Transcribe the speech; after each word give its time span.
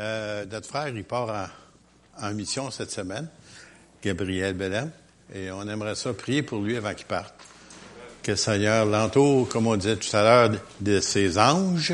Euh, 0.00 0.46
notre 0.50 0.66
frère, 0.66 0.88
il 0.88 1.04
part 1.04 1.50
en, 2.18 2.26
en, 2.26 2.32
mission 2.32 2.70
cette 2.70 2.90
semaine, 2.90 3.28
Gabriel 4.02 4.54
Bellem, 4.54 4.90
et 5.34 5.50
on 5.50 5.68
aimerait 5.68 5.94
ça 5.94 6.14
prier 6.14 6.42
pour 6.42 6.62
lui 6.62 6.76
avant 6.78 6.94
qu'il 6.94 7.04
parte. 7.04 7.34
Que 8.22 8.30
le 8.30 8.36
Seigneur 8.38 8.86
l'entoure, 8.86 9.46
comme 9.48 9.66
on 9.66 9.76
disait 9.76 9.96
tout 9.96 10.16
à 10.16 10.22
l'heure, 10.22 10.50
de 10.80 11.00
ses 11.00 11.36
anges. 11.36 11.92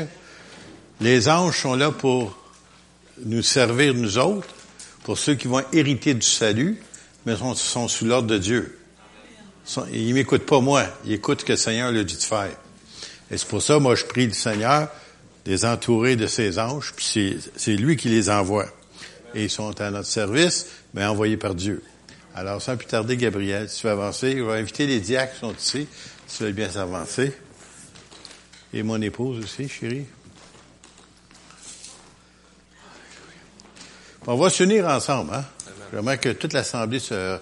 Les 1.01 1.27
anges 1.27 1.59
sont 1.59 1.75
là 1.75 1.91
pour 1.91 2.37
nous 3.25 3.41
servir, 3.41 3.93
nous 3.93 4.17
autres, 4.17 4.47
pour 5.03 5.17
ceux 5.17 5.35
qui 5.35 5.49
vont 5.49 5.63
hériter 5.73 6.13
du 6.13 6.25
salut, 6.25 6.81
mais 7.25 7.35
sont, 7.35 7.55
sont 7.55 7.89
sous 7.89 8.05
l'ordre 8.05 8.29
de 8.29 8.37
Dieu. 8.37 8.79
Ils 9.91 10.13
m'écoutent 10.13 10.45
pas 10.45 10.61
moi, 10.61 10.85
ils 11.03 11.13
écoutent 11.13 11.41
ce 11.41 11.45
que 11.45 11.53
le 11.53 11.57
Seigneur 11.57 11.91
leur 11.91 12.05
dit 12.05 12.15
de 12.15 12.23
faire. 12.23 12.55
Et 13.29 13.37
c'est 13.37 13.49
pour 13.49 13.61
ça, 13.61 13.79
moi, 13.79 13.95
je 13.95 14.05
prie 14.05 14.27
le 14.27 14.33
Seigneur 14.33 14.87
les 15.47 15.63
entourer 15.63 16.17
de 16.17 16.27
ses 16.27 16.59
anges, 16.59 16.93
puis 16.93 17.39
c'est 17.55 17.77
lui 17.77 17.95
qui 17.95 18.09
les 18.09 18.29
envoie. 18.29 18.67
Et 19.33 19.45
ils 19.45 19.49
sont 19.49 19.79
à 19.79 19.89
notre 19.91 20.07
service, 20.07 20.67
mais 20.93 21.05
envoyés 21.05 21.37
par 21.37 21.55
Dieu. 21.55 21.81
Alors, 22.35 22.61
sans 22.61 22.75
plus 22.75 22.85
tarder, 22.85 23.15
Gabriel, 23.15 23.69
si 23.69 23.79
tu 23.79 23.87
veux 23.87 23.93
avancer, 23.93 24.37
je 24.37 24.43
vais 24.43 24.59
inviter 24.59 24.85
les 24.85 24.99
diacres 24.99 25.33
qui 25.33 25.39
sont 25.39 25.53
ici, 25.53 25.87
si 26.27 26.37
tu 26.37 26.43
veux 26.43 26.51
bien 26.51 26.69
s'avancer. 26.69 27.31
Et 28.73 28.83
mon 28.83 29.01
épouse 29.01 29.41
aussi, 29.41 29.69
chérie. 29.69 30.05
On 34.27 34.35
va 34.35 34.49
s'unir 34.49 34.85
ensemble, 34.85 35.33
hein? 35.33 35.45
J'aimerais 35.93 36.17
que 36.17 36.29
toute 36.29 36.51
l'Assemblée 36.51 36.99
se, 36.99 37.39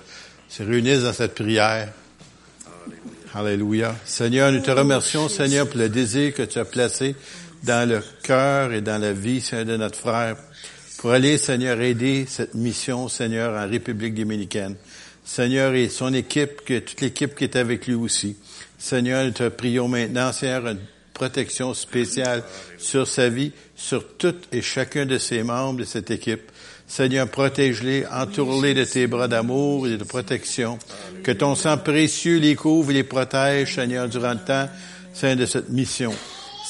se 0.48 0.62
réunisse 0.62 1.02
dans 1.02 1.14
cette 1.14 1.34
prière. 1.34 1.92
Alléluia. 3.34 3.96
Seigneur, 4.06 4.52
nous 4.52 4.62
te 4.62 4.70
remercions, 4.70 5.28
Seigneur, 5.28 5.68
pour 5.68 5.80
le 5.80 5.90
désir 5.90 6.36
que 6.36 6.44
tu 6.44 6.60
as 6.60 6.66
placé 6.66 7.16
dans 7.66 7.90
le 7.90 8.02
cœur 8.24 8.72
et 8.72 8.82
dans 8.82 9.02
la 9.02 9.12
vie, 9.12 9.42
Seigneur, 9.42 9.66
de 9.66 9.78
notre 9.78 9.98
frère, 9.98 10.38
pour 11.00 11.12
aller, 11.12 11.38
Seigneur, 11.38 11.82
aider 11.82 12.26
cette 12.28 12.54
mission, 12.54 13.10
Seigneur, 13.10 13.60
en 13.60 13.70
République 13.70 14.14
dominicaine. 14.14 14.76
Seigneur, 15.24 15.74
et 15.74 15.90
son 15.90 16.14
équipe, 16.14 16.64
que 16.64 16.80
toute 16.80 17.02
l'équipe 17.02 17.36
qui 17.36 17.44
est 17.46 17.56
avec 17.56 17.88
lui 17.88 17.96
aussi. 17.96 18.38
Seigneur, 18.78 19.26
nous 19.26 19.32
te 19.32 19.50
prions 19.50 19.88
maintenant, 19.88 20.32
Seigneur, 20.32 20.68
une 20.68 20.80
protection 21.14 21.74
spéciale 21.74 22.44
sur 22.78 23.08
sa 23.08 23.30
vie, 23.30 23.52
sur 23.76 24.16
tout 24.18 24.36
et 24.52 24.62
chacun 24.62 25.06
de 25.06 25.18
ses 25.18 25.42
membres 25.42 25.80
de 25.80 25.86
cette 25.86 26.12
équipe. 26.12 26.52
Seigneur, 26.88 27.28
protège-les, 27.28 28.06
entoure-les 28.06 28.76
de 28.76 28.84
tes 28.84 29.08
bras 29.08 29.28
d'amour 29.28 29.88
et 29.88 29.98
de 29.98 30.04
protection. 30.04 30.78
Que 31.24 31.32
ton 31.32 31.56
sang 31.56 31.80
précieux 31.80 32.38
les 32.38 32.56
couvre 32.56 32.92
et 32.92 32.96
les 32.96 33.04
protège, 33.04 33.74
Seigneur, 33.74 34.08
durant 34.08 34.34
le 34.34 34.46
temps, 34.46 34.70
Seigneur, 35.14 35.38
de 35.38 35.46
cette 35.48 35.70
mission. 35.70 36.14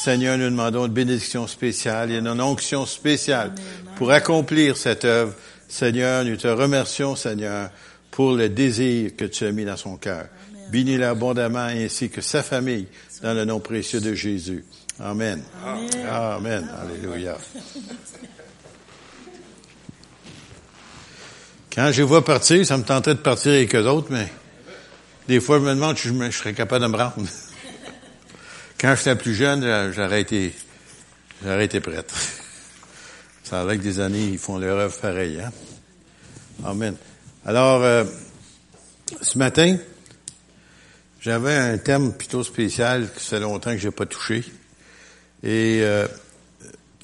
Seigneur, 0.06 0.38
nous 0.38 0.52
demandons 0.52 0.86
une 0.86 0.94
bénédiction 0.94 1.48
spéciale 1.48 2.12
et 2.12 2.18
une 2.18 2.40
onction 2.40 2.86
spéciale 2.86 3.54
pour 3.96 4.12
accomplir 4.12 4.78
cette 4.78 5.04
œuvre. 5.04 5.34
Seigneur, 5.68 6.24
nous 6.24 6.36
te 6.36 6.48
remercions, 6.48 7.16
Seigneur, 7.16 7.72
pour 8.12 8.34
le 8.34 8.48
désir 8.50 9.16
que 9.18 9.26
tu 9.26 9.48
as 9.48 9.52
mis 9.52 9.66
dans 9.66 9.78
son 9.78 9.98
cœur. 9.98 10.28
Bénis-le 10.70 11.08
abondamment 11.08 11.58
ainsi 11.58 12.12
que 12.12 12.22
sa 12.22 12.44
famille 12.44 12.86
dans 13.24 13.34
le 13.34 13.46
nom 13.46 13.60
précieux 13.60 14.00
de 14.00 14.14
Jésus. 14.14 14.64
Amen. 15.00 15.42
Amen. 15.66 16.08
Amen. 16.08 16.70
Alléluia. 16.84 17.36
Quand 21.74 21.92
je 21.92 22.04
vois 22.04 22.24
partir, 22.24 22.64
ça 22.64 22.78
me 22.78 22.84
tenterait 22.84 23.16
de 23.16 23.22
partir 23.22 23.54
avec 23.54 23.74
eux 23.74 23.88
autres, 23.88 24.10
mais 24.12 24.32
des 25.28 25.40
fois, 25.40 25.58
je 25.58 25.64
me 25.64 25.74
demande 25.74 25.98
si 25.98 26.10
je, 26.10 26.14
je 26.14 26.38
serais 26.38 26.54
capable 26.54 26.86
de 26.86 26.92
me 26.92 26.96
rendre. 26.96 27.16
Quand 28.80 28.96
j'étais 28.96 29.16
plus 29.16 29.34
jeune, 29.34 29.94
j'aurais 29.94 30.22
été, 30.22 30.54
j'aurais 31.44 31.66
été 31.66 31.80
prêtre. 31.80 32.16
Ça 33.44 33.62
avec 33.62 33.82
des 33.82 34.00
années, 34.00 34.28
ils 34.28 34.38
font 34.38 34.58
leur 34.58 34.78
œuvre 34.78 34.98
pareil, 35.00 35.40
hein? 35.40 35.52
Amen. 36.64 36.96
Alors, 37.46 37.84
euh, 37.84 38.04
ce 39.22 39.38
matin, 39.38 39.78
j'avais 41.22 41.56
un 41.56 41.78
thème 41.78 42.14
plutôt 42.14 42.44
spécial 42.44 43.10
que 43.12 43.22
ça 43.22 43.38
fait 43.38 43.40
longtemps 43.40 43.72
que 43.72 43.78
j'ai 43.78 43.92
pas 43.92 44.06
touché. 44.06 44.44
Et 45.44 45.80
euh, 45.82 46.08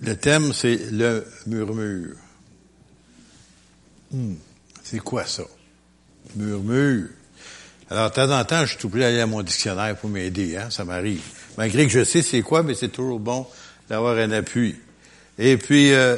le 0.01 0.15
thème, 0.15 0.51
c'est 0.53 0.91
le 0.91 1.25
murmure. 1.45 2.15
Hmm, 4.11 4.35
c'est 4.83 4.99
quoi 4.99 5.25
ça? 5.25 5.43
Murmure. 6.35 7.07
Alors, 7.89 8.09
de 8.09 8.15
temps 8.15 8.31
en 8.31 8.43
temps, 8.45 8.65
je 8.65 8.77
suis 8.77 8.85
obligé 8.85 9.05
d'aller 9.05 9.21
à 9.21 9.27
mon 9.27 9.41
dictionnaire 9.41 9.95
pour 9.95 10.09
m'aider, 10.09 10.57
hein? 10.57 10.69
Ça 10.69 10.83
m'arrive. 10.83 11.21
Malgré 11.57 11.85
que 11.85 11.91
je 11.91 12.03
sais 12.03 12.21
c'est 12.21 12.41
quoi, 12.41 12.63
mais 12.63 12.75
c'est 12.75 12.89
toujours 12.89 13.19
bon 13.19 13.45
d'avoir 13.89 14.17
un 14.17 14.31
appui. 14.31 14.75
Et 15.37 15.57
puis, 15.57 15.93
euh, 15.93 16.17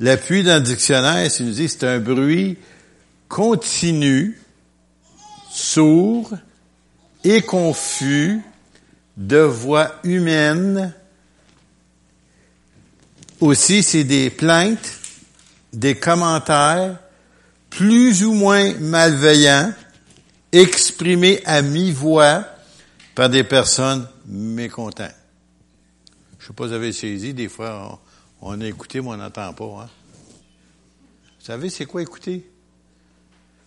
l'appui 0.00 0.42
dans 0.42 0.56
le 0.56 0.60
dictionnaire, 0.60 1.30
c'est 1.30 1.44
nous 1.44 1.52
dit 1.52 1.68
c'est 1.68 1.84
un 1.84 1.98
bruit 1.98 2.56
continu, 3.28 4.38
sourd 5.50 6.34
et 7.24 7.42
confus 7.42 8.40
de 9.16 9.38
voix 9.38 9.96
humaine. 10.04 10.94
Aussi, 13.40 13.82
c'est 13.82 14.04
des 14.04 14.30
plaintes, 14.30 14.98
des 15.72 15.96
commentaires 15.96 16.98
plus 17.68 18.24
ou 18.24 18.32
moins 18.32 18.72
malveillants 18.80 19.72
exprimés 20.52 21.42
à 21.44 21.60
mi-voix 21.60 22.44
par 23.14 23.28
des 23.28 23.44
personnes 23.44 24.06
mécontents. 24.26 25.12
Je 26.38 26.46
sais 26.46 26.52
pas 26.52 26.64
si 26.64 26.68
vous 26.68 26.74
avez 26.74 26.92
saisi, 26.92 27.34
des 27.34 27.48
fois, 27.48 28.00
on, 28.40 28.60
a 28.60 28.66
écouté, 28.66 29.00
mais 29.00 29.08
on 29.08 29.16
n'entend 29.16 29.52
pas. 29.52 29.82
Hein? 29.82 29.88
Vous 31.38 31.46
savez, 31.46 31.70
c'est 31.70 31.86
quoi 31.86 32.02
écouter? 32.02 32.48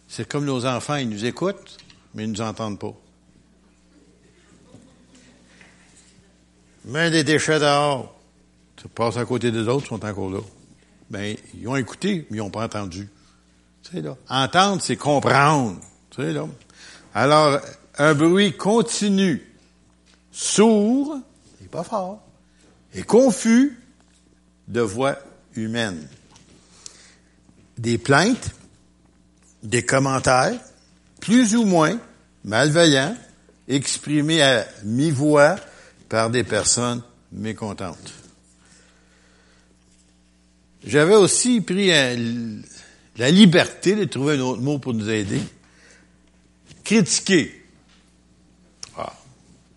C'est 0.08 0.28
comme 0.28 0.46
nos 0.46 0.66
enfants, 0.66 0.96
ils 0.96 1.10
nous 1.10 1.26
écoutent, 1.26 1.78
mais 2.14 2.24
ils 2.24 2.28
ne 2.28 2.34
nous 2.34 2.42
entendent 2.42 2.80
pas. 2.80 2.94
Mets 6.86 7.12
des 7.12 7.24
déchets 7.24 7.60
dehors. 7.60 8.16
Tu 8.76 8.88
passes 8.88 9.18
à 9.18 9.26
côté 9.26 9.52
des 9.52 9.68
autres, 9.68 9.86
ils 9.86 9.90
sont 9.90 10.06
encore 10.06 10.30
là. 10.30 10.40
Ben, 11.10 11.36
ils 11.60 11.68
ont 11.68 11.76
écouté, 11.76 12.26
mais 12.30 12.38
ils 12.38 12.40
n'ont 12.40 12.50
pas 12.50 12.64
entendu. 12.64 13.10
Sais, 13.84 14.02
là. 14.02 14.16
Entendre, 14.30 14.82
c'est 14.82 14.96
comprendre. 14.96 15.80
Sais, 16.16 16.32
là. 16.32 16.48
Alors, 17.14 17.60
un 17.98 18.14
bruit 18.14 18.56
continu 18.56 19.49
sourd, 20.40 21.20
et 21.62 21.68
pas 21.68 21.84
fort, 21.84 22.22
et 22.94 23.04
confus 23.04 23.78
de 24.70 24.80
voix 24.80 25.20
humaine. 25.56 26.08
Des 27.78 27.98
plaintes, 27.98 28.52
des 29.64 29.84
commentaires, 29.84 30.58
plus 31.20 31.58
ou 31.58 31.66
moins 31.66 32.00
malveillants, 32.46 33.18
exprimés 33.68 34.42
à 34.42 34.66
mi-voix 34.86 35.58
par 36.08 36.30
des 36.30 36.46
personnes 36.46 37.04
mécontentes. 37.34 38.14
J'avais 40.86 41.16
aussi 41.16 41.60
pris 41.60 41.90
la 41.90 43.30
liberté 43.30 43.96
de 43.96 44.06
trouver 44.06 44.38
un 44.38 44.42
autre 44.42 44.62
mot 44.62 44.80
pour 44.80 44.94
nous 44.94 45.10
aider. 45.10 45.42
Critiquer. 46.86 47.59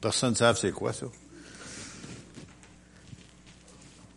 Personne 0.02 0.30
ne 0.30 0.34
sait 0.34 0.52
c'est 0.60 0.72
quoi 0.72 0.92
ça. 0.92 1.06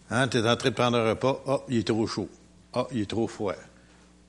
Hein, 0.10 0.28
tu 0.28 0.38
es 0.38 0.50
en 0.50 0.56
train 0.56 0.70
de 0.70 0.76
prendre 0.76 0.98
un 0.98 1.10
repas, 1.10 1.44
ah, 1.48 1.60
il 1.70 1.78
est 1.78 1.84
trop 1.88 2.08
chaud. 2.08 2.28
Ah, 2.74 2.88
il 2.92 3.02
est 3.02 3.10
trop 3.10 3.28
froid. 3.28 3.54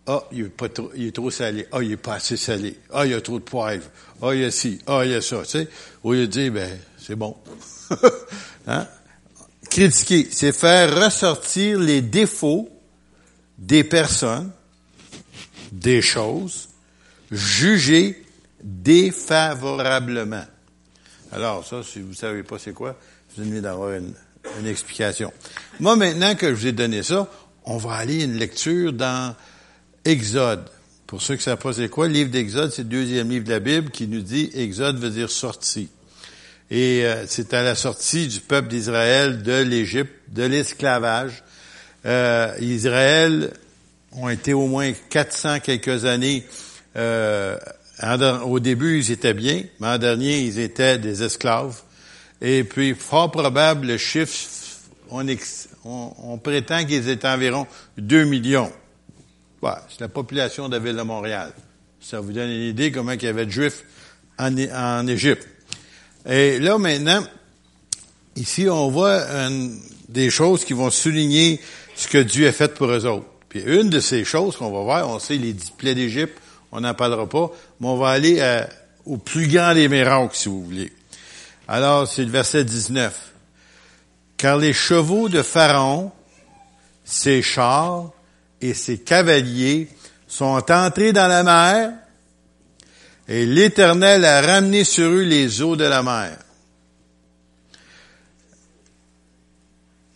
Ah, 0.06 0.22
il 0.32 0.42
est, 0.42 0.48
pas 0.50 0.68
trop, 0.68 0.90
il 0.94 1.06
est 1.06 1.14
trop 1.14 1.30
salé. 1.30 1.66
Ah, 1.72 1.82
il 1.82 1.92
est 1.92 1.96
pas 1.96 2.14
assez 2.14 2.36
salé. 2.36 2.78
Ah, 2.92 3.06
il 3.06 3.12
y 3.12 3.14
a 3.14 3.20
trop 3.22 3.38
de 3.38 3.44
poivre. 3.44 3.86
Ah, 4.20 4.34
il 4.34 4.42
y 4.42 4.44
a 4.44 4.50
ci. 4.50 4.78
Ah, 4.86 5.00
il 5.04 5.12
y 5.12 5.14
a 5.14 5.22
ça. 5.22 5.42
Tu 5.42 5.48
sais, 5.48 5.68
au 6.04 6.12
lieu 6.12 6.26
de 6.26 6.32
dire, 6.32 6.52
ben, 6.52 6.78
c'est 6.98 7.16
bon. 7.16 7.36
hein? 8.66 8.86
Critiquer, 9.70 10.28
c'est 10.30 10.52
faire 10.52 11.04
ressortir 11.04 11.78
les 11.78 12.02
défauts 12.02 12.68
des 13.56 13.82
personnes, 13.82 14.52
des 15.72 16.02
choses, 16.02 16.68
jugées 17.30 18.22
défavorablement. 18.62 20.44
Alors, 21.36 21.66
ça, 21.66 21.82
si 21.82 22.00
vous 22.00 22.14
savez 22.14 22.42
pas 22.42 22.58
c'est 22.58 22.72
quoi, 22.72 22.96
vous 23.36 23.46
avez 23.46 23.60
d'avoir 23.60 23.92
une, 23.92 24.14
une, 24.58 24.66
explication. 24.66 25.30
Moi, 25.80 25.94
maintenant 25.94 26.34
que 26.34 26.48
je 26.48 26.54
vous 26.54 26.66
ai 26.68 26.72
donné 26.72 27.02
ça, 27.02 27.28
on 27.66 27.76
va 27.76 27.92
aller 27.92 28.24
une 28.24 28.38
lecture 28.38 28.94
dans 28.94 29.36
Exode. 30.06 30.64
Pour 31.06 31.20
ceux 31.20 31.34
qui 31.34 31.40
ne 31.40 31.44
savent 31.44 31.58
pas 31.58 31.74
c'est 31.74 31.90
quoi, 31.90 32.08
le 32.08 32.14
livre 32.14 32.30
d'Exode, 32.30 32.72
c'est 32.72 32.84
le 32.84 32.88
deuxième 32.88 33.28
livre 33.28 33.44
de 33.44 33.50
la 33.50 33.60
Bible 33.60 33.90
qui 33.90 34.08
nous 34.08 34.22
dit 34.22 34.50
Exode 34.54 34.98
veut 34.98 35.10
dire 35.10 35.30
sortie. 35.30 35.90
Et 36.70 37.04
euh, 37.04 37.26
c'est 37.26 37.52
à 37.52 37.62
la 37.62 37.74
sortie 37.74 38.28
du 38.28 38.40
peuple 38.40 38.68
d'Israël 38.68 39.42
de 39.42 39.60
l'Égypte, 39.60 40.14
de 40.28 40.44
l'esclavage. 40.44 41.44
Euh, 42.06 42.56
Israël 42.60 43.52
ont 44.12 44.30
été 44.30 44.54
au 44.54 44.68
moins 44.68 44.90
400 45.10 45.60
quelques 45.60 46.06
années 46.06 46.46
euh, 46.96 47.58
au 48.02 48.60
début, 48.60 48.98
ils 48.98 49.10
étaient 49.10 49.34
bien, 49.34 49.64
mais 49.80 49.88
en 49.88 49.98
dernier, 49.98 50.40
ils 50.40 50.58
étaient 50.58 50.98
des 50.98 51.22
esclaves. 51.22 51.80
Et 52.40 52.64
puis, 52.64 52.94
fort 52.94 53.30
probable, 53.30 53.86
le 53.86 53.96
chiffre 53.96 54.36
on, 55.10 56.38
prétend 56.38 56.84
qu'ils 56.84 57.08
étaient 57.08 57.28
environ 57.28 57.66
2 57.98 58.24
millions. 58.24 58.72
c'est 59.62 60.00
la 60.00 60.08
population 60.08 60.68
de 60.68 60.76
la 60.76 60.82
ville 60.82 60.96
de 60.96 61.02
Montréal. 61.02 61.52
Ça 62.00 62.20
vous 62.20 62.32
donne 62.32 62.50
une 62.50 62.68
idée 62.68 62.92
comment 62.92 63.12
il 63.12 63.22
y 63.22 63.26
avait 63.26 63.46
de 63.46 63.50
juifs 63.50 63.84
en, 64.38 64.54
en 64.56 65.06
Égypte. 65.06 65.46
Et 66.28 66.58
là, 66.58 66.78
maintenant, 66.78 67.24
ici, 68.34 68.68
on 68.68 68.90
voit 68.90 69.24
des 70.08 70.30
choses 70.30 70.64
qui 70.64 70.72
vont 70.72 70.90
souligner 70.90 71.60
ce 71.94 72.08
que 72.08 72.18
Dieu 72.18 72.48
a 72.48 72.52
fait 72.52 72.74
pour 72.74 72.88
eux 72.88 73.06
autres. 73.06 73.26
Puis 73.48 73.62
une 73.62 73.90
de 73.90 74.00
ces 74.00 74.24
choses 74.24 74.56
qu'on 74.56 74.70
va 74.70 74.82
voir, 74.82 75.08
on 75.08 75.18
sait 75.18 75.36
les 75.36 75.52
dix 75.52 75.70
plaies 75.70 75.94
d'Égypte, 75.94 76.36
on 76.72 76.80
n'en 76.80 76.94
parlera 76.94 77.28
pas, 77.28 77.50
mais 77.80 77.88
on 77.88 77.96
va 77.96 78.10
aller 78.10 78.64
au 79.04 79.16
plus 79.16 79.48
grand 79.48 79.74
des 79.74 79.88
miracles, 79.88 80.34
si 80.34 80.48
vous 80.48 80.64
voulez. 80.64 80.92
Alors, 81.68 82.06
c'est 82.08 82.24
le 82.24 82.30
verset 82.30 82.64
19. 82.64 83.32
Car 84.36 84.58
les 84.58 84.72
chevaux 84.72 85.28
de 85.28 85.42
Pharaon, 85.42 86.12
ses 87.04 87.42
chars 87.42 88.10
et 88.60 88.74
ses 88.74 88.98
cavaliers 88.98 89.88
sont 90.26 90.62
entrés 90.68 91.12
dans 91.12 91.28
la 91.28 91.42
mer, 91.42 91.92
et 93.28 93.46
l'Éternel 93.46 94.24
a 94.24 94.40
ramené 94.40 94.84
sur 94.84 95.08
eux 95.08 95.22
les 95.22 95.62
eaux 95.62 95.76
de 95.76 95.84
la 95.84 96.02
mer. 96.02 96.36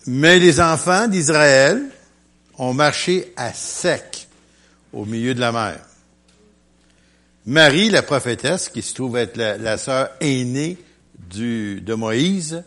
Mais 0.06 0.38
les 0.38 0.60
enfants 0.60 1.08
d'Israël 1.08 1.82
ont 2.58 2.72
marché 2.72 3.32
à 3.36 3.52
sec 3.52 4.28
au 4.92 5.04
milieu 5.04 5.34
de 5.34 5.40
la 5.40 5.52
mer. 5.52 5.80
Marie, 7.50 7.90
la 7.90 8.02
prophétesse, 8.02 8.68
qui 8.68 8.80
se 8.80 8.94
trouve 8.94 9.16
être 9.16 9.36
la, 9.36 9.76
sœur 9.76 10.10
aînée 10.20 10.78
de 11.34 11.94
Moïse, 11.94 12.62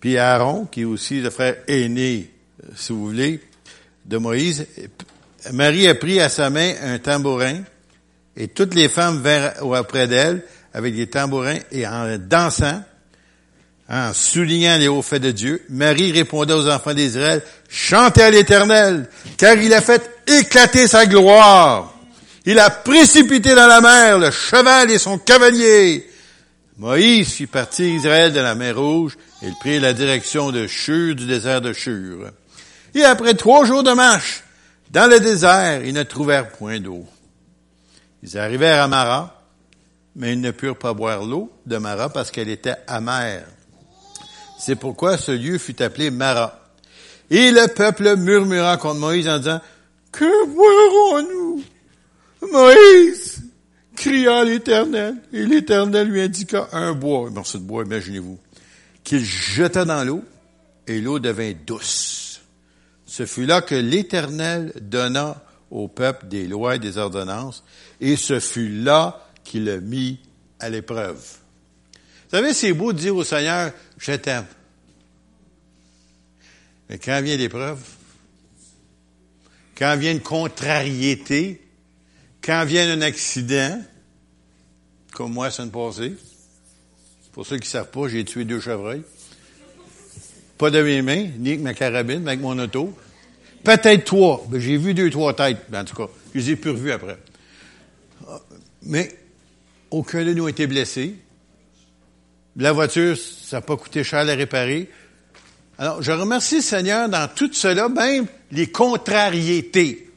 puis 0.00 0.16
Aaron, 0.16 0.64
qui 0.64 0.80
est 0.80 0.84
aussi 0.86 1.20
le 1.20 1.28
frère 1.28 1.56
aîné, 1.68 2.30
si 2.74 2.94
vous 2.94 3.04
voulez, 3.04 3.42
de 4.06 4.16
Moïse, 4.16 4.66
Marie 5.52 5.88
a 5.88 5.94
pris 5.94 6.20
à 6.20 6.30
sa 6.30 6.48
main 6.48 6.72
un 6.82 6.98
tambourin, 6.98 7.58
et 8.34 8.48
toutes 8.48 8.74
les 8.74 8.88
femmes 8.88 9.20
vinrent 9.20 9.62
auprès 9.62 10.08
d'elle 10.08 10.42
avec 10.72 10.96
des 10.96 11.08
tambourins 11.08 11.58
et 11.70 11.86
en 11.86 12.16
dansant, 12.16 12.82
en 13.90 14.14
soulignant 14.14 14.78
les 14.78 14.88
hauts 14.88 15.02
faits 15.02 15.20
de 15.20 15.32
Dieu, 15.32 15.66
Marie 15.68 16.12
répondait 16.12 16.54
aux 16.54 16.70
enfants 16.70 16.94
d'Israël, 16.94 17.42
chantez 17.68 18.22
à 18.22 18.30
l'Éternel, 18.30 19.06
car 19.36 19.54
il 19.58 19.74
a 19.74 19.82
fait 19.82 20.10
éclater 20.26 20.88
sa 20.88 21.04
gloire. 21.04 21.99
Il 22.46 22.58
a 22.58 22.70
précipité 22.70 23.54
dans 23.54 23.66
la 23.66 23.80
mer 23.80 24.18
le 24.18 24.30
cheval 24.30 24.90
et 24.90 24.98
son 24.98 25.18
cavalier. 25.18 26.08
Moïse 26.78 27.28
fit 27.28 27.46
partir 27.46 27.86
Israël 27.86 28.32
de 28.32 28.40
la 28.40 28.54
mer 28.54 28.78
Rouge 28.78 29.18
et 29.42 29.46
il 29.46 29.54
prit 29.60 29.78
la 29.78 29.92
direction 29.92 30.50
de 30.50 30.66
Shur, 30.66 31.14
du 31.14 31.26
désert 31.26 31.60
de 31.60 31.74
Shur. 31.74 32.30
Et 32.94 33.04
après 33.04 33.34
trois 33.34 33.66
jours 33.66 33.82
de 33.82 33.92
marche, 33.92 34.42
dans 34.90 35.08
le 35.08 35.20
désert, 35.20 35.84
ils 35.84 35.92
ne 35.92 36.02
trouvèrent 36.02 36.50
point 36.50 36.80
d'eau. 36.80 37.04
Ils 38.22 38.38
arrivèrent 38.38 38.82
à 38.82 38.88
Mara, 38.88 39.44
mais 40.16 40.32
ils 40.32 40.40
ne 40.40 40.50
purent 40.50 40.78
pas 40.78 40.94
boire 40.94 41.24
l'eau 41.24 41.52
de 41.66 41.76
Mara 41.76 42.08
parce 42.08 42.30
qu'elle 42.30 42.48
était 42.48 42.76
amère. 42.86 43.46
C'est 44.58 44.76
pourquoi 44.76 45.16
ce 45.16 45.32
lieu 45.32 45.58
fut 45.58 45.80
appelé 45.82 46.10
Mara. 46.10 46.58
Et 47.30 47.50
le 47.50 47.68
peuple 47.68 48.16
murmura 48.16 48.76
contre 48.76 49.00
Moïse 49.00 49.28
en 49.28 49.38
disant, 49.38 49.60
Que 50.12 50.46
boirons-nous? 50.46 51.49
Moïse 52.52 53.42
cria 53.96 54.38
à 54.40 54.44
l'Éternel, 54.44 55.16
et 55.32 55.44
l'Éternel 55.44 56.08
lui 56.08 56.20
indiqua 56.20 56.68
un 56.72 56.92
bois, 56.94 57.28
un 57.28 57.30
morceau 57.30 57.58
de 57.58 57.64
bois, 57.64 57.84
imaginez-vous, 57.84 58.38
qu'il 59.04 59.24
jeta 59.24 59.84
dans 59.84 60.04
l'eau, 60.04 60.24
et 60.86 61.00
l'eau 61.00 61.18
devint 61.18 61.52
douce. 61.66 62.40
Ce 63.06 63.26
fut 63.26 63.46
là 63.46 63.60
que 63.60 63.74
l'Éternel 63.74 64.72
donna 64.80 65.44
au 65.70 65.88
peuple 65.88 66.28
des 66.28 66.46
lois 66.46 66.76
et 66.76 66.78
des 66.78 66.98
ordonnances, 66.98 67.64
et 68.00 68.16
ce 68.16 68.40
fut 68.40 68.70
là 68.70 69.26
qu'il 69.44 69.64
le 69.64 69.80
mit 69.80 70.20
à 70.58 70.68
l'épreuve. 70.68 71.18
Vous 71.18 72.36
savez, 72.36 72.54
c'est 72.54 72.72
beau 72.72 72.92
de 72.92 72.98
dire 72.98 73.16
au 73.16 73.24
Seigneur, 73.24 73.72
je 73.98 74.12
t'aime. 74.12 74.46
Mais 76.88 76.98
quand 76.98 77.20
vient 77.22 77.36
l'épreuve, 77.36 77.80
quand 79.76 79.96
vient 79.96 80.12
une 80.12 80.20
contrariété, 80.20 81.60
quand 82.50 82.64
vient 82.64 82.90
un 82.90 83.00
accident, 83.00 83.80
comme 85.12 85.32
moi, 85.32 85.52
ça 85.52 85.64
ne 85.64 85.70
passée, 85.70 86.14
pour 87.30 87.46
ceux 87.46 87.58
qui 87.58 87.68
ne 87.68 87.70
savent 87.70 87.90
pas, 87.92 88.08
j'ai 88.08 88.24
tué 88.24 88.44
deux 88.44 88.58
chevreuils. 88.58 89.04
Pas 90.58 90.70
de 90.70 90.82
mes 90.82 91.00
mains, 91.00 91.28
ni 91.38 91.50
avec 91.50 91.60
ma 91.60 91.74
carabine, 91.74 92.22
mais 92.22 92.32
avec 92.32 92.40
mon 92.40 92.58
auto. 92.58 92.92
Peut-être 93.62 94.04
trois. 94.04 94.44
Ben, 94.48 94.58
j'ai 94.58 94.78
vu 94.78 94.94
deux, 94.94 95.10
trois 95.10 95.32
têtes, 95.32 95.58
en 95.72 95.84
tout 95.84 95.94
cas. 95.94 96.08
Je 96.34 96.40
les 96.40 96.50
ai 96.50 96.56
plus 96.56 96.70
revus 96.70 96.90
après. 96.90 97.18
Mais 98.82 99.16
aucun 99.92 100.24
de 100.24 100.32
nous 100.32 100.46
a 100.46 100.50
été 100.50 100.66
blessé. 100.66 101.14
La 102.56 102.72
voiture, 102.72 103.16
ça 103.16 103.58
n'a 103.58 103.60
pas 103.60 103.76
coûté 103.76 104.02
cher 104.02 104.18
à 104.18 104.24
la 104.24 104.34
réparer. 104.34 104.90
Alors, 105.78 106.02
je 106.02 106.10
remercie 106.10 106.56
le 106.56 106.62
Seigneur 106.62 107.08
dans 107.08 107.32
tout 107.32 107.52
cela, 107.52 107.88
même 107.88 108.26
les 108.50 108.66
contrariétés. 108.66 110.09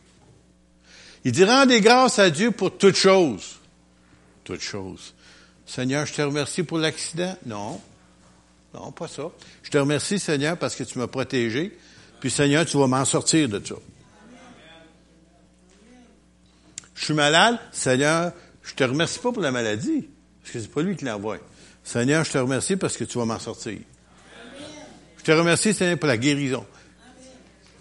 Il 1.26 1.32
dit, 1.32 1.46
rendez 1.46 1.82
grâce 1.82 2.20
à 2.20 2.30
Dieu 2.30 2.52
pour 2.52 2.78
toutes 2.78 2.96
choses. 2.96 3.60
Toutes 4.44 4.62
choses. 4.62 5.14
Seigneur, 5.66 6.06
je 6.06 6.14
te 6.14 6.22
remercie 6.22 6.64
pour 6.64 6.78
l'accident. 6.78 7.38
Non. 7.46 7.80
Non, 8.74 8.92
pas 8.92 9.08
ça. 9.08 9.32
Je 9.62 9.70
te 9.70 9.78
remercie, 9.78 10.20
Seigneur, 10.20 10.58
parce 10.58 10.76
que 10.76 10.84
tu 10.84 11.00
m'as 11.00 11.08
protégé. 11.08 11.78
Puis, 12.20 12.30
Seigneur, 12.30 12.66
tu 12.66 12.78
vas 12.78 12.88
m'en 12.88 13.06
sortir 13.06 13.48
de 13.48 13.62
ça. 13.66 13.76
Je 16.96 17.06
suis 17.06 17.14
malade. 17.14 17.58
Seigneur, 17.72 18.34
je 18.62 18.74
te 18.74 18.84
remercie 18.84 19.20
pas 19.20 19.32
pour 19.32 19.42
la 19.42 19.52
maladie. 19.52 20.08
Parce 20.42 20.54
que 20.54 20.60
c'est 20.60 20.72
pas 20.72 20.82
lui 20.82 20.96
qui 20.96 21.06
l'envoie. 21.06 21.38
Seigneur, 21.84 22.24
je 22.24 22.32
te 22.32 22.38
remercie 22.38 22.76
parce 22.76 22.98
que 22.98 23.04
tu 23.04 23.18
vas 23.18 23.26
m'en 23.26 23.40
sortir. 23.40 23.78
Je 25.18 25.24
te 25.24 25.32
remercie, 25.32 25.74
Seigneur, 25.74 25.98
pour 25.98 26.08
la 26.08 26.18
guérison. 26.18 26.66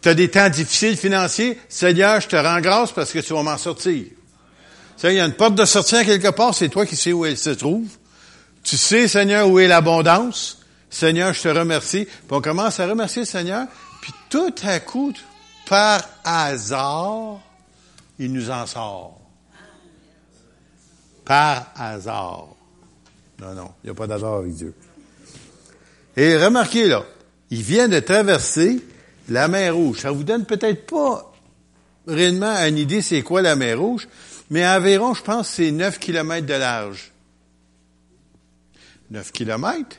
Tu 0.02 0.08
as 0.08 0.14
des 0.14 0.28
temps 0.28 0.49
difficiles 0.49 0.96
financiers. 0.96 1.58
Seigneur, 1.69 2.20
je 2.20 2.28
te 2.28 2.37
rends 2.37 2.60
grâce 2.60 2.90
parce 2.90 3.12
que 3.12 3.20
tu 3.20 3.32
vas 3.32 3.43
m'en 3.43 3.56
sortir. 3.56 4.04
Seigneur, 4.96 5.14
il 5.14 5.19
y 5.19 5.20
a 5.20 5.26
une 5.26 5.34
porte 5.34 5.54
de 5.54 5.64
sortie 5.64 6.04
quelque 6.04 6.31
part, 6.31 6.54
c'est 6.54 6.69
toi 6.69 6.84
qui 6.84 6.96
sais 6.96 7.12
où 7.12 7.25
elle 7.25 7.38
se 7.38 7.50
trouve. 7.50 7.88
Tu 8.64 8.76
sais, 8.76 9.08
Seigneur, 9.08 9.49
où 9.49 9.58
est 9.58 9.69
l'abondance. 9.69 10.58
Seigneur, 10.90 11.32
je 11.32 11.43
te 11.43 11.49
remercie. 11.49 12.04
Puis 12.04 12.26
on 12.31 12.40
commence 12.40 12.78
à 12.81 12.87
remercier 12.87 13.22
le 13.22 13.26
Seigneur. 13.26 13.66
Puis 14.00 14.12
tout 14.28 14.54
à 14.64 14.81
coup, 14.81 15.12
par 15.69 16.02
hasard, 16.25 17.40
il 18.18 18.32
nous 18.32 18.50
en 18.50 18.66
sort. 18.66 19.21
Par 21.25 21.73
hasard. 21.76 22.49
Non, 23.40 23.54
non, 23.54 23.71
il 23.82 23.87
n'y 23.87 23.90
a 23.90 23.94
pas 23.94 24.06
d'hasard 24.06 24.35
avec 24.35 24.54
Dieu. 24.54 24.75
Et 26.16 26.37
remarquez 26.37 26.88
là, 26.88 27.04
il 27.50 27.62
vient 27.62 27.88
de 27.88 27.99
traverser 28.00 28.85
la 29.32 29.48
mer 29.48 29.74
Rouge. 29.74 30.00
Ça 30.00 30.10
vous 30.10 30.24
donne 30.24 30.44
peut-être 30.44 30.86
pas 30.86 31.32
réellement 32.06 32.54
une 32.66 32.78
idée 32.78 33.02
c'est 33.02 33.22
quoi 33.22 33.42
la 33.42 33.56
mer 33.56 33.80
Rouge, 33.80 34.06
mais 34.50 34.66
environ, 34.66 35.14
je 35.14 35.22
pense, 35.22 35.48
c'est 35.48 35.70
9 35.70 35.98
km 35.98 36.46
de 36.46 36.54
large. 36.54 37.12
9 39.10 39.32
km? 39.32 39.96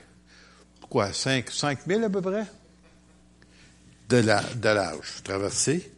Quoi, 0.89 1.11
5, 1.11 1.49
5 1.49 1.79
000 1.87 2.03
à 2.03 2.09
peu 2.09 2.21
près? 2.21 2.45
De, 4.09 4.17
la, 4.17 4.41
de 4.41 4.69
large, 4.69 5.23
traversé. 5.23 5.91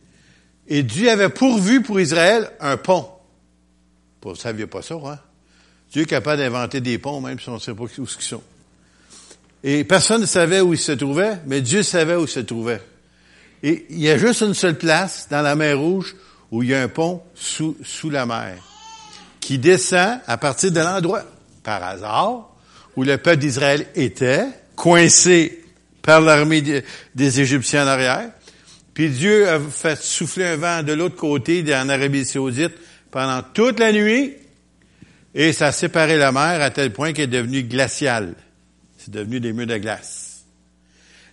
Et 0.67 0.83
Dieu 0.83 1.09
avait 1.09 1.29
pourvu 1.29 1.81
pour 1.81 1.99
Israël 1.99 2.49
un 2.61 2.77
pont. 2.77 3.09
Vous 4.21 4.31
ne 4.31 4.35
saviez 4.35 4.65
pas 4.65 4.81
ça, 4.81 4.95
hein? 4.95 5.19
Dieu 5.91 6.03
est 6.03 6.07
capable 6.07 6.41
d'inventer 6.41 6.81
des 6.81 6.97
ponts, 6.97 7.21
même 7.21 7.39
si 7.39 7.47
on 7.49 7.55
ne 7.55 7.59
sait 7.59 7.73
pas 7.73 7.83
où 7.83 7.89
ils 7.97 8.07
sont. 8.07 8.41
Et 9.63 9.83
personne 9.83 10.21
ne 10.21 10.25
savait 10.25 10.61
où 10.61 10.73
il 10.73 10.79
se 10.79 10.93
trouvait, 10.93 11.37
mais 11.45 11.61
Dieu 11.61 11.83
savait 11.83 12.15
où 12.15 12.23
il 12.23 12.27
se 12.27 12.39
trouvait. 12.39 12.81
Et 13.65 13.87
il 13.89 13.99
y 13.99 14.11
a 14.11 14.17
juste 14.19 14.41
une 14.41 14.53
seule 14.53 14.77
place 14.77 15.27
dans 15.27 15.41
la 15.41 15.55
mer 15.55 15.79
Rouge 15.79 16.15
où 16.51 16.61
il 16.61 16.69
y 16.69 16.75
a 16.75 16.83
un 16.83 16.87
pont 16.87 17.23
sous, 17.33 17.75
sous 17.83 18.11
la 18.11 18.27
mer 18.27 18.57
qui 19.39 19.57
descend 19.57 20.19
à 20.27 20.37
partir 20.37 20.71
de 20.71 20.79
l'endroit, 20.79 21.23
par 21.63 21.83
hasard, 21.83 22.55
où 22.95 23.01
le 23.01 23.17
peuple 23.17 23.37
d'Israël 23.37 23.87
était, 23.95 24.45
coincé 24.75 25.63
par 26.03 26.21
l'armée 26.21 26.83
des 27.15 27.41
Égyptiens 27.41 27.85
en 27.85 27.87
arrière. 27.87 28.29
Puis 28.93 29.09
Dieu 29.09 29.49
a 29.49 29.59
fait 29.59 29.99
souffler 29.99 30.45
un 30.45 30.57
vent 30.57 30.83
de 30.83 30.93
l'autre 30.93 31.15
côté, 31.15 31.65
en 31.75 31.89
Arabie 31.89 32.23
saoudite, 32.23 32.73
pendant 33.09 33.41
toute 33.41 33.79
la 33.79 33.91
nuit, 33.91 34.33
et 35.33 35.53
ça 35.53 35.67
a 35.67 35.71
séparé 35.71 36.17
la 36.17 36.31
mer 36.31 36.61
à 36.61 36.69
tel 36.69 36.93
point 36.93 37.13
qu'elle 37.13 37.25
est 37.25 37.39
devenue 37.39 37.63
glaciale. 37.63 38.35
C'est 38.99 39.11
devenu 39.11 39.39
des 39.39 39.53
murs 39.53 39.65
de 39.65 39.77
glace. 39.77 40.43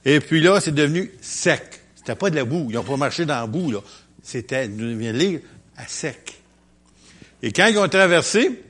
Et 0.06 0.20
puis 0.20 0.40
là, 0.40 0.60
c'est 0.60 0.74
devenu 0.74 1.10
sec. 1.20 1.81
C'était 2.02 2.16
pas 2.16 2.30
de 2.30 2.36
la 2.36 2.44
boue. 2.44 2.66
Ils 2.68 2.74
n'ont 2.74 2.82
pas 2.82 2.96
marché 2.96 3.24
dans 3.24 3.40
la 3.40 3.46
boue, 3.46 3.70
là. 3.70 3.78
C'était, 4.22 4.68
nous 4.68 4.96
vient 4.98 5.12
lire, 5.12 5.40
à 5.76 5.86
sec. 5.86 6.34
Et 7.42 7.52
quand 7.52 7.66
ils 7.66 7.78
ont 7.78 7.88
traversé, 7.88 8.62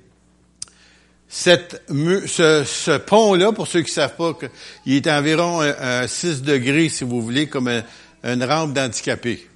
Cette, 1.34 1.82
ce, 1.88 2.62
ce 2.64 2.98
pont-là, 2.98 3.52
pour 3.52 3.66
ceux 3.66 3.80
qui 3.80 3.90
ne 3.90 3.94
savent 3.94 4.16
pas, 4.16 4.38
il 4.84 4.96
est 4.96 5.06
environ 5.08 5.62
un, 5.62 6.06
6 6.06 6.42
degrés, 6.42 6.90
si 6.90 7.04
vous 7.04 7.22
voulez, 7.22 7.48
comme 7.48 7.70
une 8.22 8.44
rampe 8.44 8.74
d'handicapé. 8.74 9.48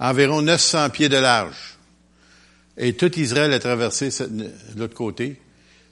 Environ 0.00 0.42
900 0.42 0.90
pieds 0.90 1.08
de 1.08 1.18
large. 1.18 1.78
Et 2.76 2.94
tout 2.94 3.16
Israël 3.16 3.52
a 3.52 3.60
traversé 3.60 4.08
l'autre 4.76 4.94
côté. 4.94 5.40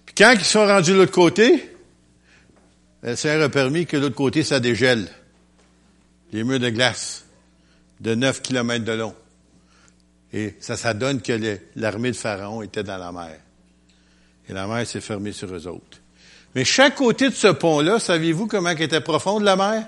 Puis 0.06 0.14
quand 0.18 0.32
ils 0.32 0.44
sont 0.44 0.66
rendus 0.66 0.90
de 0.90 0.96
l'autre 0.96 1.12
côté, 1.12 1.70
le 3.04 3.14
Seigneur 3.14 3.44
a 3.44 3.48
permis 3.48 3.86
que 3.86 3.96
l'autre 3.96 4.16
côté, 4.16 4.42
ça 4.42 4.58
dégèle. 4.58 5.06
Les 6.32 6.44
murs 6.44 6.60
de 6.60 6.70
glace 6.70 7.24
de 8.00 8.14
9 8.14 8.42
kilomètres 8.42 8.84
de 8.84 8.92
long. 8.92 9.14
Et 10.32 10.54
ça, 10.60 10.76
ça 10.76 10.94
donne 10.94 11.20
que 11.20 11.58
l'armée 11.76 12.12
de 12.12 12.16
Pharaon 12.16 12.62
était 12.62 12.84
dans 12.84 12.98
la 12.98 13.12
mer. 13.12 13.38
Et 14.48 14.52
la 14.52 14.66
mer 14.66 14.86
s'est 14.86 15.00
fermée 15.00 15.32
sur 15.32 15.52
eux 15.54 15.66
autres. 15.66 15.98
Mais 16.54 16.64
chaque 16.64 16.96
côté 16.96 17.28
de 17.28 17.34
ce 17.34 17.48
pont-là, 17.48 17.98
saviez-vous 17.98 18.46
comment 18.46 18.70
était 18.70 19.00
profonde 19.00 19.42
la 19.42 19.56
mer? 19.56 19.86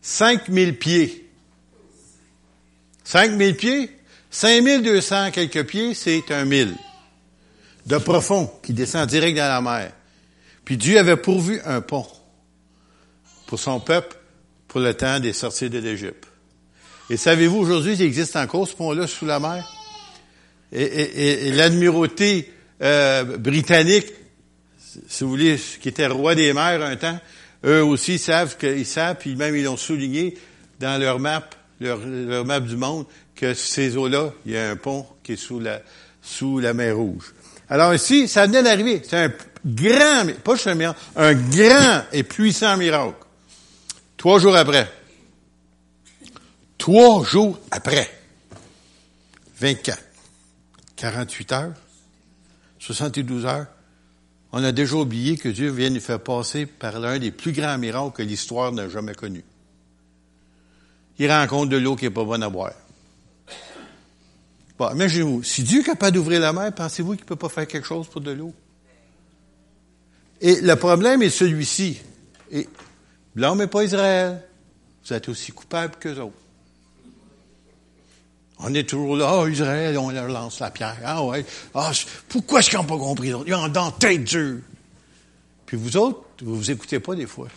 5000 0.00 0.78
pieds. 0.78 1.30
5000 3.04 3.56
pieds? 3.56 3.90
5200 4.30 5.30
quelques 5.30 5.66
pieds, 5.66 5.94
c'est 5.94 6.30
un 6.30 6.44
mille 6.44 6.74
de 7.86 7.98
profond 7.98 8.50
qui 8.62 8.72
descend 8.72 9.08
direct 9.08 9.36
dans 9.36 9.48
la 9.48 9.60
mer. 9.60 9.92
Puis 10.64 10.76
Dieu 10.76 10.98
avait 10.98 11.16
pourvu 11.16 11.60
un 11.64 11.80
pont 11.80 12.06
pour 13.46 13.58
son 13.58 13.80
peuple 13.80 14.16
pour 14.72 14.80
le 14.80 14.94
temps 14.94 15.20
des 15.20 15.34
sorties 15.34 15.68
de 15.68 15.78
l'Égypte. 15.78 16.24
Et 17.10 17.18
savez-vous, 17.18 17.58
aujourd'hui, 17.58 17.92
il 17.92 18.00
existe 18.00 18.36
encore 18.36 18.66
ce 18.66 18.74
pont-là 18.74 19.06
sous 19.06 19.26
la 19.26 19.38
mer? 19.38 19.70
Et, 20.72 21.50
l'admirauté 21.52 22.50
euh, 22.80 23.36
britannique, 23.36 24.06
si 25.06 25.24
vous 25.24 25.28
voulez, 25.28 25.60
qui 25.82 25.90
était 25.90 26.06
roi 26.06 26.34
des 26.34 26.54
mers 26.54 26.82
un 26.82 26.96
temps, 26.96 27.20
eux 27.66 27.84
aussi 27.84 28.18
savent 28.18 28.56
qu'ils 28.56 28.86
savent, 28.86 29.16
puis 29.18 29.36
même 29.36 29.54
ils 29.54 29.64
l'ont 29.64 29.76
souligné 29.76 30.38
dans 30.80 30.98
leur 30.98 31.20
map, 31.20 31.46
leur, 31.78 31.98
leur 32.06 32.46
map 32.46 32.60
du 32.60 32.76
monde, 32.76 33.04
que 33.36 33.52
ces 33.52 33.98
eaux-là, 33.98 34.32
il 34.46 34.52
y 34.52 34.56
a 34.56 34.70
un 34.70 34.76
pont 34.76 35.06
qui 35.22 35.32
est 35.32 35.36
sous 35.36 35.60
la, 35.60 35.82
sous 36.22 36.60
la 36.60 36.72
mer 36.72 36.96
Rouge. 36.96 37.34
Alors 37.68 37.92
ici, 37.92 38.26
ça 38.26 38.46
venait 38.46 38.62
d'arriver. 38.62 39.02
C'est 39.04 39.18
un 39.18 39.32
grand, 39.66 40.32
pas 40.42 40.54
un 40.64 40.74
miracle, 40.74 40.98
un 41.14 41.34
grand 41.34 42.04
et 42.10 42.22
puissant 42.22 42.78
miracle. 42.78 43.16
Trois 44.22 44.38
jours 44.38 44.54
après. 44.54 44.88
Trois 46.78 47.24
jours 47.24 47.58
après. 47.72 48.08
24. 49.58 50.00
48 50.94 51.52
heures. 51.52 51.72
72 52.78 53.46
heures. 53.46 53.66
On 54.52 54.62
a 54.62 54.70
déjà 54.70 54.94
oublié 54.94 55.36
que 55.36 55.48
Dieu 55.48 55.72
vient 55.72 55.90
nous 55.90 55.98
faire 55.98 56.20
passer 56.20 56.66
par 56.66 57.00
l'un 57.00 57.18
des 57.18 57.32
plus 57.32 57.50
grands 57.50 57.76
miracles 57.78 58.12
que 58.12 58.22
l'histoire 58.22 58.70
n'a 58.70 58.88
jamais 58.88 59.16
connu. 59.16 59.42
Il 61.18 61.28
rencontre 61.28 61.70
de 61.70 61.78
l'eau 61.78 61.96
qui 61.96 62.04
n'est 62.04 62.10
pas 62.12 62.22
bonne 62.22 62.44
à 62.44 62.48
boire. 62.48 62.74
Bon, 64.78 64.88
imaginez-vous, 64.92 65.42
si 65.42 65.64
Dieu 65.64 65.80
est 65.80 65.84
capable 65.84 66.12
d'ouvrir 66.12 66.38
la 66.38 66.52
mer, 66.52 66.72
pensez-vous 66.72 67.16
qu'il 67.16 67.24
ne 67.24 67.28
peut 67.28 67.34
pas 67.34 67.48
faire 67.48 67.66
quelque 67.66 67.88
chose 67.88 68.06
pour 68.06 68.20
de 68.20 68.30
l'eau? 68.30 68.54
Et 70.40 70.60
le 70.60 70.76
problème 70.76 71.22
est 71.22 71.30
celui-ci. 71.30 72.00
Et 72.52 72.68
blâmez 73.34 73.66
pas 73.66 73.84
Israël. 73.84 74.42
Vous 75.04 75.12
êtes 75.12 75.28
aussi 75.28 75.52
coupable 75.52 75.96
qu'eux 75.98 76.18
autres. 76.18 76.36
On 78.58 78.72
est 78.74 78.88
toujours 78.88 79.16
là, 79.16 79.40
oh, 79.40 79.48
Israël, 79.48 79.98
on 79.98 80.10
leur 80.10 80.28
lance 80.28 80.60
la 80.60 80.70
pierre. 80.70 80.96
Ah 81.04 81.24
ouais, 81.24 81.44
ah, 81.74 81.90
pourquoi 82.28 82.60
est-ce 82.60 82.70
qu'ils 82.70 82.78
n'ont 82.78 82.84
pas 82.84 82.98
compris? 82.98 83.32
Ils 83.46 83.54
ont 83.54 83.68
dans 83.68 83.90
tête 83.90 84.22
Dieu. 84.22 84.62
Puis 85.66 85.76
vous 85.76 85.96
autres, 85.96 86.20
vous 86.42 86.56
vous 86.56 86.70
écoutez 86.70 87.00
pas 87.00 87.14
des 87.14 87.26
fois. 87.26 87.48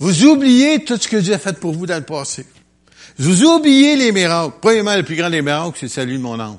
Vous 0.00 0.24
oubliez 0.24 0.82
tout 0.82 0.96
ce 0.96 1.06
que 1.06 1.18
Dieu 1.18 1.34
a 1.34 1.38
fait 1.38 1.60
pour 1.60 1.72
vous 1.72 1.86
dans 1.86 1.98
le 1.98 2.04
passé. 2.04 2.46
Vous 3.18 3.44
oubliez 3.44 3.96
les 3.96 4.12
miracles. 4.12 4.54
Premièrement, 4.60 4.96
le 4.96 5.02
plus 5.02 5.16
grand 5.16 5.30
des 5.30 5.42
miracles, 5.42 5.76
c'est 5.78 5.88
celui 5.88 6.16
de 6.16 6.22
mon 6.22 6.40
âme. 6.40 6.58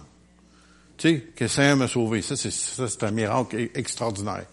Tu 0.97 1.09
sais, 1.09 1.19
que 1.35 1.45
le 1.45 1.47
Seigneur 1.47 1.75
m'a 1.75 1.87
sauvé. 1.87 2.21
Ça, 2.21 2.35
c'est, 2.35 3.03
un 3.03 3.11
miracle 3.11 3.69
extraordinaire. 3.73 4.45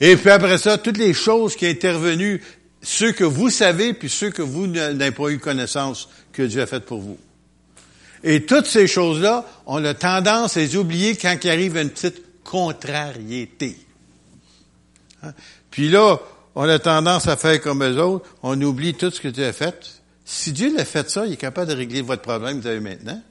Et 0.00 0.16
puis 0.16 0.30
après 0.30 0.58
ça, 0.58 0.78
toutes 0.78 0.98
les 0.98 1.14
choses 1.14 1.56
qui 1.56 1.66
intervenues, 1.66 2.42
ceux 2.82 3.12
que 3.12 3.24
vous 3.24 3.50
savez, 3.50 3.92
puis 3.92 4.08
ceux 4.08 4.30
que 4.30 4.42
vous 4.42 4.66
n'avez 4.66 5.10
pas 5.10 5.28
eu 5.30 5.38
connaissance 5.38 6.08
que 6.32 6.42
Dieu 6.42 6.62
a 6.62 6.66
fait 6.66 6.84
pour 6.84 7.00
vous. 7.00 7.18
Et 8.22 8.46
toutes 8.46 8.66
ces 8.66 8.86
choses-là, 8.86 9.44
on 9.66 9.84
a 9.84 9.94
tendance 9.94 10.56
à 10.56 10.60
les 10.60 10.76
oublier 10.76 11.16
quand 11.16 11.36
il 11.42 11.50
arrive 11.50 11.76
une 11.76 11.90
petite 11.90 12.22
contrariété. 12.44 13.76
Hein? 15.22 15.32
Puis 15.70 15.88
là, 15.88 16.18
on 16.54 16.68
a 16.68 16.78
tendance 16.78 17.28
à 17.28 17.36
faire 17.36 17.60
comme 17.60 17.84
eux 17.84 18.02
autres, 18.02 18.28
on 18.42 18.60
oublie 18.62 18.94
tout 18.94 19.10
ce 19.10 19.20
que 19.20 19.28
Dieu 19.28 19.46
a 19.46 19.52
fait. 19.52 20.00
Si 20.24 20.52
Dieu 20.52 20.74
l'a 20.76 20.84
fait 20.84 21.08
ça, 21.08 21.26
il 21.26 21.34
est 21.34 21.36
capable 21.36 21.70
de 21.70 21.76
régler 21.76 22.02
votre 22.02 22.22
problème 22.22 22.58
que 22.58 22.62
vous 22.62 22.68
avez 22.68 22.80
maintenant. 22.80 23.22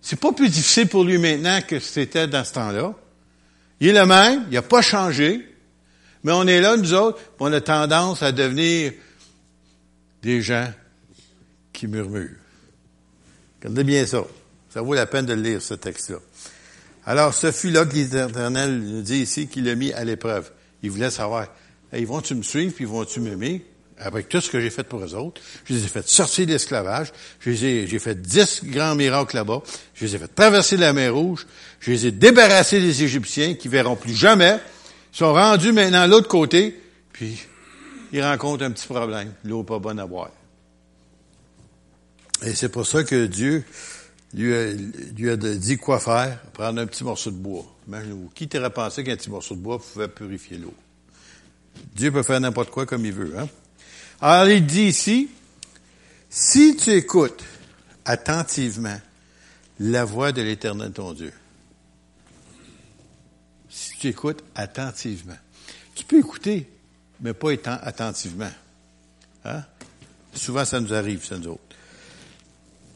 C'est 0.00 0.18
pas 0.18 0.32
plus 0.32 0.48
difficile 0.48 0.88
pour 0.88 1.04
lui 1.04 1.18
maintenant 1.18 1.60
que 1.66 1.78
c'était 1.78 2.26
dans 2.26 2.44
ce 2.44 2.52
temps-là. 2.54 2.94
Il 3.82 3.88
est 3.88 4.00
le 4.00 4.06
même, 4.06 4.44
il 4.48 4.54
n'a 4.54 4.62
pas 4.62 4.80
changé, 4.80 5.44
mais 6.22 6.30
on 6.30 6.46
est 6.46 6.60
là, 6.60 6.76
nous 6.76 6.94
autres, 6.94 7.18
on 7.40 7.52
a 7.52 7.60
tendance 7.60 8.22
à 8.22 8.30
devenir 8.30 8.92
des 10.22 10.40
gens 10.40 10.72
qui 11.72 11.88
murmurent. 11.88 12.38
Regardez 13.58 13.82
bien 13.82 14.06
ça. 14.06 14.22
Ça 14.72 14.82
vaut 14.82 14.94
la 14.94 15.06
peine 15.06 15.26
de 15.26 15.32
lire, 15.32 15.60
ce 15.60 15.74
texte-là. 15.74 16.18
Alors, 17.06 17.34
ce 17.34 17.50
fut 17.50 17.70
là 17.70 17.84
que 17.84 17.92
l'Éternel 17.94 18.78
nous 18.78 19.02
dit 19.02 19.22
ici 19.22 19.48
qu'il 19.48 19.64
l'a 19.64 19.74
mis 19.74 19.92
à 19.92 20.04
l'épreuve. 20.04 20.52
Il 20.84 20.92
voulait 20.92 21.10
savoir, 21.10 21.48
ils 21.92 22.06
vont-tu 22.06 22.36
me 22.36 22.44
suivre, 22.44 22.72
puis 22.72 22.84
vont-tu 22.84 23.18
m'aimer? 23.18 23.66
Avec 24.04 24.28
tout 24.28 24.40
ce 24.40 24.50
que 24.50 24.60
j'ai 24.60 24.70
fait 24.70 24.82
pour 24.82 25.04
eux 25.04 25.14
autres. 25.14 25.40
Je 25.64 25.74
les 25.74 25.84
ai 25.84 25.88
fait 25.88 26.06
sortir 26.08 26.46
de 26.46 26.52
l'esclavage. 26.52 27.12
J'ai 27.40 27.98
fait 27.98 28.20
dix 28.20 28.62
grands 28.64 28.94
miracles 28.94 29.36
là-bas. 29.36 29.62
Je 29.94 30.04
les 30.04 30.16
ai 30.16 30.18
fait 30.18 30.34
traverser 30.34 30.76
la 30.76 30.92
mer 30.92 31.14
Rouge. 31.14 31.46
Je 31.80 31.92
les 31.92 32.06
ai 32.06 32.10
débarrassés 32.10 32.80
des 32.80 33.04
Égyptiens 33.04 33.54
qui 33.54 33.68
verront 33.68 33.96
plus 33.96 34.14
jamais. 34.14 34.58
Ils 35.14 35.16
sont 35.16 35.32
rendus 35.32 35.72
maintenant 35.72 36.06
l'autre 36.06 36.28
côté. 36.28 36.80
Puis, 37.12 37.38
ils 38.12 38.22
rencontrent 38.22 38.64
un 38.64 38.70
petit 38.72 38.86
problème. 38.86 39.32
L'eau 39.44 39.62
pas 39.62 39.78
bonne 39.78 40.00
à 40.00 40.06
boire. 40.06 40.30
Et 42.44 42.54
c'est 42.54 42.68
pour 42.68 42.86
ça 42.86 43.04
que 43.04 43.26
Dieu 43.26 43.64
lui 44.34 45.28
a, 45.28 45.36
dit 45.36 45.76
quoi 45.76 46.00
faire, 46.00 46.40
prendre 46.52 46.80
un 46.80 46.86
petit 46.86 47.04
morceau 47.04 47.30
de 47.30 47.36
bois. 47.36 47.64
Imaginez-vous, 47.86 48.30
qui 48.34 48.48
t'aurait 48.48 48.70
pensé 48.70 49.04
qu'un 49.04 49.16
petit 49.16 49.30
morceau 49.30 49.54
de 49.54 49.60
bois 49.60 49.78
pouvait 49.78 50.08
purifier 50.08 50.56
l'eau? 50.58 50.74
Dieu 51.94 52.10
peut 52.10 52.22
faire 52.22 52.40
n'importe 52.40 52.70
quoi 52.70 52.86
comme 52.86 53.04
il 53.04 53.12
veut. 53.12 53.34
Hein? 53.38 53.48
Alors 54.24 54.48
il 54.48 54.64
dit 54.64 54.84
ici, 54.84 55.28
si 56.30 56.76
tu 56.76 56.90
écoutes 56.90 57.42
attentivement 58.04 59.00
la 59.80 60.04
voix 60.04 60.30
de 60.30 60.42
l'Éternel 60.42 60.92
ton 60.92 61.12
Dieu, 61.12 61.32
si 63.68 63.98
tu 63.98 64.06
écoutes 64.06 64.44
attentivement, 64.54 65.36
tu 65.96 66.04
peux 66.04 66.20
écouter, 66.20 66.68
mais 67.20 67.34
pas 67.34 67.50
étant 67.50 67.76
attentivement. 67.82 68.50
Hein? 69.44 69.64
Souvent, 70.34 70.64
ça 70.64 70.78
nous 70.78 70.94
arrive, 70.94 71.24
ça 71.24 71.36
nous 71.36 71.48
autres. 71.48 71.76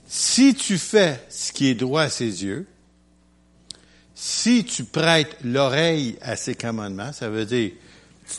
Si 0.06 0.54
tu 0.54 0.78
fais 0.78 1.20
ce 1.28 1.50
qui 1.50 1.66
est 1.66 1.74
droit 1.74 2.02
à 2.02 2.08
ses 2.08 2.44
yeux, 2.44 2.68
si 4.14 4.64
tu 4.64 4.84
prêtes 4.84 5.36
l'oreille 5.42 6.18
à 6.22 6.36
ses 6.36 6.54
commandements, 6.54 7.12
ça 7.12 7.28
veut 7.28 7.46
dire, 7.46 7.72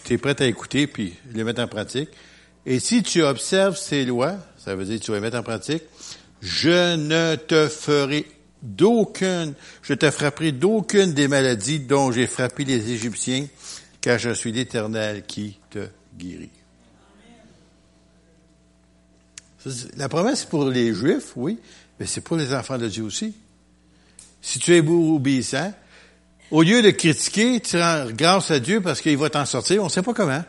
tu 0.06 0.13
es 0.13 0.17
prêt 0.17 0.41
à 0.41 0.46
écouter 0.46 0.88
puis 0.88 1.15
les 1.34 1.44
mettre 1.44 1.62
en 1.62 1.67
pratique. 1.67 2.10
Et 2.70 2.82
si 2.82 3.02
tu 3.02 3.24
observes 3.24 3.78
ses 3.78 4.04
lois, 4.04 4.36
ça 4.58 4.76
veut 4.76 4.84
dire 4.84 5.00
que 5.00 5.06
tu 5.06 5.12
vas 5.12 5.18
les 5.18 5.22
mettre 5.22 5.38
en 5.38 5.44
pratique, 5.44 5.84
je 6.42 6.98
ne 6.98 7.36
te 7.38 7.70
ferai 7.70 8.28
d'aucune, 8.62 9.54
je 9.82 9.94
te 9.94 10.12
frapperai 10.12 10.52
d'aucune 10.52 11.14
des 11.14 11.30
maladies 11.30 11.80
dont 11.80 12.12
j'ai 12.12 12.28
frappé 12.28 12.66
les 12.66 12.92
Égyptiens, 12.92 13.48
car 14.02 14.20
je 14.20 14.32
suis 14.32 14.52
l'Éternel 14.52 15.24
qui 15.26 15.58
te 15.70 15.88
guérit. 16.18 16.50
La 19.96 20.10
promesse 20.10 20.44
pour 20.44 20.66
les 20.66 20.94
Juifs, 20.94 21.32
oui, 21.38 21.60
mais 22.02 22.06
c'est 22.06 22.22
pour 22.22 22.36
les 22.36 22.54
enfants 22.54 22.78
de 22.78 22.90
Dieu 22.90 23.04
aussi. 23.04 23.34
Si 24.42 24.60
tu 24.60 24.76
es 24.76 24.86
obéissant, 24.86 25.74
au 26.52 26.64
lieu 26.64 26.82
de 26.82 26.90
critiquer, 26.90 27.62
tu 27.62 27.78
rends 27.78 28.08
grâce 28.12 28.52
à 28.52 28.60
Dieu 28.60 28.82
parce 28.82 29.00
qu'il 29.00 29.18
va 29.18 29.30
t'en 29.30 29.46
sortir, 29.46 29.82
on 29.82 29.86
ne 29.86 29.92
sait 29.92 30.04
pas 30.04 30.14
comment. 30.14 30.44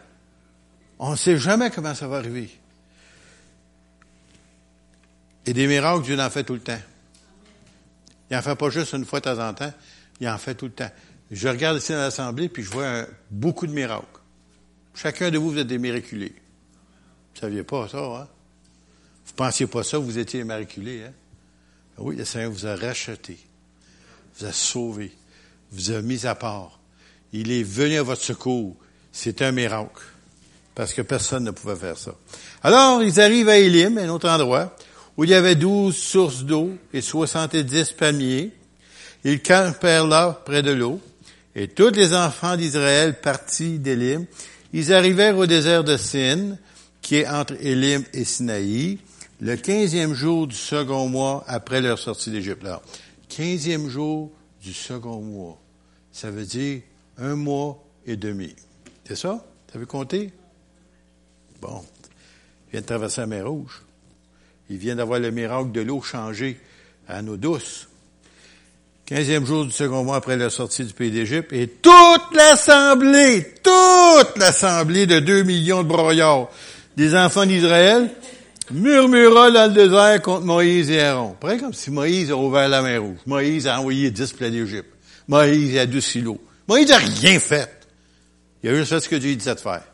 On 0.98 1.12
ne 1.12 1.16
sait 1.16 1.38
jamais 1.38 1.70
comment 1.70 1.94
ça 1.94 2.08
va 2.08 2.16
arriver. 2.16 2.50
Et 5.46 5.52
des 5.52 5.66
miracles, 5.66 6.02
Dieu 6.02 6.18
en 6.18 6.30
fait 6.30 6.44
tout 6.44 6.54
le 6.54 6.60
temps. 6.60 6.80
Il 8.30 8.36
n'en 8.36 8.42
fait 8.42 8.56
pas 8.56 8.68
juste 8.70 8.92
une 8.92 9.04
fois 9.04 9.20
de 9.20 9.24
temps 9.24 9.48
en 9.48 9.54
temps, 9.54 9.72
il 10.20 10.28
en 10.28 10.38
fait 10.38 10.54
tout 10.54 10.66
le 10.66 10.72
temps. 10.72 10.90
Je 11.30 11.48
regarde 11.48 11.78
ici 11.78 11.92
dans 11.92 11.98
l'Assemblée, 11.98 12.48
puis 12.48 12.62
je 12.62 12.70
vois 12.70 13.06
beaucoup 13.30 13.66
de 13.66 13.72
miracles. 13.72 14.04
Chacun 14.94 15.30
de 15.30 15.38
vous, 15.38 15.50
vous 15.50 15.58
êtes 15.58 15.66
des 15.66 15.78
miraculés. 15.78 16.34
Vous 16.34 17.34
ne 17.36 17.40
saviez 17.40 17.62
pas 17.62 17.88
ça, 17.88 17.98
hein? 17.98 18.28
Vous 19.26 19.32
pensiez 19.34 19.66
pas 19.66 19.82
ça, 19.82 19.98
vous 19.98 20.18
étiez 20.18 20.42
miraculés, 20.44 21.04
hein? 21.04 21.12
Oui, 21.98 22.16
le 22.16 22.24
Seigneur 22.24 22.50
vous 22.50 22.66
a 22.66 22.76
racheté, 22.76 23.38
vous 24.36 24.46
a 24.46 24.52
sauvé, 24.52 25.12
vous 25.70 25.90
a 25.90 26.02
mis 26.02 26.26
à 26.26 26.34
part. 26.34 26.78
Il 27.32 27.50
est 27.50 27.62
venu 27.62 27.96
à 27.96 28.02
votre 28.02 28.22
secours. 28.22 28.76
C'est 29.12 29.42
un 29.42 29.52
miracle. 29.52 30.02
Parce 30.78 30.94
que 30.94 31.02
personne 31.02 31.42
ne 31.42 31.50
pouvait 31.50 31.74
faire 31.74 31.98
ça. 31.98 32.14
Alors, 32.62 33.02
ils 33.02 33.20
arrivent 33.20 33.48
à 33.48 33.58
Élim, 33.58 33.98
un 33.98 34.10
autre 34.10 34.28
endroit, 34.28 34.76
où 35.16 35.24
il 35.24 35.30
y 35.30 35.34
avait 35.34 35.56
douze 35.56 35.96
sources 35.96 36.44
d'eau 36.44 36.70
et 36.92 37.00
soixante-dix 37.00 37.90
palmiers. 37.90 38.52
Ils 39.24 39.42
campèrent 39.42 40.06
là, 40.06 40.40
près 40.44 40.62
de 40.62 40.70
l'eau. 40.70 41.00
Et 41.56 41.66
tous 41.66 41.90
les 41.90 42.14
enfants 42.14 42.56
d'Israël 42.56 43.18
partis 43.20 43.80
d'Élim, 43.80 44.24
ils 44.72 44.92
arrivèrent 44.92 45.36
au 45.36 45.46
désert 45.46 45.82
de 45.82 45.96
Sin, 45.96 46.56
qui 47.02 47.16
est 47.16 47.26
entre 47.26 47.54
Élim 47.60 48.04
et 48.12 48.24
Sinaï, 48.24 49.00
le 49.40 49.56
quinzième 49.56 50.14
jour 50.14 50.46
du 50.46 50.54
second 50.54 51.08
mois 51.08 51.42
après 51.48 51.80
leur 51.80 51.98
sortie 51.98 52.30
d'Égypte. 52.30 52.64
Alors, 52.64 52.82
quinzième 53.28 53.88
jour 53.88 54.30
du 54.62 54.72
second 54.72 55.22
mois, 55.22 55.58
ça 56.12 56.30
veut 56.30 56.46
dire 56.46 56.82
un 57.16 57.34
mois 57.34 57.84
et 58.06 58.14
demi. 58.14 58.54
C'est 59.08 59.16
ça? 59.16 59.44
T'avais 59.72 59.84
compté? 59.84 60.30
Bon. 61.60 61.82
Il 62.68 62.72
vient 62.72 62.80
de 62.80 62.86
traverser 62.86 63.20
la 63.22 63.26
mer 63.26 63.48
Rouge. 63.48 63.82
Il 64.70 64.76
vient 64.76 64.96
d'avoir 64.96 65.18
le 65.18 65.30
miracle 65.30 65.72
de 65.72 65.80
l'eau 65.80 66.02
changée 66.02 66.60
à 67.08 67.22
l'eau 67.22 67.36
douce. 67.36 67.88
Quinzième 69.06 69.46
jour 69.46 69.64
du 69.64 69.70
second 69.70 70.04
mois 70.04 70.16
après 70.16 70.36
la 70.36 70.50
sortie 70.50 70.84
du 70.84 70.92
pays 70.92 71.10
d'Égypte, 71.10 71.50
et 71.54 71.66
toute 71.66 72.34
l'assemblée, 72.34 73.54
toute 73.62 74.36
l'assemblée 74.36 75.06
de 75.06 75.18
deux 75.18 75.44
millions 75.44 75.82
de 75.82 75.88
broyards 75.88 76.50
des 76.94 77.14
enfants 77.14 77.46
d'Israël 77.46 78.10
murmura 78.70 79.50
dans 79.50 79.68
le 79.68 79.72
désert 79.72 80.20
contre 80.20 80.44
Moïse 80.44 80.90
et 80.90 81.00
Aaron. 81.00 81.34
Près 81.40 81.56
comme 81.56 81.72
si 81.72 81.90
Moïse 81.90 82.30
a 82.30 82.36
ouvert 82.36 82.68
la 82.68 82.82
mer 82.82 83.02
rouge. 83.02 83.16
Moïse 83.24 83.66
a 83.66 83.78
envoyé 83.78 84.10
dix 84.10 84.30
plaies 84.32 84.50
d'Égypte. 84.50 84.90
Moïse 85.26 85.78
a 85.78 85.82
adouci 85.82 86.20
l'eau. 86.20 86.38
Moïse 86.68 86.90
n'a 86.90 86.98
rien 86.98 87.40
fait. 87.40 87.70
Il 88.62 88.68
a 88.68 88.74
juste 88.74 88.90
fait 88.90 89.00
ce 89.00 89.08
que 89.08 89.16
Dieu 89.16 89.34
dit 89.34 89.46
de 89.46 89.54
faire. 89.54 89.84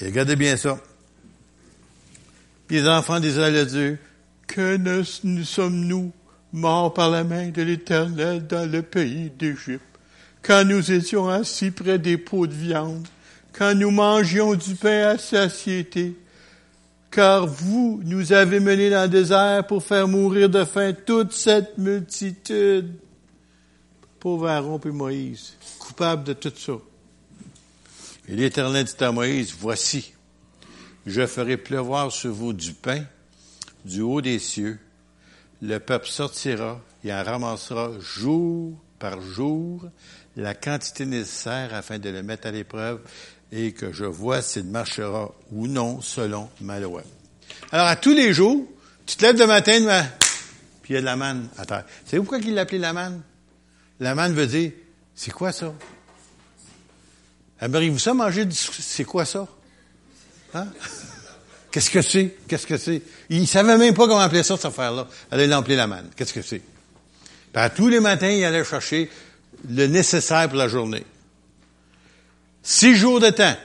Et 0.00 0.06
regardez 0.06 0.36
bien 0.36 0.56
ça. 0.56 0.78
Les 2.70 2.86
enfants 2.88 3.20
d'Israël 3.20 3.62
ont 3.62 3.66
dit, 3.66 3.96
que 4.46 4.76
nous 4.76 5.44
sommes-nous 5.44 6.12
morts 6.52 6.94
par 6.94 7.10
la 7.10 7.22
main 7.24 7.48
de 7.48 7.62
l'Éternel 7.62 8.46
dans 8.46 8.70
le 8.70 8.82
pays 8.82 9.30
d'Égypte, 9.30 9.82
quand 10.42 10.64
nous 10.64 10.90
étions 10.90 11.28
assis 11.28 11.70
près 11.70 11.98
des 11.98 12.16
pots 12.16 12.46
de 12.46 12.54
viande, 12.54 13.06
quand 13.52 13.74
nous 13.74 13.90
mangions 13.90 14.54
du 14.54 14.74
pain 14.74 15.08
à 15.08 15.18
satiété, 15.18 16.16
car 17.10 17.46
vous 17.46 18.00
nous 18.04 18.32
avez 18.32 18.60
menés 18.60 18.90
dans 18.90 19.02
le 19.02 19.08
désert 19.08 19.66
pour 19.66 19.82
faire 19.82 20.08
mourir 20.08 20.48
de 20.48 20.64
faim 20.64 20.92
toute 20.92 21.32
cette 21.32 21.76
multitude. 21.76 22.94
Pauvre 24.18 24.48
Aaron 24.48 24.80
et 24.84 24.90
Moïse, 24.90 25.54
coupable 25.78 26.24
de 26.24 26.32
tout 26.32 26.52
ça. 26.56 26.72
Et 28.30 28.36
l'Éternel 28.36 28.84
dit 28.84 29.04
à 29.04 29.10
Moïse, 29.10 29.56
voici, 29.58 30.14
je 31.04 31.26
ferai 31.26 31.56
pleuvoir 31.56 32.12
sur 32.12 32.32
vous 32.32 32.52
du 32.52 32.74
pain 32.74 33.02
du 33.84 34.02
haut 34.02 34.20
des 34.20 34.38
cieux. 34.38 34.78
Le 35.60 35.78
peuple 35.78 36.06
sortira 36.06 36.80
et 37.02 37.12
en 37.12 37.24
ramassera 37.24 37.90
jour 37.98 38.78
par 39.00 39.20
jour 39.20 39.84
la 40.36 40.54
quantité 40.54 41.06
nécessaire 41.06 41.74
afin 41.74 41.98
de 41.98 42.08
le 42.08 42.22
mettre 42.22 42.46
à 42.46 42.52
l'épreuve 42.52 43.00
et 43.50 43.72
que 43.72 43.92
je 43.92 44.04
vois 44.04 44.42
s'il 44.42 44.66
marchera 44.66 45.34
ou 45.50 45.66
non 45.66 46.00
selon 46.00 46.48
ma 46.60 46.78
loi. 46.78 47.02
Alors, 47.72 47.88
à 47.88 47.96
tous 47.96 48.14
les 48.14 48.32
jours, 48.32 48.64
tu 49.06 49.16
te 49.16 49.24
lèves 49.24 49.38
le 49.38 49.48
matin, 49.48 50.04
puis 50.82 50.92
il 50.92 50.94
y 50.94 50.98
a 50.98 51.00
de 51.00 51.06
la 51.06 51.16
manne 51.16 51.48
à 51.58 51.66
terre. 51.66 51.84
C'est 52.04 52.18
pourquoi 52.18 52.38
il 52.38 52.54
l'appelait 52.54 52.78
la 52.78 52.92
manne? 52.92 53.22
La 53.98 54.14
manne 54.14 54.34
veut 54.34 54.46
dire, 54.46 54.70
c'est 55.16 55.32
quoi 55.32 55.50
ça? 55.50 55.74
Aimeriez-vous 57.60 57.98
ça 57.98 58.14
manger 58.14 58.46
c'est 58.50 59.04
quoi 59.04 59.24
ça? 59.24 59.46
Hein? 60.54 60.66
Qu'est-ce 61.70 61.90
que 61.90 62.02
c'est? 62.02 62.36
Qu'est-ce 62.48 62.66
que 62.66 62.76
c'est? 62.76 63.02
Il 63.28 63.46
savait 63.46 63.76
même 63.78 63.94
pas 63.94 64.06
comment 64.06 64.20
appeler 64.20 64.42
ça, 64.42 64.56
cette 64.56 64.66
affaire-là. 64.66 65.06
Allait 65.30 65.46
l'appeler 65.46 65.76
la 65.76 65.86
manne. 65.86 66.10
Qu'est-ce 66.16 66.32
que 66.32 66.42
c'est? 66.42 66.62
Puis 67.52 67.62
tous 67.76 67.88
les 67.88 68.00
matins, 68.00 68.30
il 68.30 68.44
allait 68.44 68.64
chercher 68.64 69.08
le 69.68 69.86
nécessaire 69.86 70.48
pour 70.48 70.58
la 70.58 70.68
journée. 70.68 71.04
Six 72.62 72.96
jours 72.96 73.20
de 73.20 73.30
temps. 73.30 73.56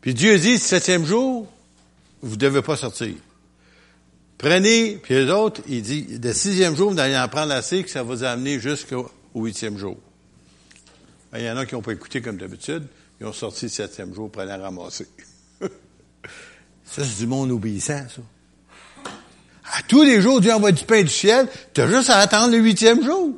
Puis 0.00 0.14
Dieu 0.14 0.38
dit, 0.38 0.58
septième 0.58 1.04
jour, 1.04 1.46
vous 2.22 2.36
ne 2.36 2.40
devez 2.40 2.62
pas 2.62 2.76
sortir. 2.76 3.14
Prenez, 4.38 4.98
puis 5.02 5.14
les 5.14 5.30
autres, 5.30 5.60
il 5.68 5.82
dit, 5.82 6.06
le 6.22 6.32
sixième 6.32 6.76
jour, 6.76 6.92
vous 6.92 6.98
allez 6.98 7.18
en 7.18 7.28
prendre 7.28 7.52
assez 7.52 7.82
que 7.82 7.90
ça 7.90 8.02
va 8.02 8.14
vous 8.14 8.24
amener 8.24 8.60
jusqu'au 8.60 9.10
huitième 9.34 9.76
jour. 9.76 9.98
Ben, 11.32 11.38
il 11.38 11.44
y 11.44 11.50
en 11.50 11.56
a 11.56 11.66
qui 11.66 11.74
n'ont 11.74 11.82
pas 11.82 11.92
écouté 11.92 12.22
comme 12.22 12.36
d'habitude, 12.36 12.84
ils 13.20 13.26
ont 13.26 13.32
sorti 13.32 13.66
le 13.66 13.70
septième 13.70 14.14
jour 14.14 14.30
pour 14.30 14.42
aller 14.42 14.52
ramasser. 14.52 15.06
ça, 15.60 15.68
c'est 17.04 17.18
du 17.18 17.26
monde 17.26 17.50
obéissant, 17.50 18.04
ça. 18.08 18.22
À 19.74 19.82
tous 19.82 20.02
les 20.02 20.20
jours, 20.20 20.40
Dieu 20.40 20.52
envoie 20.52 20.72
du 20.72 20.84
pain 20.84 21.02
du 21.02 21.08
ciel, 21.08 21.46
tu 21.74 21.82
as 21.82 21.88
juste 21.88 22.10
à 22.10 22.18
attendre 22.18 22.52
le 22.52 22.58
huitième 22.58 23.04
jour. 23.04 23.34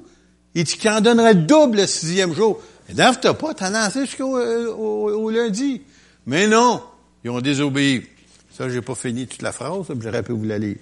Il 0.55 0.65
dit 0.65 0.77
qu'il 0.77 0.91
en 0.91 1.01
donnerait 1.01 1.35
double 1.35 1.79
le 1.79 1.87
sixième 1.87 2.35
jour. 2.35 2.63
Et 2.89 2.95
t'as 2.95 3.35
pas, 3.35 3.55
t'en 3.55 3.75
as 3.75 3.91
jusqu'au 3.91 4.37
euh, 4.37 4.69
au, 4.73 5.31
lundi. 5.31 5.83
Mais 6.27 6.47
non, 6.47 6.83
ils 7.25 7.31
ont 7.31 7.41
désobéi. 7.41 8.07
Ça, 8.53 8.69
j'ai 8.69 8.81
pas 8.81 8.95
fini 8.95 9.27
toute 9.27 9.43
la 9.43 9.53
phrase, 9.53 9.87
mais 9.89 10.01
j'aurais 10.01 10.23
pu 10.23 10.33
vous 10.33 10.45
la 10.45 10.59
lire. 10.59 10.77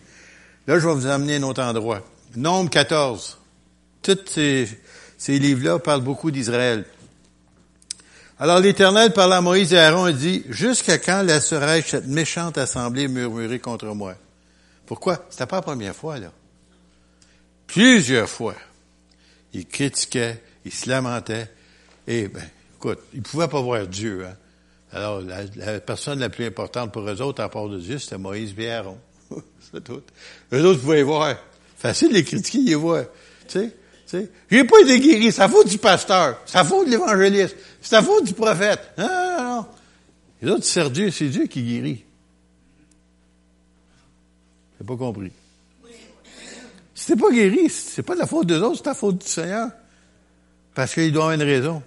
Là, 0.66 0.79
je 0.79 0.87
vais 0.87 0.94
vous 0.94 1.07
amener 1.07 1.35
à 1.35 1.38
un 1.38 1.42
autre 1.42 1.62
endroit. 1.62 2.03
Nombre 2.37 2.71
14. 2.71 3.38
Tous 4.03 4.18
ces, 4.27 4.68
ces 5.16 5.38
livres-là 5.38 5.79
parlent 5.79 6.03
beaucoup 6.03 6.31
d'Israël. 6.31 6.85
Alors 8.40 8.61
l'Éternel 8.61 9.12
parla 9.12 9.38
à 9.38 9.40
Moïse 9.40 9.72
et 9.72 9.79
Aaron 9.79 10.07
et 10.07 10.12
dit, 10.12 10.44
Jusqu'à 10.48 10.98
quand 10.98 11.22
laisserai-je 11.22 11.88
cette 11.88 12.07
méchante 12.07 12.57
assemblée 12.57 13.09
murmurer 13.09 13.59
contre 13.59 13.87
moi? 13.87 14.14
Pourquoi? 14.87 15.27
C'était 15.29 15.46
pas 15.46 15.57
la 15.57 15.62
première 15.62 15.94
fois, 15.94 16.18
là. 16.18 16.33
Plusieurs 17.66 18.29
fois. 18.29 18.55
Ils 19.53 19.66
critiquaient, 19.66 20.40
ils 20.64 20.72
se 20.72 20.88
lamentaient. 20.88 21.51
Et, 22.07 22.29
ben, 22.29 22.44
écoute, 22.77 23.01
ils 23.12 23.22
pouvaient 23.22 23.48
pas 23.48 23.61
voir 23.61 23.87
Dieu, 23.87 24.24
hein. 24.24 24.37
Alors, 24.92 25.20
la, 25.20 25.81
personne 25.81 26.20
la 26.20 26.31
plus 26.31 26.46
importante 26.46 26.92
pour 26.92 27.03
eux 27.03 27.20
autres, 27.20 27.42
à 27.42 27.51
part 27.51 27.68
de 27.68 27.79
Dieu, 27.79 27.98
c'était 27.98 28.16
Moïse 28.16 28.55
et 28.57 28.70
Aaron. 28.70 28.98
C'est 29.72 29.85
tout. 29.85 30.01
Eux 30.53 30.64
autres 30.64 30.81
pouvaient 30.81 31.03
voir. 31.03 31.37
Facile 31.77 32.09
de 32.09 32.14
les 32.14 32.24
critiquer, 32.24 32.59
ils 32.59 32.77
voient. 32.77 33.05
Tu 33.46 33.59
sais? 33.59 33.77
J'ai 34.51 34.64
pas 34.64 34.81
été 34.81 35.01
guéri, 35.01 35.31
ça 35.33 35.49
faute 35.49 35.68
du 35.68 35.79
pasteur, 35.79 36.40
ça 36.47 36.64
faute 36.64 36.87
de 36.87 36.92
l'évangéliste, 36.92 37.57
c'est 37.81 37.97
la 37.97 38.03
faute 38.03 38.25
du 38.25 38.33
prophète. 38.33 38.81
Non, 38.97 39.07
non, 39.07 39.42
non. 39.44 39.66
Les 40.40 40.51
autres 40.51 40.64
c'est 40.64 40.90
Dieu, 40.90 41.11
c'est 41.11 41.29
Dieu 41.29 41.47
qui 41.47 41.62
guérit. 41.62 42.05
J'ai 44.79 44.87
pas 44.87 44.97
compris. 44.97 45.33
Si 46.94 47.07
t'es 47.07 47.16
pas 47.16 47.31
guéri, 47.31 47.68
c'est 47.68 48.03
pas 48.03 48.14
de 48.14 48.21
la 48.21 48.27
faute 48.27 48.47
des 48.47 48.57
autres, 48.57 48.79
c'est 48.79 48.87
la 48.87 48.94
faute 48.94 49.18
du 49.18 49.27
Seigneur. 49.27 49.71
Parce 50.75 50.94
qu'il 50.94 51.12
doit 51.12 51.25
avoir 51.25 51.35
une 51.35 51.47
raison. 51.47 51.83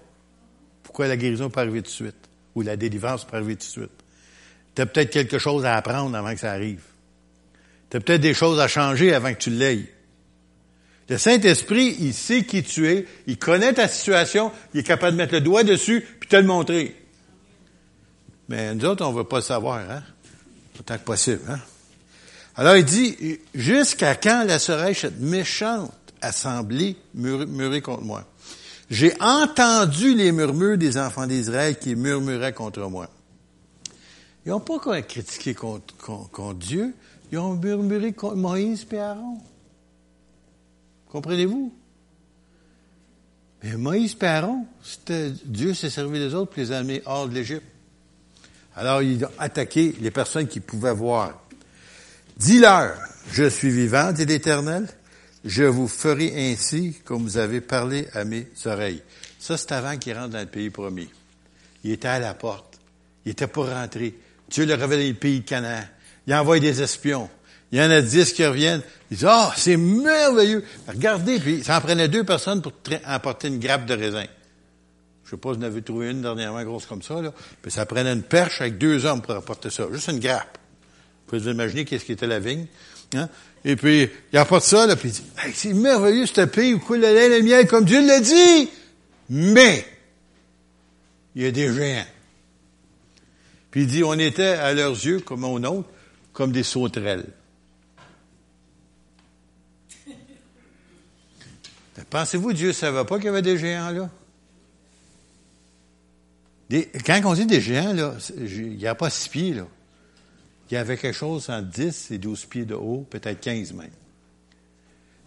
Pourquoi 0.84 1.08
la 1.08 1.18
guérison 1.18 1.50
peut 1.50 1.62
arriver 1.62 1.82
tout 1.82 1.90
de 1.90 1.94
suite? 1.94 2.30
Ou 2.56 2.62
la 2.62 2.76
délivrance 2.76 3.26
peut 3.26 3.38
arriver 3.38 3.56
tout 3.56 3.66
de 3.66 3.72
suite? 3.72 4.04
T'as 4.76 4.86
peut-être 4.86 5.10
quelque 5.10 5.38
chose 5.38 5.66
à 5.66 5.76
apprendre 5.76 6.16
avant 6.16 6.34
que 6.34 6.40
ça 6.40 6.52
arrive. 6.52 6.84
T'as 7.90 8.00
peut-être 8.00 8.22
des 8.22 8.34
choses 8.34 8.60
à 8.60 8.68
changer 8.68 9.14
avant 9.14 9.34
que 9.34 9.40
tu 9.40 9.50
l'aies. 9.50 9.94
Le 11.12 11.17
Saint-Esprit, 11.17 11.97
il 12.00 12.13
sait 12.13 12.45
qui 12.45 12.63
tu 12.63 12.88
es, 12.88 13.06
il 13.28 13.38
connaît 13.38 13.74
ta 13.74 13.89
situation, 13.89 14.50
il 14.74 14.80
est 14.80 14.84
capable 14.84 15.12
de 15.12 15.17
mettre 15.17 15.34
le 15.34 15.41
doigt 15.41 15.65
dessus, 15.65 16.08
puis 16.21 16.30
te 16.30 16.38
le 16.38 16.43
montrer. 16.43 16.95
Mais 18.47 18.74
nous 18.74 18.86
autres, 18.86 19.06
on 19.06 19.12
ne 19.12 19.17
veut 19.17 19.26
pas 19.26 19.39
le 19.39 19.41
savoir, 19.41 19.80
hein? 19.80 20.04
Autant 20.80 20.97
que 20.97 21.04
possible, 21.04 21.41
hein? 21.50 21.60
Alors, 22.56 22.78
il 22.78 22.86
dit, 22.86 23.39
jusqu'à 23.54 24.15
quand 24.15 24.45
la 24.47 24.58
serais-je 24.58 25.02
cette 25.02 25.19
méchante 25.19 25.91
assemblée 26.21 26.95
murmurer 27.13 27.82
contre 27.82 28.04
moi? 28.04 28.26
J'ai 28.89 29.13
entendu 29.19 30.15
les 30.15 30.32
murmures 30.32 30.78
des 30.78 30.97
enfants 30.97 31.28
d'Israël 31.28 31.78
qui 31.78 31.97
murmuraient 31.97 32.54
contre 32.54 32.89
moi. 32.89 33.10
Ils 34.45 34.52
n'ont 34.52 34.62
pas 34.62 35.02
critiqué 35.02 35.56
contre, 35.56 35.93
contre, 35.97 36.54
Dieu, 36.54 36.93
ils 37.34 37.38
ont 37.38 37.56
murmuré 37.56 38.13
contre 38.13 38.38
Moïse 38.38 38.88
et 38.93 38.97
Aaron. 38.97 39.39
Comprenez-vous? 41.12 41.74
Mais 43.63 43.78
Moïse 43.78 44.17
et 45.10 45.32
Dieu 45.45 45.74
s'est 45.74 45.89
servi 45.89 46.19
des 46.19 46.34
autres 46.34 46.52
pour 46.52 46.62
les 46.62 46.71
amener 46.71 47.02
hors 47.06 47.28
de 47.28 47.36
l'Égypte. 47.36 47.65
Alors, 48.76 49.02
il 49.02 49.24
a 49.24 49.32
attaqué 49.38 49.95
les 50.00 50.12
personnes 50.12 50.47
qui 50.47 50.62
pouvaient 50.62 50.93
voir. 50.93 51.41
Dis-leur, 52.38 52.95
je 53.32 53.50
suis 53.50 53.69
vivant, 53.69 54.13
dit 54.13 54.26
l'Éternel, 54.26 54.88
je 55.43 55.63
vous 55.63 55.88
ferai 55.88 56.52
ainsi 56.52 56.95
comme 57.04 57.24
vous 57.24 57.38
avez 57.38 57.62
parlé 57.62 58.08
à 58.13 58.24
mes 58.24 58.47
oreilles. 58.65 59.04
Ça, 59.38 59.58
c'est 59.58 59.74
avant 59.74 59.97
qu'il 59.97 60.17
rentre 60.17 60.30
dans 60.30 60.39
le 60.39 60.45
pays 60.45 60.69
promis. 60.69 61.10
Il 61.84 61.91
était 61.91 62.08
à 62.08 62.19
la 62.19 62.34
porte. 62.34 62.80
Il 63.26 63.32
était 63.32 63.47
pas 63.47 63.82
rentré. 63.82 64.15
Dieu 64.50 64.71
a 64.71 64.76
révélé 64.76 65.10
le 65.10 65.15
pays 65.15 65.41
de 65.41 65.45
Canaan. 65.45 65.84
Il 66.26 66.34
a 66.34 66.41
envoyé 66.41 66.62
des 66.62 66.82
espions. 66.82 67.30
Il 67.72 67.80
y 67.80 67.82
en 67.82 67.90
a 67.90 68.02
dix 68.02 68.34
qui 68.34 68.46
reviennent. 68.46 68.82
Ils 69.10 69.18
disent, 69.18 69.28
ah, 69.30 69.54
c'est 69.56 69.78
merveilleux. 69.78 70.64
Regardez, 70.88 71.40
puis 71.40 71.64
ça 71.64 71.78
en 71.78 71.82
prenait 71.82 72.08
deux 72.08 72.24
personnes 72.24 72.62
pour 72.62 72.74
emporter 73.08 73.48
une 73.48 73.60
grappe 73.60 73.86
de 73.86 73.94
raisin. 73.94 74.26
Je 75.24 75.32
sais 75.32 75.38
pas 75.38 75.54
si 75.54 75.60
vous 75.60 75.64
en 75.64 75.68
avez 75.68 75.82
trouvé 75.82 76.12
une 76.12 76.22
dernièrement 76.22 76.64
grosse 76.64 76.86
comme 76.86 77.02
ça, 77.02 77.22
là. 77.22 77.34
Puis 77.62 77.72
ça 77.72 77.86
prenait 77.86 78.12
une 78.12 78.24
perche 78.24 78.60
avec 78.60 78.78
deux 78.78 79.06
hommes 79.06 79.22
pour 79.22 79.34
apporter 79.34 79.70
ça. 79.70 79.88
Juste 79.92 80.10
une 80.10 80.20
grappe. 80.20 80.58
Vous 80.58 81.38
pouvez 81.38 81.42
vous 81.42 81.50
imaginer 81.50 81.86
qu'est-ce 81.86 82.04
qui 82.04 82.12
était 82.12 82.28
la 82.28 82.40
vigne. 82.40 82.66
Hein? 83.16 83.30
Et 83.64 83.78
puis, 83.78 84.10
il 84.34 84.38
apporte 84.38 84.64
ça, 84.64 84.86
là, 84.88 84.96
puis 84.98 85.10
il 85.10 85.12
dit, 85.14 85.24
c'est 85.54 85.74
merveilleux, 85.74 86.26
ce 86.26 86.42
pays 86.42 86.74
où 86.74 86.80
coule 86.80 87.00
le 87.00 87.14
lait 87.14 87.28
et 87.28 87.40
le 87.40 87.44
miel, 87.44 87.68
comme 87.68 87.86
Dieu 87.86 88.06
l'a 88.06 88.20
dit. 88.20 88.70
Mais, 89.30 89.86
il 91.36 91.44
y 91.44 91.46
a 91.46 91.52
des 91.52 91.74
géants. 91.74 92.06
Puis 93.70 93.82
il 93.82 93.88
dit, 93.88 94.04
on 94.04 94.14
était 94.16 94.44
à 94.44 94.74
leurs 94.74 94.92
yeux, 94.92 95.20
comme 95.20 95.46
au 95.46 95.60
nôtre, 95.60 95.88
comme 96.34 96.52
des 96.52 96.64
sauterelles. 96.64 97.28
Pensez-vous, 102.12 102.54
Dieu 102.54 102.67
ne 102.67 102.74
savait 102.74 103.06
pas 103.06 103.15
qu'il 103.15 103.26
y 103.26 103.30
avait 103.30 103.41
des 103.41 103.58
géants 103.58 103.89
là? 103.89 104.10
quand 107.06 107.21
on 107.26 107.34
dit 107.34 107.45
des 107.45 107.60
géants, 107.60 107.93
là, 107.93 108.13
il 108.38 108.78
n'y 108.78 108.88
a 108.88 108.95
pas 108.95 109.10
six 109.10 109.28
pieds, 109.28 109.54
là. 109.54 109.67
Il 110.69 110.76
y 110.76 110.78
avait 110.78 110.95
quelque 110.95 111.17
chose 111.17 111.50
entre 111.50 111.67
10 111.67 112.12
et 112.12 112.17
12 112.17 112.45
pieds 112.45 112.63
de 112.63 112.76
haut, 112.76 113.06
peut-être 113.10 113.41
15 113.41 113.74
même. 113.74 113.89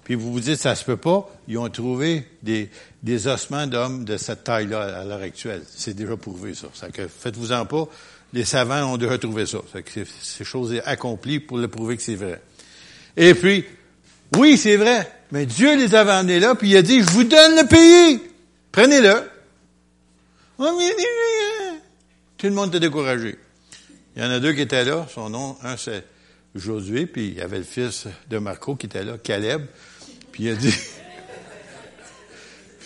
Puis 0.04 0.14
vous 0.14 0.32
vous 0.32 0.40
dites, 0.40 0.56
ça 0.56 0.74
se 0.74 0.84
peut 0.84 0.96
pas. 0.96 1.30
Ils 1.48 1.58
ont 1.58 1.68
trouvé 1.68 2.26
des, 2.42 3.26
ossements 3.26 3.66
d'hommes 3.66 4.06
de 4.06 4.16
cette 4.16 4.44
taille-là 4.44 5.00
à 5.00 5.04
l'heure 5.04 5.20
actuelle. 5.20 5.62
C'est 5.68 5.94
déjà 5.94 6.16
prouvé, 6.16 6.54
ça. 6.54 6.68
que 6.88 7.08
faites-vous-en 7.08 7.66
pas. 7.66 7.88
Les 8.32 8.44
savants 8.44 8.94
ont 8.94 8.96
déjà 8.96 9.18
trouvé 9.18 9.44
ça. 9.44 9.58
ça 9.70 9.80
c'est 10.22 10.44
chose 10.44 10.80
accomplie 10.86 11.40
pour 11.40 11.58
le 11.58 11.68
prouver 11.68 11.98
que 11.98 12.02
c'est 12.02 12.14
vrai. 12.14 12.40
Et 13.16 13.34
puis, 13.34 13.66
oui, 14.36 14.56
c'est 14.56 14.76
vrai. 14.76 15.10
Mais 15.30 15.46
Dieu 15.46 15.76
les 15.76 15.94
avait 15.94 16.12
amenés 16.12 16.40
là, 16.40 16.54
puis 16.54 16.70
il 16.70 16.76
a 16.76 16.82
dit, 16.82 17.00
je 17.00 17.10
vous 17.10 17.24
donne 17.24 17.56
le 17.56 17.66
pays. 17.66 18.22
Prenez-le. 18.72 19.14
Oh, 20.58 20.80
Tout 22.38 22.46
le 22.46 22.52
monde 22.52 22.68
était 22.68 22.80
découragé. 22.80 23.36
Il 24.16 24.22
y 24.22 24.26
en 24.26 24.30
a 24.30 24.38
deux 24.38 24.52
qui 24.52 24.60
étaient 24.60 24.84
là. 24.84 25.06
Son 25.12 25.30
nom, 25.30 25.56
un 25.62 25.76
c'est 25.76 26.04
Josué, 26.54 27.06
puis 27.06 27.28
il 27.28 27.34
y 27.34 27.40
avait 27.40 27.58
le 27.58 27.64
fils 27.64 28.06
de 28.30 28.38
Marco 28.38 28.76
qui 28.76 28.86
était 28.86 29.02
là, 29.02 29.18
Caleb. 29.18 29.66
Puis 30.30 30.44
il 30.44 30.50
a 30.50 30.54
dit, 30.54 30.72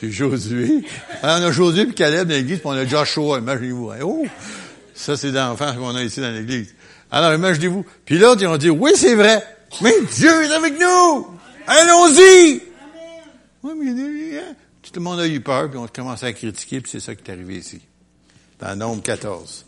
c'est 0.00 0.10
Josué. 0.10 0.84
Alors, 1.22 1.40
on 1.40 1.48
a 1.48 1.52
Josué 1.52 1.84
puis 1.84 1.94
Caleb 1.94 2.28
dans 2.28 2.34
l'église, 2.34 2.60
puis 2.60 2.68
on 2.68 2.72
a 2.72 2.86
Joshua, 2.86 3.38
imaginez-vous. 3.38 3.90
Hein. 3.90 3.98
Oh! 4.02 4.24
Ça, 4.94 5.16
c'est 5.16 5.32
d'enfants 5.32 5.74
qu'on 5.76 5.94
a 5.94 6.02
ici 6.02 6.20
dans 6.20 6.30
l'église. 6.30 6.74
Alors, 7.10 7.34
imaginez-vous. 7.34 7.84
Puis 8.04 8.18
l'autre, 8.18 8.40
ils 8.40 8.48
ont 8.48 8.56
dit, 8.56 8.70
oui, 8.70 8.92
c'est 8.96 9.14
vrai. 9.14 9.44
Mais 9.82 9.94
Dieu 10.14 10.44
est 10.44 10.52
avec 10.52 10.78
nous! 10.78 11.38
Allons-y! 11.66 12.62
Tout 13.62 14.92
le 14.94 15.00
monde 15.00 15.20
a 15.20 15.26
eu 15.26 15.40
peur, 15.40 15.68
puis 15.68 15.78
on 15.78 15.84
a 15.84 15.88
commencé 15.88 16.26
à 16.26 16.32
critiquer, 16.32 16.80
puis 16.80 16.90
c'est 16.90 17.00
ça 17.00 17.14
qui 17.14 17.22
est 17.22 17.32
arrivé 17.32 17.56
ici. 17.56 17.80
Dans 18.58 18.76
Nombre 18.76 19.02
14. 19.02 19.66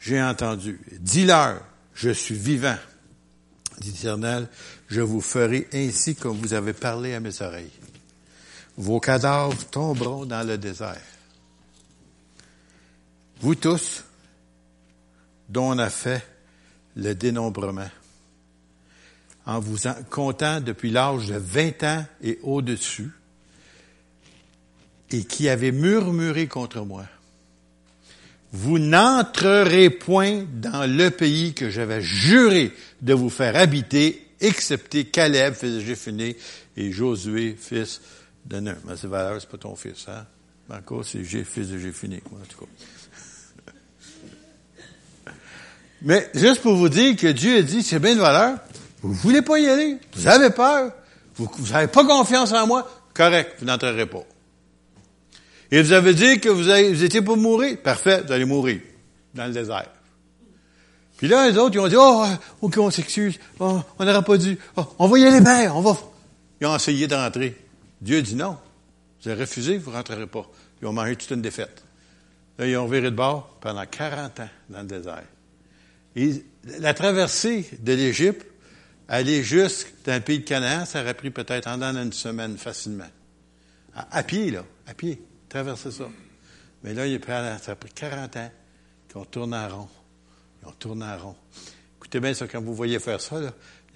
J'ai 0.00 0.22
entendu. 0.22 0.80
Dis-leur, 0.98 1.60
je 1.94 2.10
suis 2.10 2.34
vivant, 2.34 2.76
dit 3.80 3.90
l'Éternel, 3.90 4.48
je 4.88 5.02
vous 5.02 5.20
ferai 5.20 5.68
ainsi 5.74 6.14
comme 6.14 6.38
vous 6.38 6.54
avez 6.54 6.72
parlé 6.72 7.14
à 7.14 7.20
mes 7.20 7.42
oreilles. 7.42 7.70
Vos 8.76 8.98
cadavres 8.98 9.62
tomberont 9.66 10.24
dans 10.24 10.46
le 10.46 10.56
désert. 10.56 11.02
Vous 13.40 13.54
tous, 13.54 14.04
dont 15.48 15.72
on 15.72 15.78
a 15.78 15.90
fait 15.90 16.26
le 16.96 17.14
dénombrement, 17.14 17.90
en 19.46 19.60
vous 19.60 19.78
comptant 20.10 20.60
depuis 20.60 20.90
l'âge 20.90 21.26
de 21.26 21.36
20 21.36 21.82
ans 21.84 22.04
et 22.22 22.38
au-dessus, 22.42 23.10
et 25.10 25.24
qui 25.24 25.48
avait 25.48 25.72
murmuré 25.72 26.46
contre 26.46 26.84
moi. 26.84 27.04
Vous 28.52 28.78
n'entrerez 28.78 29.90
point 29.90 30.44
dans 30.52 30.90
le 30.90 31.10
pays 31.10 31.54
que 31.54 31.70
j'avais 31.70 32.02
juré 32.02 32.72
de 33.00 33.14
vous 33.14 33.30
faire 33.30 33.56
habiter, 33.56 34.26
excepté 34.40 35.04
Caleb, 35.04 35.54
fils 35.54 35.74
de 35.74 35.80
Jéphuné, 35.80 36.36
et 36.76 36.90
Josué, 36.90 37.56
fils 37.58 38.00
de 38.46 38.60
Nun. 38.60 38.76
Mais 38.86 38.96
c'est 38.96 39.06
valeur, 39.06 39.40
c'est 39.40 39.48
pas 39.48 39.58
ton 39.58 39.76
fils, 39.76 40.06
hein? 40.08 40.26
Encore, 40.68 41.04
c'est 41.04 41.22
fils 41.24 41.68
de 41.68 41.78
Jéphuné, 41.78 42.22
en 42.26 42.44
tout 42.46 42.64
cas. 42.64 43.72
Mais 46.02 46.30
juste 46.34 46.62
pour 46.62 46.76
vous 46.76 46.88
dire 46.88 47.16
que 47.16 47.26
Dieu 47.26 47.58
a 47.58 47.62
dit, 47.62 47.82
c'est 47.82 47.98
bien 47.98 48.14
de 48.14 48.20
valeur, 48.20 48.58
vous 49.02 49.14
voulez 49.14 49.42
pas 49.42 49.58
y 49.58 49.68
aller? 49.68 49.98
Vous 50.14 50.26
avez 50.26 50.50
peur? 50.50 50.92
Vous 51.36 51.48
n'avez 51.72 51.86
pas 51.86 52.04
confiance 52.04 52.52
en 52.52 52.66
moi? 52.66 52.88
Correct, 53.14 53.56
vous 53.58 53.66
n'entrerez 53.66 54.06
pas. 54.06 54.24
Et 55.70 55.82
vous 55.82 55.92
avez 55.92 56.14
dit 56.14 56.40
que 56.40 56.48
vous, 56.48 56.68
avez, 56.68 57.02
étiez 57.04 57.22
pour 57.22 57.36
mourir? 57.36 57.78
Parfait, 57.82 58.22
vous 58.26 58.32
allez 58.32 58.44
mourir 58.44 58.80
dans 59.34 59.46
le 59.46 59.52
désert. 59.52 59.88
Puis 61.16 61.28
là, 61.28 61.48
les 61.48 61.56
autres, 61.56 61.74
ils 61.74 61.80
ont 61.80 61.88
dit, 61.88 61.96
oh, 61.98 62.24
ok, 62.62 62.78
on 62.78 62.90
s'excuse, 62.90 63.38
oh, 63.58 63.80
on 63.98 64.04
n'aurait 64.04 64.24
pas 64.24 64.38
dû, 64.38 64.58
oh, 64.76 64.84
on 64.98 65.06
va 65.06 65.18
y 65.18 65.24
aller 65.26 65.40
bien, 65.40 65.72
on 65.74 65.82
va... 65.82 65.96
Ils 66.60 66.66
ont 66.66 66.76
essayé 66.76 67.06
d'entrer. 67.06 67.56
Dieu 68.00 68.22
dit 68.22 68.34
non. 68.34 68.56
Vous 69.22 69.28
avez 69.30 69.42
refusé, 69.42 69.78
vous 69.78 69.90
ne 69.90 69.96
rentrerez 69.96 70.26
pas. 70.26 70.46
Ils 70.80 70.88
ont 70.88 70.92
mangé 70.92 71.16
toute 71.16 71.30
une 71.30 71.42
défaite. 71.42 71.84
Là, 72.58 72.66
ils 72.66 72.76
ont 72.76 72.86
viré 72.86 73.10
de 73.10 73.16
bord 73.16 73.56
pendant 73.60 73.84
40 73.84 74.40
ans 74.40 74.48
dans 74.68 74.80
le 74.80 74.86
désert. 74.86 75.24
Et 76.16 76.44
la 76.78 76.94
traversée 76.94 77.68
de 77.80 77.92
l'Égypte, 77.92 78.46
Aller 79.12 79.42
juste 79.42 79.88
dans 80.06 80.14
le 80.14 80.20
pays 80.20 80.38
de 80.38 80.44
Canaan, 80.44 80.86
ça 80.86 81.02
aurait 81.02 81.14
pris 81.14 81.30
peut-être 81.30 81.66
en 81.66 81.82
une 81.82 82.12
semaine 82.12 82.56
facilement. 82.56 83.08
À, 83.92 84.22
pied, 84.22 84.52
là, 84.52 84.64
à 84.86 84.94
pied, 84.94 85.20
traverser 85.48 85.90
ça. 85.90 86.08
Mais 86.84 86.94
là, 86.94 87.08
il 87.08 87.20
ça 87.24 87.72
a 87.72 87.74
pris 87.74 87.90
40 87.90 88.36
ans 88.36 88.50
qu'on 89.12 89.24
tourne 89.24 89.52
en 89.52 89.68
rond. 89.68 89.88
Ils 90.62 90.68
ont 90.68 90.72
tourné 90.78 91.06
en 91.06 91.18
rond. 91.18 91.36
Écoutez 91.96 92.20
bien 92.20 92.34
ça, 92.34 92.46
quand 92.46 92.62
vous 92.62 92.72
voyez 92.72 93.00
faire 93.00 93.20
ça, 93.20 93.40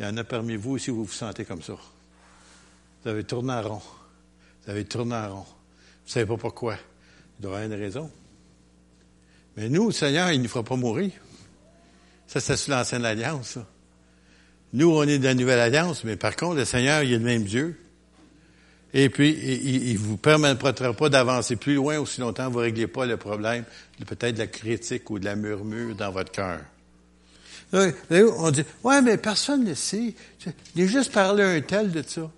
il 0.00 0.04
y 0.04 0.08
en 0.08 0.16
a 0.16 0.24
parmi 0.24 0.56
vous 0.56 0.72
aussi 0.72 0.90
vous 0.90 1.04
vous 1.04 1.12
sentez 1.12 1.44
comme 1.44 1.62
ça. 1.62 1.74
Vous 3.04 3.08
avez 3.08 3.22
tourné 3.22 3.52
en 3.52 3.62
rond. 3.62 3.82
Vous 4.64 4.70
avez 4.72 4.84
tourné 4.84 5.14
en 5.14 5.36
rond. 5.36 5.46
Vous 5.46 6.08
ne 6.08 6.10
savez 6.10 6.26
pas 6.26 6.36
pourquoi. 6.36 6.74
Il 7.38 7.42
doit 7.42 7.60
y 7.60 7.62
avoir 7.62 7.72
une 7.72 7.80
raison. 7.80 8.10
Mais 9.56 9.68
nous, 9.68 9.86
le 9.86 9.92
Seigneur, 9.92 10.32
il 10.32 10.38
ne 10.38 10.42
nous 10.42 10.48
fera 10.48 10.64
pas 10.64 10.74
mourir. 10.74 11.12
Ça, 12.26 12.40
c'est 12.40 12.56
sur 12.56 12.74
l'ancienne 12.74 13.04
alliance, 13.04 13.50
ça. 13.50 13.66
Nous, 14.74 14.90
on 14.90 15.04
est 15.04 15.18
de 15.18 15.24
la 15.24 15.34
Nouvelle 15.34 15.60
Alliance, 15.60 16.02
mais 16.02 16.16
par 16.16 16.34
contre, 16.34 16.56
le 16.56 16.64
Seigneur, 16.64 17.04
il 17.04 17.12
est 17.12 17.18
le 17.18 17.24
même 17.24 17.44
Dieu. 17.44 17.78
Et 18.92 19.08
puis, 19.08 19.30
il 19.30 19.92
ne 19.94 19.98
vous 19.98 20.16
permettra 20.16 20.72
pas 20.72 21.08
d'avancer 21.08 21.54
plus 21.54 21.76
loin 21.76 21.98
aussi 21.98 22.20
longtemps 22.20 22.50
vous 22.50 22.58
ne 22.58 22.64
réglez 22.64 22.88
pas 22.88 23.06
le 23.06 23.16
problème 23.16 23.64
peut-être 24.04 24.34
de 24.34 24.40
la 24.40 24.46
critique 24.48 25.08
ou 25.10 25.18
de 25.18 25.24
la 25.24 25.36
murmure 25.36 25.94
dans 25.94 26.10
votre 26.10 26.32
cœur. 26.32 26.60
On 27.72 28.50
dit, 28.50 28.64
ouais, 28.82 29.00
mais 29.00 29.16
personne 29.16 29.64
ne 29.64 29.74
sait. 29.74 30.14
Il 30.74 30.84
a 30.84 30.86
juste 30.86 31.12
parlé 31.12 31.42
un 31.42 31.60
tel 31.60 31.90
de 31.90 32.02
ça. 32.06 32.30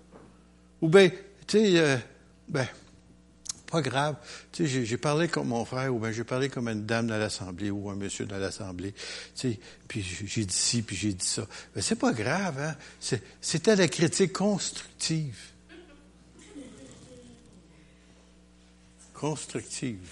Ou 0.81 0.89
bien, 0.89 1.09
tu 1.09 1.57
sais, 1.59 1.79
euh, 1.79 1.97
ben, 2.47 2.67
pas 3.69 3.81
grave. 3.81 4.15
Tu 4.51 4.67
sais, 4.67 4.85
j'ai 4.85 4.97
parlé 4.97 5.27
comme 5.27 5.49
mon 5.49 5.65
frère, 5.65 5.93
ou 5.93 5.99
bien 5.99 6.11
j'ai 6.11 6.23
parlé 6.23 6.49
comme 6.49 6.67
une 6.67 6.85
dame 6.85 7.07
dans 7.07 7.17
l'Assemblée, 7.17 7.69
ou 7.69 7.89
un 7.89 7.95
monsieur 7.95 8.25
dans 8.25 8.37
l'Assemblée. 8.37 8.93
Tu 9.35 9.51
sais, 9.51 9.59
puis 9.87 10.01
j'ai 10.01 10.45
dit 10.45 10.55
ci, 10.55 10.81
puis 10.81 10.95
j'ai 10.95 11.13
dit 11.13 11.25
ça. 11.25 11.45
Mais 11.75 11.81
c'est 11.81 11.95
pas 11.95 12.13
grave, 12.13 12.59
hein. 12.59 12.75
C'était 13.41 13.75
la 13.75 13.87
critique 13.87 14.33
constructive. 14.33 15.37
Constructive. 19.13 20.09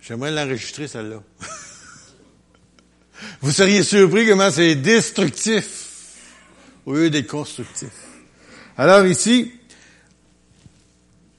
J'aimerais 0.00 0.32
l'enregistrer, 0.32 0.86
celle-là. 0.86 1.22
Vous 3.40 3.50
seriez 3.50 3.82
surpris 3.82 4.28
comment 4.28 4.50
c'est 4.50 4.74
destructif 4.74 5.84
au 6.84 6.94
lieu 6.94 7.10
d'être 7.10 7.28
constructif. 7.28 7.92
Alors 8.76 9.06
ici, 9.06 9.52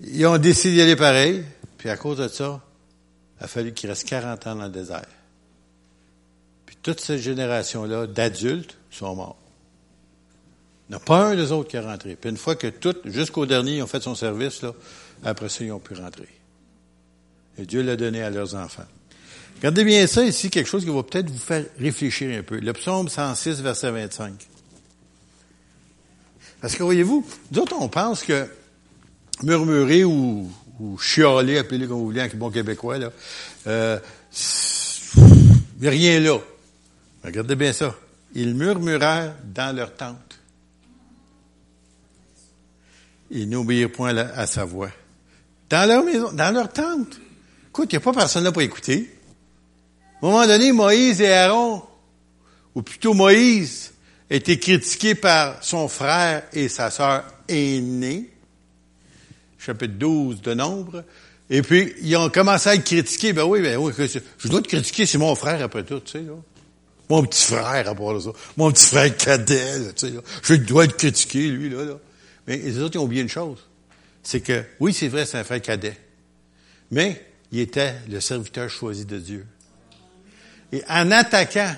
ils 0.07 0.25
ont 0.25 0.37
décidé 0.37 0.75
d'y 0.75 0.81
aller 0.81 0.95
pareil, 0.95 1.43
puis 1.77 1.89
à 1.89 1.97
cause 1.97 2.17
de 2.17 2.27
ça, 2.27 2.61
il 3.39 3.43
a 3.43 3.47
fallu 3.47 3.73
qu'il 3.73 3.89
reste 3.89 4.07
40 4.07 4.47
ans 4.47 4.55
dans 4.55 4.65
le 4.65 4.69
désert. 4.69 5.07
Puis 6.65 6.77
toute 6.81 6.99
cette 6.99 7.19
génération-là 7.19 8.07
d'adultes 8.07 8.77
sont 8.91 9.15
morts. 9.15 9.37
Il 10.87 10.91
n'y 10.91 10.95
a 10.97 10.99
pas 10.99 11.29
un 11.29 11.35
des 11.35 11.51
autres 11.51 11.69
qui 11.69 11.77
est 11.77 11.81
rentré. 11.81 12.15
Puis 12.15 12.29
une 12.29 12.37
fois 12.37 12.55
que 12.55 12.67
tout, 12.67 12.95
jusqu'au 13.05 13.45
dernier, 13.45 13.77
ils 13.77 13.83
ont 13.83 13.87
fait 13.87 14.01
son 14.01 14.13
service, 14.13 14.61
là, 14.61 14.73
après 15.23 15.49
ça, 15.49 15.63
ils 15.63 15.71
ont 15.71 15.79
pu 15.79 15.95
rentrer. 15.95 16.29
Et 17.57 17.65
Dieu 17.65 17.81
l'a 17.81 17.95
donné 17.95 18.21
à 18.21 18.29
leurs 18.29 18.53
enfants. 18.53 18.85
Regardez 19.57 19.83
bien 19.83 20.05
ça 20.05 20.23
ici, 20.23 20.49
quelque 20.49 20.67
chose 20.67 20.83
qui 20.83 20.91
va 20.91 21.01
peut-être 21.01 21.29
vous 21.29 21.39
faire 21.39 21.65
réfléchir 21.79 22.37
un 22.37 22.43
peu. 22.43 22.59
Le 22.59 22.73
psaume 22.73 23.09
106, 23.09 23.61
verset 23.61 23.89
25. 23.89 24.33
Parce 26.61 26.75
que 26.75 26.83
voyez-vous, 26.83 27.25
d'autres, 27.51 27.75
on 27.79 27.87
pense 27.87 28.23
que 28.23 28.47
murmurer 29.43 30.03
ou, 30.03 30.49
ou 30.79 30.97
chialer, 30.97 31.57
appelez-le 31.57 31.87
comme 31.87 31.97
vous 31.97 32.05
voulez 32.05 32.21
en 32.21 32.27
bon 32.35 32.49
québécois, 32.49 32.97
là, 32.97 33.11
euh, 33.67 33.99
rien 35.81 36.19
là. 36.19 36.39
Regardez 37.23 37.55
bien 37.55 37.73
ça. 37.73 37.95
ils 38.35 38.53
murmurèrent 38.53 39.35
dans 39.43 39.75
leur 39.75 39.95
tente. 39.95 40.39
Ils 43.31 43.49
n'obéirent 43.49 43.91
point 43.91 44.15
à 44.15 44.45
sa 44.45 44.65
voix. 44.65 44.91
Dans 45.69 45.87
leur 45.87 46.03
maison, 46.03 46.31
dans 46.31 46.53
leur 46.53 46.71
tente. 46.71 47.19
Écoute, 47.69 47.91
il 47.91 47.95
n'y 47.95 48.01
a 48.01 48.01
pas 48.01 48.13
personne 48.13 48.43
là 48.43 48.51
pour 48.51 48.61
écouter. 48.61 49.09
À 50.21 50.25
un 50.25 50.29
moment 50.29 50.45
donné, 50.45 50.71
Moïse 50.71 51.21
et 51.21 51.33
Aaron, 51.33 51.81
ou 52.75 52.83
plutôt 52.83 53.13
Moïse, 53.13 53.93
étaient 54.29 54.59
critiqués 54.59 55.15
par 55.15 55.63
son 55.63 55.87
frère 55.87 56.43
et 56.53 56.69
sa 56.69 56.91
sœur 56.91 57.23
aînée, 57.47 58.31
chapitre 59.65 59.95
12 59.95 60.41
de 60.41 60.53
Nombre, 60.53 61.03
et 61.49 61.61
puis 61.61 61.93
ils 62.01 62.15
ont 62.17 62.29
commencé 62.29 62.69
à 62.69 62.75
être 62.75 62.83
critiqués. 62.83 63.33
Ben 63.33 63.43
oui, 63.43 63.61
ben 63.61 63.77
oui, 63.77 63.93
je 64.37 64.47
dois 64.47 64.61
te 64.61 64.67
critiquer, 64.67 65.05
c'est 65.05 65.17
mon 65.17 65.35
frère 65.35 65.61
après 65.63 65.83
tout, 65.83 65.99
tu 65.99 66.11
sais, 66.11 66.21
là. 66.21 66.33
Mon 67.07 67.23
petit 67.23 67.43
frère, 67.43 67.87
à 67.87 67.93
part 67.93 68.19
ça. 68.19 68.31
Mon 68.57 68.71
petit 68.71 68.87
frère 68.87 69.15
cadet, 69.15 69.93
tu 69.93 70.07
sais, 70.07 70.13
là. 70.13 70.21
Je 70.41 70.55
dois 70.55 70.85
être 70.85 70.97
critiqué, 70.97 71.47
lui, 71.49 71.69
là, 71.69 71.85
là. 71.85 71.99
Mais 72.47 72.57
les 72.57 72.79
autres, 72.79 72.95
ils 72.95 72.99
ont 72.99 73.03
oublié 73.03 73.21
une 73.21 73.29
chose. 73.29 73.59
C'est 74.23 74.41
que, 74.41 74.63
oui, 74.79 74.93
c'est 74.93 75.07
vrai, 75.07 75.25
c'est 75.25 75.37
un 75.37 75.43
frère 75.43 75.61
cadet. 75.61 75.97
Mais, 76.91 77.23
il 77.51 77.59
était 77.59 77.95
le 78.09 78.19
serviteur 78.19 78.69
choisi 78.69 79.05
de 79.05 79.19
Dieu. 79.19 79.45
Et 80.71 80.83
en 80.89 81.11
attaquant, 81.11 81.75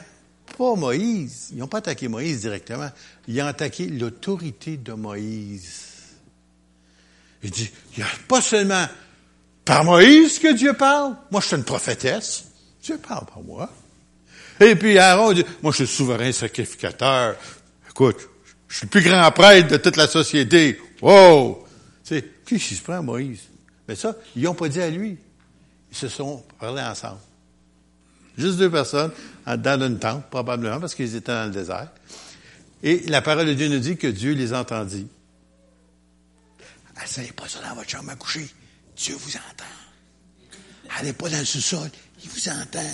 pas 0.57 0.75
Moïse, 0.75 1.49
ils 1.51 1.57
n'ont 1.57 1.67
pas 1.67 1.79
attaqué 1.79 2.07
Moïse 2.07 2.41
directement, 2.41 2.89
ils 3.27 3.41
ont 3.41 3.45
attaqué 3.45 3.87
l'autorité 3.87 4.77
de 4.77 4.93
Moïse. 4.93 5.86
Il 7.43 7.51
dit, 7.51 7.69
il 7.95 7.99
n'y 7.99 8.03
a 8.03 8.11
pas 8.27 8.41
seulement 8.41 8.85
par 9.63 9.83
Moïse 9.83 10.39
que 10.39 10.53
Dieu 10.53 10.73
parle. 10.73 11.15
Moi, 11.31 11.41
je 11.41 11.47
suis 11.47 11.55
une 11.55 11.63
prophétesse. 11.63 12.45
Dieu 12.81 12.97
parle 12.97 13.25
par 13.25 13.41
moi. 13.41 13.69
Et 14.59 14.75
puis 14.75 14.97
Aaron 14.97 15.33
dit, 15.33 15.45
moi, 15.61 15.71
je 15.71 15.83
suis 15.83 15.95
souverain 15.95 16.31
sacrificateur. 16.31 17.35
Écoute, 17.89 18.17
je 18.67 18.77
suis 18.77 18.85
le 18.85 18.89
plus 18.89 19.01
grand 19.01 19.31
prêtre 19.31 19.69
de 19.69 19.77
toute 19.77 19.97
la 19.97 20.07
société. 20.07 20.79
Wow! 21.01 21.65
Tu 22.03 22.15
sais, 22.15 22.25
qui 22.45 22.59
se 22.59 22.81
prend 22.81 23.03
Moïse? 23.03 23.41
Mais 23.87 23.95
ça, 23.95 24.15
ils 24.35 24.43
n'ont 24.43 24.53
pas 24.53 24.67
dit 24.67 24.81
à 24.81 24.89
lui. 24.89 25.17
Ils 25.91 25.97
se 25.97 26.07
sont 26.07 26.43
parlé 26.59 26.81
ensemble. 26.81 27.19
Juste 28.37 28.57
deux 28.57 28.69
personnes 28.69 29.11
dans 29.45 29.81
une 29.81 29.99
tente, 29.99 30.25
probablement, 30.29 30.79
parce 30.79 30.95
qu'ils 30.95 31.15
étaient 31.15 31.31
dans 31.31 31.45
le 31.45 31.51
désert. 31.51 31.89
Et 32.83 33.03
la 33.07 33.21
parole 33.21 33.47
de 33.47 33.53
Dieu 33.53 33.67
nous 33.67 33.79
dit 33.79 33.97
que 33.97 34.07
Dieu 34.07 34.33
les 34.33 34.53
entendit. 34.53 35.07
Asseyez 37.03 37.31
pas 37.31 37.45
dans 37.63 37.75
votre 37.75 37.89
chambre 37.89 38.11
à 38.11 38.15
coucher. 38.15 38.49
Dieu 38.95 39.15
vous 39.15 39.35
entend. 39.35 39.63
Allez 40.97 41.13
pas 41.13 41.29
dans 41.29 41.39
le 41.39 41.45
sous-sol. 41.45 41.89
Il 42.23 42.29
vous 42.29 42.49
entend. 42.49 42.91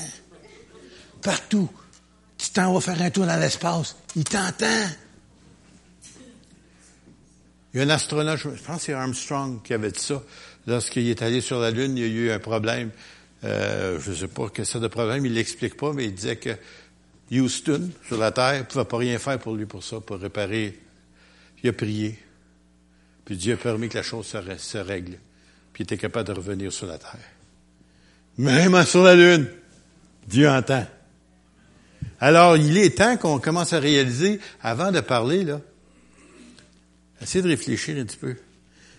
Partout. 1.22 1.70
Tu 2.38 2.50
t'en 2.50 2.74
vas 2.74 2.82
faire 2.82 3.02
un 3.02 3.10
tour 3.10 3.26
dans 3.26 3.40
l'espace. 3.40 3.96
Il 4.16 4.24
t'entend. 4.24 4.90
Il 7.74 7.80
y 7.80 7.82
a 7.82 7.86
un 7.86 7.90
astronaute, 7.90 8.38
je 8.38 8.50
pense 8.50 8.78
que 8.78 8.84
c'est 8.84 8.94
Armstrong 8.94 9.64
qui 9.64 9.74
avait 9.74 9.92
dit 9.92 10.00
ça. 10.00 10.22
Lorsqu'il 10.68 11.10
est 11.10 11.22
allé 11.22 11.42
sur 11.42 11.60
la 11.60 11.72
Lune, 11.72 11.98
il 11.98 12.04
y 12.04 12.06
a 12.06 12.08
eu 12.08 12.32
un 12.32 12.40
problème. 12.40 12.92
Euh, 13.44 14.00
je 14.00 14.12
ne 14.12 14.16
sais 14.16 14.28
pas 14.28 14.48
quel 14.54 14.66
c'est 14.66 14.80
de 14.80 14.88
problème, 14.88 15.26
il 15.26 15.34
l'explique 15.34 15.76
pas, 15.76 15.92
mais 15.92 16.06
il 16.06 16.14
disait 16.14 16.36
que 16.36 16.52
Houston, 17.32 17.90
sur 18.08 18.18
la 18.18 18.32
Terre, 18.32 18.60
ne 18.60 18.64
pouvait 18.64 18.86
pas 18.86 18.98
rien 18.98 19.18
faire 19.18 19.40
pour 19.40 19.56
lui 19.56 19.66
pour 19.66 19.84
ça, 19.84 20.00
pour 20.00 20.18
réparer. 20.18 20.80
Il 21.64 21.70
a 21.70 21.74
prié. 21.74 22.20
Puis 23.26 23.38
Dieu 23.38 23.54
a 23.54 23.58
permis 23.58 23.90
que 23.90 23.98
la 23.98 24.04
chose 24.04 24.26
se, 24.26 24.78
règle. 24.78 25.18
Puis 25.72 25.82
il 25.82 25.84
était 25.84 25.98
capable 25.98 26.28
de 26.28 26.34
revenir 26.34 26.72
sur 26.72 26.88
la 26.88 26.98
terre. 26.98 27.18
Même 28.38 28.84
sur 28.86 29.04
la 29.04 29.16
lune, 29.16 29.48
Dieu 30.28 30.50
entend. 30.50 30.86
Alors, 32.20 32.58
il 32.58 32.78
est 32.78 32.98
temps 32.98 33.18
qu'on 33.18 33.40
commence 33.40 33.74
à 33.74 33.80
réaliser, 33.80 34.40
avant 34.62 34.92
de 34.92 35.00
parler, 35.02 35.44
là, 35.44 35.62
essayez 37.22 37.42
de 37.42 37.50
réfléchir 37.50 37.98
un 37.98 38.06
petit 38.06 38.18
peu. 38.18 38.36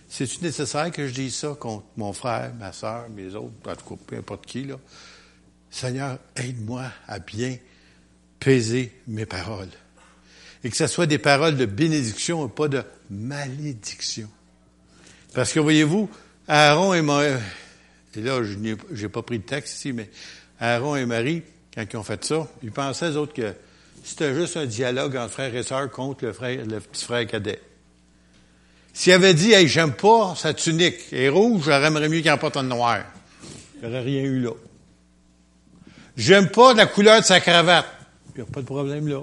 C'est-tu 0.07 0.43
nécessaire 0.43 0.91
que 0.91 1.07
je 1.07 1.13
dise 1.13 1.35
ça 1.35 1.55
contre 1.59 1.85
mon 1.97 2.13
frère, 2.13 2.53
ma 2.59 2.71
soeur, 2.71 3.09
mes 3.09 3.35
autres, 3.35 3.53
en 3.65 3.75
tout 3.75 3.95
cas, 3.95 4.01
peu 4.07 4.17
importe 4.17 4.45
qui, 4.45 4.63
là? 4.63 4.79
Seigneur, 5.69 6.19
aide-moi 6.35 6.85
à 7.07 7.19
bien 7.19 7.57
peser 8.39 8.93
mes 9.07 9.25
paroles 9.25 9.69
et 10.65 10.69
que 10.71 10.75
ce 10.75 10.87
soit 10.87 11.05
des 11.05 11.19
paroles 11.19 11.57
de 11.57 11.67
bénédiction 11.67 12.47
et 12.47 12.49
pas 12.49 12.67
de 12.67 12.81
malédiction. 13.11 14.27
Parce 15.35 15.53
que 15.53 15.59
voyez-vous, 15.59 16.09
Aaron 16.47 16.95
et 16.95 17.03
Marie, 17.03 17.35
et 18.15 18.21
là, 18.21 18.41
je 18.43 18.55
n'ai 18.57 19.09
pas 19.09 19.21
pris 19.21 19.37
de 19.37 19.43
texte 19.43 19.75
ici, 19.75 19.93
mais 19.93 20.09
Aaron 20.59 20.95
et 20.95 21.05
Marie, 21.05 21.43
quand 21.71 21.85
ils 21.87 21.97
ont 21.97 22.03
fait 22.03 22.25
ça, 22.25 22.47
ils 22.63 22.71
pensaient, 22.71 23.11
eux 23.11 23.17
autres, 23.17 23.33
que 23.33 23.53
c'était 24.03 24.33
juste 24.33 24.57
un 24.57 24.65
dialogue 24.65 25.15
entre 25.17 25.33
frère 25.33 25.55
et 25.55 25.61
sœur 25.61 25.91
contre 25.91 26.25
le 26.25 26.33
frère, 26.33 26.65
le 26.65 26.79
petit 26.79 27.05
frère 27.05 27.27
cadet. 27.27 27.61
S'il 28.91 29.13
avait 29.13 29.35
dit, 29.35 29.51
hey, 29.51 29.67
j'aime 29.67 29.93
pas 29.93 30.33
sa 30.35 30.55
tunique, 30.55 30.95
elle 31.11 31.19
est 31.19 31.29
rouge, 31.29 31.65
j'aimerais 31.65 32.09
mieux 32.09 32.21
qu'il 32.21 32.31
en 32.31 32.39
porte 32.39 32.57
en 32.57 32.63
noir. 32.63 33.03
Il 33.75 33.81
n'y 33.81 33.93
aurait 33.93 34.03
rien 34.03 34.23
eu 34.23 34.39
là. 34.39 34.53
J'aime 36.17 36.49
pas 36.49 36.73
la 36.73 36.87
couleur 36.87 37.21
de 37.21 37.25
sa 37.25 37.39
cravate. 37.39 37.85
Il 38.33 38.41
n'y 38.41 38.49
a 38.49 38.51
pas 38.51 38.61
de 38.61 38.65
problème 38.65 39.07
là. 39.07 39.21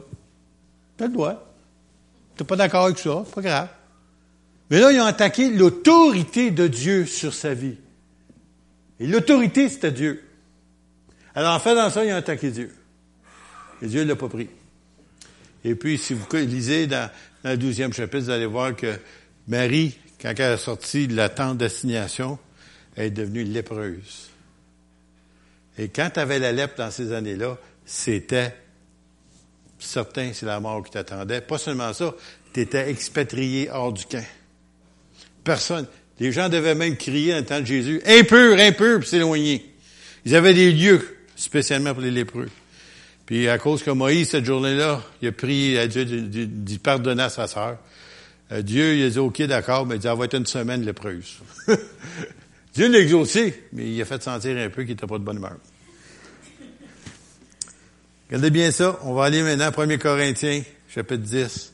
T'as 1.02 1.08
le 1.08 1.14
droit. 1.14 1.52
T'es 2.36 2.44
pas 2.44 2.54
d'accord 2.54 2.84
avec 2.84 2.96
ça, 2.96 3.24
pas 3.34 3.42
grave. 3.42 3.68
Mais 4.70 4.78
là, 4.78 4.92
ils 4.92 5.00
ont 5.00 5.04
attaqué 5.04 5.50
l'autorité 5.50 6.52
de 6.52 6.68
Dieu 6.68 7.06
sur 7.06 7.34
sa 7.34 7.54
vie. 7.54 7.74
Et 9.00 9.08
l'autorité, 9.08 9.68
c'était 9.68 9.90
Dieu. 9.90 10.22
Alors, 11.34 11.56
en 11.56 11.58
faisant 11.58 11.90
ça, 11.90 12.04
ils 12.04 12.12
ont 12.12 12.16
attaqué 12.16 12.52
Dieu. 12.52 12.72
Et 13.82 13.88
Dieu 13.88 14.04
ne 14.04 14.10
l'a 14.10 14.14
pas 14.14 14.28
pris. 14.28 14.48
Et 15.64 15.74
puis, 15.74 15.98
si 15.98 16.14
vous 16.14 16.24
lisez 16.34 16.86
dans, 16.86 17.10
le 17.42 17.56
douzième 17.56 17.92
chapitre, 17.92 18.26
vous 18.26 18.30
allez 18.30 18.46
voir 18.46 18.76
que 18.76 18.96
Marie, 19.48 19.98
quand 20.20 20.32
elle 20.38 20.52
est 20.52 20.56
sortie 20.56 21.08
de 21.08 21.16
la 21.16 21.30
tente 21.30 21.58
d'assignation, 21.58 22.38
elle 22.94 23.06
est 23.06 23.10
devenue 23.10 23.42
lépreuse. 23.42 24.30
Et 25.78 25.88
quand 25.88 26.10
tu 26.14 26.20
avais 26.20 26.38
la 26.38 26.52
lèpre 26.52 26.76
dans 26.76 26.92
ces 26.92 27.12
années-là, 27.12 27.58
c'était 27.84 28.54
certain 29.86 30.32
c'est 30.32 30.46
la 30.46 30.60
mort 30.60 30.82
qui 30.84 30.90
t'attendait. 30.90 31.40
Pas 31.40 31.58
seulement 31.58 31.92
ça, 31.92 32.14
tu 32.52 32.60
étais 32.60 32.90
expatrié 32.90 33.70
hors 33.70 33.92
du 33.92 34.04
camp. 34.04 34.24
Personne. 35.44 35.86
Les 36.20 36.30
gens 36.30 36.48
devaient 36.48 36.74
même 36.74 36.96
crier 36.96 37.34
le 37.34 37.44
temps 37.44 37.60
de 37.60 37.66
Jésus, 37.66 38.00
impur, 38.06 38.58
impur, 38.58 39.00
puis 39.00 39.08
s'éloigner. 39.08 39.74
Ils 40.24 40.36
avaient 40.36 40.54
des 40.54 40.70
lieux 40.70 41.18
spécialement 41.34 41.94
pour 41.94 42.02
les 42.02 42.10
lépreux. 42.10 42.48
Puis 43.26 43.48
à 43.48 43.58
cause 43.58 43.82
que 43.82 43.90
Moïse, 43.90 44.30
cette 44.30 44.44
journée-là, 44.44 45.02
il 45.20 45.28
a 45.28 45.32
prié 45.32 45.78
à 45.78 45.86
Dieu 45.86 46.04
d'y 46.04 46.78
pardonner 46.78 47.24
à 47.24 47.28
sa 47.28 47.46
sœur. 47.46 47.78
Euh, 48.52 48.62
Dieu, 48.62 48.96
il 48.96 49.04
a 49.04 49.10
dit, 49.10 49.18
OK, 49.18 49.42
d'accord, 49.42 49.86
mais 49.86 49.96
il 49.96 49.98
dit, 49.98 50.06
ça 50.06 50.14
va 50.14 50.24
être 50.26 50.36
une 50.36 50.46
semaine 50.46 50.84
lépreuse. 50.84 51.38
Dieu 52.74 52.88
l'a 52.88 52.98
exaucé, 52.98 53.64
mais 53.72 53.90
il 53.90 54.00
a 54.00 54.04
fait 54.04 54.22
sentir 54.22 54.56
un 54.56 54.68
peu 54.68 54.82
qu'il 54.82 54.92
n'était 54.92 55.06
pas 55.06 55.18
de 55.18 55.24
bonne 55.24 55.36
humeur. 55.36 55.56
Regardez 58.32 58.50
bien 58.50 58.70
ça. 58.70 58.98
On 59.02 59.12
va 59.12 59.24
aller 59.24 59.42
maintenant 59.42 59.66
à 59.66 59.82
1 59.82 59.98
Corinthiens, 59.98 60.62
chapitre 60.88 61.22
10, 61.22 61.70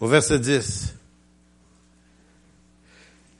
au 0.00 0.08
verset 0.08 0.40
10. 0.40 0.94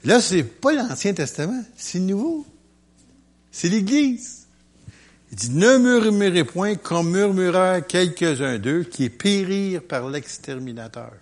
Là, 0.05 0.21
c'est 0.21 0.45
pas 0.45 0.75
l'Ancien 0.75 1.13
Testament, 1.13 1.61
c'est 1.77 1.99
le 1.99 2.05
Nouveau. 2.05 2.47
C'est 3.51 3.69
l'Église. 3.69 4.47
Il 5.33 5.39
dit, 5.39 5.51
ne 5.51 5.77
murmurez 5.79 6.45
point 6.45 6.77
comme 6.77 7.11
murmurèrent 7.11 7.85
quelques-uns 7.85 8.61
d'eux 8.61 8.85
qui 8.85 9.11
périrent 9.11 9.83
par 9.83 10.09
l'exterminateur. 10.09 11.15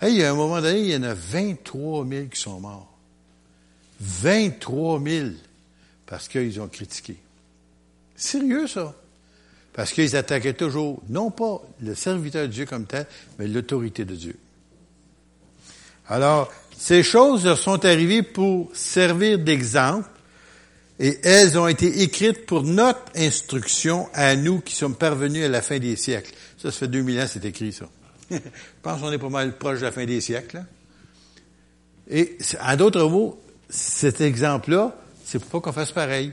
Hey, 0.00 0.14
il 0.14 0.20
y 0.20 0.24
a 0.24 0.30
un 0.30 0.34
moment 0.34 0.62
donné, 0.62 0.80
il 0.80 0.88
y 0.88 0.96
en 0.96 1.02
a 1.02 1.12
23 1.12 2.06
000 2.08 2.26
qui 2.28 2.40
sont 2.40 2.60
morts. 2.60 2.96
23 4.00 5.02
000 5.02 5.28
parce 6.06 6.28
qu'ils 6.28 6.62
ont 6.62 6.68
critiqué. 6.68 7.18
Sérieux, 8.16 8.66
ça? 8.68 8.94
Parce 9.76 9.92
qu'ils 9.92 10.16
attaquaient 10.16 10.54
toujours, 10.54 11.02
non 11.10 11.30
pas 11.30 11.60
le 11.82 11.94
serviteur 11.94 12.44
de 12.44 12.52
Dieu 12.52 12.64
comme 12.64 12.86
tel, 12.86 13.06
mais 13.38 13.46
l'autorité 13.46 14.06
de 14.06 14.14
Dieu. 14.14 14.36
Alors, 16.08 16.50
ces 16.74 17.02
choses 17.02 17.54
sont 17.56 17.84
arrivées 17.84 18.22
pour 18.22 18.70
servir 18.72 19.38
d'exemple 19.38 20.08
et 20.98 21.18
elles 21.24 21.58
ont 21.58 21.68
été 21.68 22.00
écrites 22.00 22.46
pour 22.46 22.62
notre 22.62 23.02
instruction 23.16 24.08
à 24.14 24.34
nous 24.34 24.60
qui 24.60 24.74
sommes 24.74 24.94
parvenus 24.94 25.44
à 25.44 25.48
la 25.48 25.60
fin 25.60 25.78
des 25.78 25.96
siècles. 25.96 26.32
Ça, 26.56 26.70
ça 26.70 26.78
fait 26.78 26.88
2000 26.88 27.20
ans, 27.20 27.26
c'est 27.28 27.44
écrit 27.44 27.74
ça. 27.74 27.86
Je 28.30 28.38
pense 28.80 29.02
qu'on 29.02 29.12
est 29.12 29.18
pas 29.18 29.28
mal 29.28 29.58
proche 29.58 29.80
de 29.80 29.84
la 29.84 29.92
fin 29.92 30.06
des 30.06 30.22
siècles. 30.22 30.64
Et 32.08 32.38
à 32.60 32.76
d'autres 32.76 33.06
mots, 33.10 33.38
cet 33.68 34.22
exemple-là, 34.22 34.96
c'est 35.22 35.38
pour 35.38 35.60
pas 35.60 35.60
qu'on 35.60 35.74
fasse 35.74 35.92
pareil. 35.92 36.32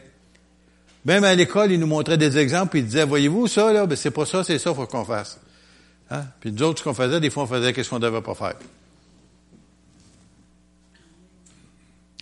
Même 1.05 1.23
à 1.23 1.35
l'école, 1.35 1.71
il 1.71 1.79
nous 1.79 1.87
montrait 1.87 2.17
des 2.17 2.37
exemples, 2.37 2.77
il 2.77 2.85
disait, 2.85 3.03
voyez-vous 3.03 3.47
ça, 3.47 3.73
là, 3.73 3.85
ben, 3.85 3.95
c'est 3.95 4.11
pas 4.11 4.25
ça, 4.25 4.43
c'est 4.43 4.57
ça, 4.57 4.73
faut 4.73 4.85
qu'on 4.87 5.03
fasse. 5.03 5.37
Hein? 6.09 6.25
Puis 6.39 6.51
nous 6.51 6.63
autres, 6.63 6.79
ce 6.79 6.83
qu'on 6.83 6.93
faisait, 6.93 7.19
des 7.19 7.29
fois, 7.29 7.43
on 7.43 7.47
faisait 7.47 7.73
qu'est-ce 7.73 7.89
qu'on 7.89 7.99
devait 7.99 8.21
pas 8.21 8.35
faire. 8.35 8.55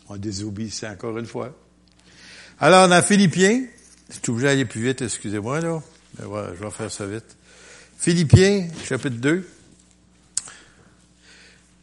On 0.10 0.18
désobéissait 0.18 0.90
encore 0.90 1.18
une 1.18 1.26
fois. 1.26 1.56
Alors, 2.60 2.88
dans 2.88 3.02
Philippiens, 3.02 3.66
je 4.10 4.16
suis 4.16 4.32
obligé 4.32 4.48
d'aller 4.48 4.66
plus 4.66 4.82
vite, 4.82 5.02
excusez-moi, 5.02 5.62
là. 5.62 5.80
Mais 6.18 6.26
voilà, 6.26 6.54
je 6.56 6.64
vais 6.64 6.72
faire 6.72 6.92
ça 6.92 7.06
vite. 7.06 7.38
Philippiens, 7.98 8.68
chapitre 8.84 9.18
2, 9.18 9.48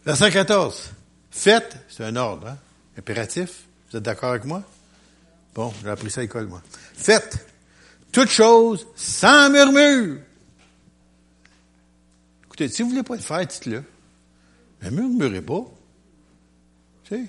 verset 0.05 0.31
14. 0.31 0.91
Faites, 1.31 1.77
c'est 1.89 2.05
un 2.05 2.17
ordre, 2.17 2.49
hein? 2.49 2.59
impératif. 2.99 3.63
Vous 3.91 3.99
êtes 3.99 4.03
d'accord 4.03 4.31
avec 4.31 4.45
moi? 4.45 4.63
Bon, 5.55 5.73
j'ai 5.83 5.91
appris 5.91 6.11
ça 6.11 6.21
à 6.21 6.25
l'école, 6.25 6.47
moi. 6.47 6.63
Faites 6.95 7.47
toutes 8.13 8.29
choses 8.29 8.87
sans 8.97 9.51
murmure. 9.51 10.19
Écoutez, 12.47 12.69
si 12.69 12.83
vous 12.83 12.91
voulez 12.91 13.03
pas 13.03 13.17
le 13.17 13.21
faire, 13.21 13.47
dites-le. 13.47 13.83
Mais 14.83 14.91
murmurez 14.91 15.43
pas. 15.43 15.65
Tu 17.05 17.15
sais? 17.15 17.23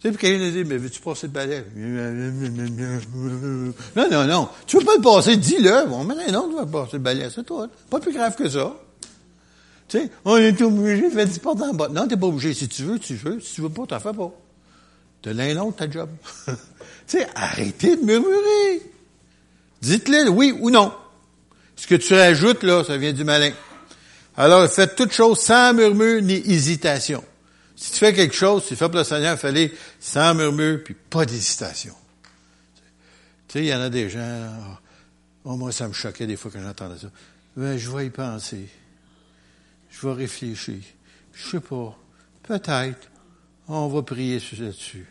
Tu 0.00 0.06
sais, 0.06 0.14
puis 0.14 0.28
quelqu'un 0.28 0.50
dit, 0.50 0.64
mais 0.64 0.76
veux-tu 0.76 1.00
passer 1.00 1.26
le 1.26 1.32
balai? 1.32 1.64
Non, 3.96 4.08
non, 4.10 4.26
non. 4.26 4.48
Tu 4.66 4.78
veux 4.78 4.84
pas 4.84 4.94
le 4.96 5.02
passer, 5.02 5.36
dis-le. 5.36 5.86
Bon, 5.88 6.04
mais 6.04 6.30
non, 6.30 6.48
tu 6.48 6.54
vas 6.54 6.66
passer 6.66 6.98
le 6.98 7.02
balai, 7.02 7.28
c'est 7.34 7.44
toi. 7.44 7.68
Pas 7.90 7.98
plus 7.98 8.12
grave 8.12 8.36
que 8.36 8.48
ça. 8.48 8.76
Tu 9.88 9.98
sais, 9.98 10.10
on 10.24 10.36
est 10.36 10.60
obligé 10.62 11.08
de 11.08 11.14
faire 11.14 11.26
du 11.26 11.40
porte 11.40 11.62
en 11.62 11.74
bas. 11.74 11.88
Non, 11.88 12.06
t'es 12.06 12.16
pas 12.16 12.26
obligé. 12.26 12.54
Si 12.54 12.68
tu 12.68 12.84
veux, 12.84 12.98
tu 13.00 13.14
veux. 13.16 13.40
Si 13.40 13.54
tu 13.54 13.62
veux 13.62 13.70
pas, 13.70 13.86
t'en 13.86 13.98
fais 13.98 14.12
pas. 14.12 14.32
De 15.22 15.30
l'un 15.30 15.54
l'autre, 15.54 15.78
ta 15.78 15.90
job. 15.90 16.10
tu 16.46 16.54
sais, 17.06 17.26
arrêtez 17.34 17.96
de 17.96 18.02
murmurer. 18.02 18.82
Dites-le, 19.80 20.28
oui 20.28 20.56
ou 20.58 20.70
non. 20.70 20.92
Ce 21.76 21.86
que 21.86 21.94
tu 21.94 22.14
rajoutes, 22.14 22.62
là, 22.62 22.84
ça 22.84 22.96
vient 22.96 23.12
du 23.12 23.24
malin. 23.24 23.52
Alors, 24.36 24.68
faites 24.70 24.96
toute 24.96 25.12
chose 25.12 25.40
sans 25.40 25.74
murmure 25.74 26.22
ni 26.22 26.34
hésitation. 26.34 27.24
Si 27.76 27.92
tu 27.92 27.98
fais 27.98 28.12
quelque 28.12 28.34
chose, 28.34 28.62
si 28.62 28.70
tu 28.70 28.76
fais 28.76 28.88
pour 28.88 28.98
le 28.98 29.04
Seigneur, 29.04 29.38
fallait 29.38 29.72
sans 30.00 30.34
murmure, 30.34 30.82
puis 30.84 30.94
pas 30.94 31.24
d'hésitation. 31.24 31.94
Tu 33.46 33.52
sais, 33.52 33.64
il 33.64 33.68
y 33.68 33.74
en 33.74 33.80
a 33.80 33.88
des 33.88 34.10
gens, 34.10 34.50
oh, 35.44 35.56
moi, 35.56 35.72
ça 35.72 35.88
me 35.88 35.92
choquait 35.92 36.26
des 36.26 36.36
fois 36.36 36.50
quand 36.52 36.60
j'entendais 36.60 36.98
ça. 36.98 37.08
Ben, 37.56 37.76
je 37.76 37.90
vais 37.90 38.06
y 38.06 38.10
penser. 38.10 38.68
Je 39.90 40.06
vais 40.06 40.12
réfléchir. 40.12 40.82
Je 41.32 41.50
sais 41.50 41.60
pas. 41.60 41.96
Peut-être. 42.42 43.08
On 43.68 43.88
va 43.88 44.02
prier 44.02 44.40
là-dessus. 44.58 45.06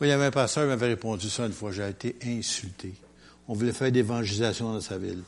il 0.00 0.06
y 0.06 0.12
avait 0.12 0.26
un 0.26 0.30
pasteur 0.30 0.64
qui 0.64 0.68
m'avait 0.68 0.86
répondu 0.86 1.28
ça 1.28 1.46
une 1.46 1.52
fois. 1.52 1.72
J'ai 1.72 1.88
été 1.88 2.16
insulté. 2.24 2.94
On 3.48 3.54
voulait 3.54 3.72
faire 3.72 3.90
d'évangélisation 3.90 4.72
dans 4.72 4.80
sa 4.80 4.98
ville. 4.98 5.22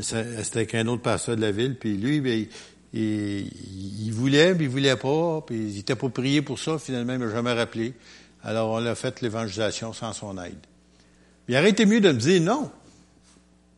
C'était 0.00 0.56
avec 0.56 0.74
un 0.74 0.86
autre 0.88 1.02
pasteur 1.02 1.36
de 1.36 1.40
la 1.40 1.50
ville, 1.50 1.76
puis 1.76 1.96
lui, 1.96 2.20
ben, 2.20 2.46
il 2.92 4.10
voulait, 4.12 4.54
puis 4.54 4.64
il 4.64 4.70
voulait 4.70 4.96
pas, 4.96 5.40
puis 5.46 5.56
il 5.56 5.78
était 5.78 5.96
pas 5.96 6.08
prié 6.08 6.42
pour 6.42 6.58
ça, 6.58 6.78
finalement, 6.78 7.14
il 7.14 7.18
m'a 7.20 7.30
jamais 7.30 7.52
rappelé. 7.52 7.94
Alors, 8.42 8.70
on 8.70 8.84
a 8.84 8.94
fait 8.94 9.20
l'évangélisation 9.20 9.92
sans 9.92 10.12
son 10.12 10.40
aide. 10.42 10.58
Il 11.48 11.56
aurait 11.56 11.70
été 11.70 11.86
mieux 11.86 12.00
de 12.00 12.12
me 12.12 12.18
dire 12.18 12.40
non. 12.42 12.70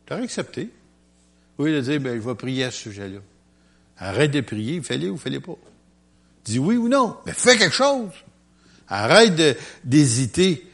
Tu 0.05 0.13
aurais 0.13 0.23
accepté. 0.23 0.69
Oui, 1.57 1.71
de 1.71 1.81
dire, 1.81 1.99
ben, 1.99 2.13
il 2.13 2.21
va 2.21 2.35
prier 2.35 2.65
à 2.65 2.71
ce 2.71 2.77
sujet-là. 2.77 3.19
Arrête 3.97 4.31
de 4.31 4.41
prier, 4.41 4.81
fais-le 4.81 5.11
ou 5.11 5.17
fais-le 5.17 5.39
pas. 5.39 5.57
Dis 6.45 6.59
oui 6.59 6.75
ou 6.75 6.87
non, 6.87 7.17
mais 7.25 7.33
fais 7.33 7.57
quelque 7.57 7.75
chose. 7.75 8.09
Arrête 8.87 9.57
d'hésiter. 9.83 10.67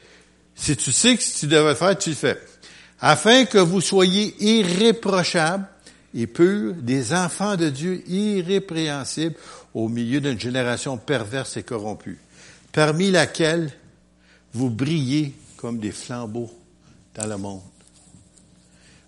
Si 0.55 0.75
tu 0.75 0.91
sais 0.91 1.15
que 1.15 1.23
si 1.23 1.39
tu 1.39 1.47
devais 1.47 1.69
le 1.69 1.75
faire, 1.75 1.97
tu 1.97 2.09
le 2.09 2.15
fais. 2.15 2.39
Afin 2.99 3.45
que 3.45 3.59
vous 3.59 3.81
soyez 3.81 4.35
irréprochables 4.43 5.67
et 6.15 6.25
purs, 6.25 6.73
des 6.73 7.13
enfants 7.13 7.55
de 7.55 7.69
Dieu 7.69 8.03
irrépréhensibles 8.09 9.35
au 9.73 9.87
milieu 9.87 10.19
d'une 10.19 10.39
génération 10.39 10.97
perverse 10.97 11.57
et 11.57 11.63
corrompue, 11.63 12.19
parmi 12.71 13.11
laquelle 13.11 13.71
vous 14.53 14.71
brillez 14.71 15.35
comme 15.57 15.79
des 15.79 15.91
flambeaux 15.91 16.51
dans 17.13 17.27
le 17.27 17.37
monde. 17.37 17.61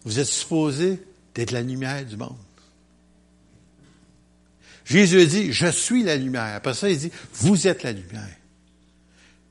Vous 0.05 0.19
êtes 0.19 0.27
supposés 0.27 1.01
d'être 1.33 1.51
la 1.51 1.61
lumière 1.61 2.05
du 2.05 2.17
monde. 2.17 2.37
Jésus 4.89 5.27
dit, 5.27 5.53
je 5.53 5.67
suis 5.67 6.03
la 6.03 6.15
lumière. 6.15 6.55
Après 6.55 6.73
ça, 6.73 6.89
il 6.89 6.97
dit, 6.97 7.11
vous 7.33 7.67
êtes 7.67 7.83
la 7.83 7.91
lumière. 7.91 8.35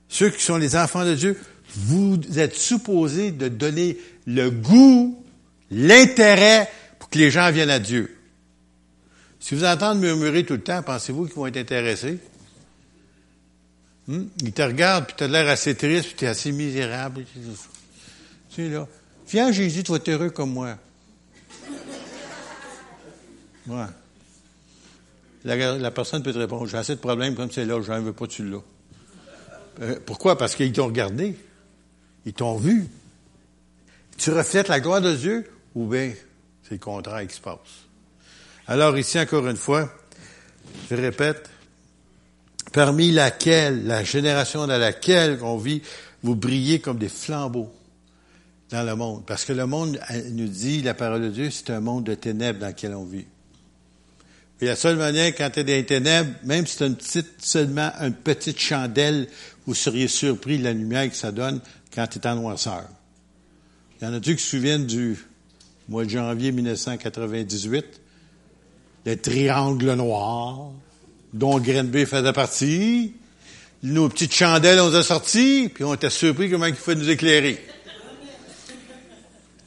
Ceux 0.08 0.30
qui 0.30 0.42
sont 0.42 0.56
les 0.56 0.74
enfants 0.74 1.04
de 1.04 1.14
Dieu, 1.14 1.38
vous 1.76 2.18
êtes 2.36 2.54
supposés 2.54 3.30
de 3.30 3.46
donner 3.46 3.98
le 4.26 4.50
goût, 4.50 5.24
l'intérêt 5.70 6.68
pour 6.98 7.08
que 7.08 7.18
les 7.18 7.30
gens 7.30 7.52
viennent 7.52 7.70
à 7.70 7.78
Dieu. 7.78 8.16
Si 9.38 9.54
vous 9.54 9.64
entendez 9.64 10.00
murmurer 10.00 10.44
tout 10.44 10.54
le 10.54 10.62
temps, 10.62 10.82
pensez-vous 10.82 11.26
qu'ils 11.26 11.36
vont 11.36 11.46
être 11.46 11.56
intéressés? 11.56 12.18
Hmm? 14.08 14.24
Ils 14.42 14.52
te 14.52 14.62
regardent, 14.62 15.06
puis 15.06 15.14
tu 15.18 15.24
as 15.24 15.28
l'air 15.28 15.48
assez 15.48 15.76
triste, 15.76 16.06
puis 16.06 16.14
tu 16.16 16.24
es 16.24 16.28
assez 16.28 16.50
misérable. 16.50 17.24
Tu 17.32 17.40
sais, 18.56 18.68
là, 18.68 18.88
viens 19.30 19.52
Jésus, 19.52 19.84
tu 19.84 19.92
vas 19.92 19.98
être 19.98 20.08
heureux 20.08 20.30
comme 20.30 20.52
moi. 20.52 20.76
Ouais. 23.68 23.84
La, 25.44 25.90
personne 25.90 26.22
peut 26.22 26.32
te 26.32 26.38
répondre, 26.38 26.66
j'ai 26.66 26.76
assez 26.76 26.94
de 26.94 27.00
problèmes 27.00 27.34
comme 27.34 27.50
c'est 27.50 27.64
là, 27.64 27.80
je 27.80 27.90
n'en 27.90 28.00
veux 28.00 28.12
pas 28.12 28.26
tu 28.26 28.44
là. 28.48 28.58
Euh, 29.80 29.98
pourquoi? 30.04 30.36
Parce 30.36 30.56
qu'ils 30.56 30.72
t'ont 30.72 30.86
regardé. 30.86 31.36
Ils 32.26 32.32
t'ont 32.32 32.56
vu. 32.56 32.88
Tu 34.16 34.30
reflètes 34.30 34.68
la 34.68 34.80
gloire 34.80 35.00
de 35.00 35.14
Dieu 35.14 35.48
ou 35.74 35.86
bien 35.86 36.12
c'est 36.64 36.74
le 36.74 36.78
contraire 36.78 37.26
qui 37.26 37.34
se 37.34 37.40
passe? 37.40 37.58
Alors 38.66 38.98
ici, 38.98 39.18
encore 39.18 39.46
une 39.46 39.56
fois, 39.56 39.90
je 40.90 40.96
répète, 40.96 41.48
parmi 42.72 43.12
laquelle, 43.12 43.86
la 43.86 44.04
génération 44.04 44.66
dans 44.66 44.76
laquelle 44.76 45.38
on 45.42 45.56
vit, 45.56 45.82
vous 46.22 46.34
brillez 46.34 46.80
comme 46.80 46.98
des 46.98 47.08
flambeaux 47.08 47.72
dans 48.70 48.84
le 48.84 48.94
monde. 48.96 49.24
Parce 49.24 49.44
que 49.44 49.52
le 49.52 49.66
monde 49.66 49.98
nous 50.32 50.48
dit, 50.48 50.82
la 50.82 50.94
parole 50.94 51.22
de 51.22 51.28
Dieu, 51.28 51.50
c'est 51.50 51.70
un 51.70 51.80
monde 51.80 52.04
de 52.04 52.14
ténèbres 52.14 52.58
dans 52.58 52.68
lequel 52.68 52.94
on 52.94 53.04
vit. 53.04 53.26
Et 54.60 54.66
la 54.66 54.76
seule 54.76 54.96
manière, 54.96 55.34
quand 55.36 55.50
tu 55.50 55.60
es 55.60 55.64
dans 55.64 55.72
les 55.72 55.86
ténèbres, 55.86 56.30
même 56.44 56.66
si 56.66 56.76
c'est 56.76 56.86
une 56.86 56.96
petite, 56.96 57.44
seulement 57.44 57.92
une 58.00 58.14
petite 58.14 58.58
chandelle, 58.58 59.28
vous 59.66 59.74
seriez 59.74 60.08
surpris 60.08 60.58
de 60.58 60.64
la 60.64 60.72
lumière 60.72 61.08
que 61.08 61.16
ça 61.16 61.30
donne 61.30 61.60
quand 61.94 62.06
tu 62.08 62.18
es 62.18 62.26
en 62.26 62.34
noirceur. 62.34 62.84
Il 64.00 64.04
y 64.04 64.10
en 64.10 64.14
a-tu 64.14 64.34
qui 64.36 64.42
se 64.42 64.50
souviennent 64.50 64.86
du 64.86 65.16
mois 65.88 66.04
de 66.04 66.10
janvier 66.10 66.52
1998, 66.52 67.84
le 69.06 69.16
triangle 69.16 69.92
noir, 69.94 70.72
dont 71.32 71.58
Grenby 71.60 72.04
faisait 72.06 72.32
partie. 72.32 73.14
Nos 73.82 74.08
petites 74.08 74.34
chandelles, 74.34 74.80
on 74.80 74.88
les 74.88 74.96
a 74.96 75.02
sorties, 75.04 75.70
puis 75.72 75.84
on 75.84 75.94
était 75.94 76.10
surpris 76.10 76.50
comment 76.50 76.66
il 76.66 76.74
faut 76.74 76.94
nous 76.94 77.08
éclairer. 77.08 77.64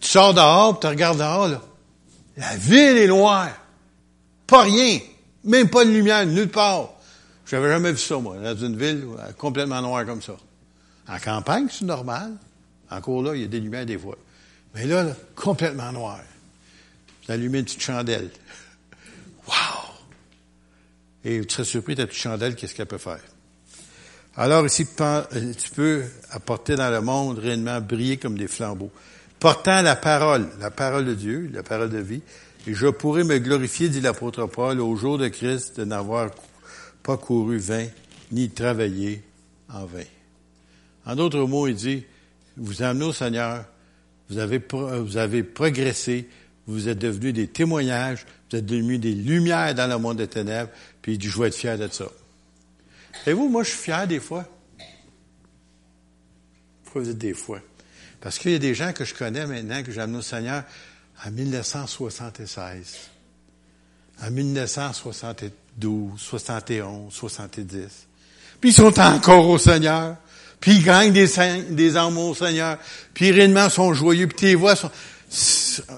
Tu 0.01 0.09
sors 0.09 0.33
dehors, 0.33 0.79
tu 0.79 0.87
regardes 0.87 1.19
dehors, 1.19 1.47
là. 1.47 1.61
La 2.35 2.57
ville 2.57 2.97
est 2.97 3.07
noire. 3.07 3.60
Pas 4.51 4.63
rien. 4.63 4.99
Même 5.45 5.69
pas 5.69 5.85
de 5.85 5.91
lumière, 5.91 6.25
nulle 6.25 6.49
part. 6.49 6.89
J'avais 7.47 7.69
jamais 7.69 7.93
vu 7.93 7.97
ça, 7.97 8.17
moi, 8.17 8.35
dans 8.35 8.55
une 8.57 8.75
ville 8.75 9.05
complètement 9.37 9.81
noire 9.81 10.05
comme 10.05 10.21
ça. 10.21 10.35
En 11.07 11.17
campagne, 11.19 11.67
c'est 11.71 11.85
normal. 11.85 12.33
Encore 12.89 13.23
là, 13.23 13.33
il 13.33 13.43
y 13.43 13.45
a 13.45 13.47
des 13.47 13.61
lumières 13.61 13.85
des 13.85 13.97
fois. 13.97 14.17
Mais 14.75 14.85
là, 14.85 15.07
complètement 15.35 15.93
noir. 15.93 16.19
Vous 17.25 17.31
allumez 17.31 17.59
une 17.59 17.65
petite 17.65 17.81
chandelle. 17.81 18.29
Wow! 19.47 19.53
Et 21.23 21.41
tu 21.45 21.53
serais 21.53 21.63
surpris, 21.63 21.95
ta 21.95 22.05
petite 22.05 22.21
chandelle, 22.21 22.55
qu'est-ce 22.55 22.75
qu'elle 22.75 22.85
peut 22.85 22.97
faire? 22.97 23.21
Alors 24.35 24.65
ici, 24.65 24.85
euh, 24.99 25.53
tu 25.57 25.69
peux 25.71 26.03
apporter 26.29 26.75
dans 26.75 26.89
le 26.89 27.01
monde 27.01 27.39
réellement 27.39 27.81
briller 27.81 28.17
comme 28.17 28.37
des 28.37 28.47
flambeaux. 28.47 28.91
Portant 29.39 29.81
la 29.81 29.95
parole, 29.95 30.47
la 30.59 30.69
parole 30.71 31.05
de 31.05 31.15
Dieu, 31.15 31.49
la 31.51 31.63
parole 31.63 31.89
de 31.89 31.97
vie, 31.97 32.21
et 32.67 32.73
je 32.73 32.87
pourrais 32.87 33.23
me 33.23 33.39
glorifier, 33.39 33.89
dit 33.89 34.01
l'apôtre 34.01 34.45
Paul, 34.45 34.79
au 34.79 34.95
jour 34.95 35.17
de 35.17 35.27
Christ, 35.27 35.79
de 35.79 35.85
n'avoir 35.85 36.31
pas 37.01 37.17
couru 37.17 37.57
vain, 37.57 37.87
ni 38.31 38.49
travaillé 38.49 39.23
en 39.69 39.85
vain. 39.85 40.03
En 41.05 41.15
d'autres 41.15 41.45
mots, 41.45 41.67
il 41.67 41.75
dit, 41.75 42.05
vous 42.57 42.83
amenez 42.83 43.05
au 43.05 43.13
Seigneur, 43.13 43.65
vous 44.29 44.37
avez, 44.37 44.61
vous 44.69 45.17
avez 45.17 45.43
progressé, 45.43 46.29
vous 46.67 46.87
êtes 46.87 46.99
devenus 46.99 47.33
des 47.33 47.47
témoignages, 47.47 48.25
vous 48.49 48.57
êtes 48.57 48.65
devenus 48.65 48.99
des 48.99 49.13
lumières 49.13 49.73
dans 49.73 49.87
le 49.87 49.97
monde 49.97 50.17
des 50.17 50.27
ténèbres, 50.27 50.69
puis 51.01 51.13
il 51.13 51.17
dit, 51.17 51.27
je 51.27 51.41
vais 51.41 51.47
être 51.47 51.55
fier 51.55 51.77
de 51.77 51.87
ça. 51.87 52.05
Et 53.25 53.33
vous, 53.33 53.49
moi, 53.49 53.63
je 53.63 53.69
suis 53.69 53.79
fier 53.79 54.07
des 54.07 54.19
fois. 54.19 54.47
Pourquoi 56.83 57.01
vous 57.01 57.09
êtes 57.09 57.17
des 57.17 57.33
fois? 57.33 57.59
Parce 58.19 58.37
qu'il 58.37 58.51
y 58.51 58.55
a 58.55 58.59
des 58.59 58.75
gens 58.75 58.93
que 58.93 59.03
je 59.03 59.15
connais 59.15 59.47
maintenant, 59.47 59.81
que 59.81 59.97
amenés 59.99 60.19
au 60.19 60.21
Seigneur, 60.21 60.63
en 61.25 61.31
1976, 61.31 62.97
en 64.23 64.31
1972, 64.31 66.19
71, 66.19 67.13
70. 67.13 68.07
Puis 68.59 68.69
ils 68.69 68.73
sont 68.73 68.99
encore 68.99 69.47
au 69.49 69.57
Seigneur. 69.57 70.17
Puis 70.59 70.73
ils 70.73 70.83
gagnent 70.83 71.11
des, 71.11 71.27
des 71.69 71.97
âmes 71.97 72.17
au 72.17 72.35
Seigneur. 72.35 72.77
Puis 73.13 73.29
ils 73.29 73.33
réellement 73.33 73.69
sont 73.69 73.93
joyeux. 73.93 74.27
Puis 74.27 74.37
tes 74.37 74.55
voix 74.55 74.75
sont... 74.75 74.91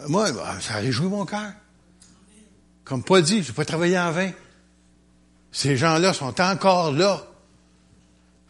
Moi, 0.08 0.30
ça 0.62 0.76
réjouit 0.76 1.08
mon 1.08 1.26
cœur. 1.26 1.52
Comme 2.86 3.04
Paul 3.04 3.22
dit, 3.22 3.42
je 3.42 3.48
vais 3.48 3.54
pas 3.54 3.66
travailler 3.66 4.00
en 4.00 4.12
vain. 4.12 4.32
Ces 5.52 5.78
gens-là 5.78 6.14
sont 6.14 6.40
encore 6.40 6.92
là. 6.92 7.26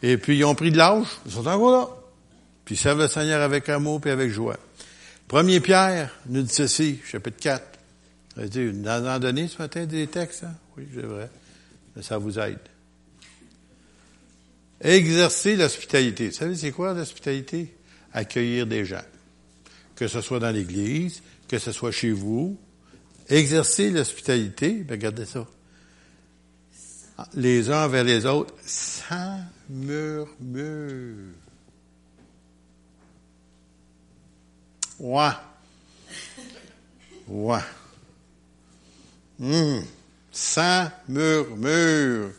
Et 0.01 0.17
puis 0.17 0.37
ils 0.37 0.45
ont 0.45 0.55
pris 0.55 0.71
de 0.71 0.77
l'âge, 0.77 1.07
ils 1.25 1.31
sont 1.31 1.47
encore 1.47 1.71
là. 1.71 1.89
Puis 2.65 2.75
ils 2.75 2.77
servent 2.77 2.99
le 2.99 3.07
Seigneur 3.07 3.41
avec 3.41 3.69
amour 3.69 4.01
et 4.05 4.11
avec 4.11 4.31
joie. 4.31 4.57
Premier 5.27 5.59
Pierre 5.59 6.13
nous 6.27 6.41
dit 6.43 6.53
ceci, 6.53 6.99
chapitre 7.05 7.39
4, 7.39 7.79
Vous 8.35 8.87
en 8.87 9.19
donné 9.19 9.47
ce 9.47 9.57
matin 9.57 9.85
des 9.85 10.07
textes, 10.07 10.43
hein? 10.43 10.55
Oui, 10.77 10.87
c'est 10.93 11.01
vrai. 11.01 11.29
Mais 11.95 12.01
ça 12.01 12.17
vous 12.17 12.39
aide. 12.39 12.59
Exercer 14.81 15.55
l'hospitalité. 15.55 16.27
Vous 16.27 16.35
savez, 16.35 16.55
c'est 16.55 16.71
quoi 16.71 16.93
l'hospitalité? 16.93 17.73
Accueillir 18.11 18.67
des 18.67 18.85
gens. 18.85 19.03
Que 19.95 20.07
ce 20.07 20.21
soit 20.21 20.39
dans 20.39 20.51
l'église, 20.51 21.21
que 21.47 21.57
ce 21.57 21.71
soit 21.71 21.91
chez 21.91 22.11
vous. 22.11 22.59
Exercer 23.29 23.89
l'hospitalité, 23.89 24.71
ben 24.83 24.95
regardez 24.95 25.25
ça. 25.25 25.47
Les 27.35 27.69
uns 27.69 27.87
vers 27.87 28.03
les 28.03 28.25
autres, 28.25 28.53
sans 28.65 29.39
murmure. 29.69 31.33
Ouais. 35.03 35.31
Ouais. 37.27 37.59
Hum. 39.41 39.83
Sans 40.31 40.89
murmure. 41.09 42.29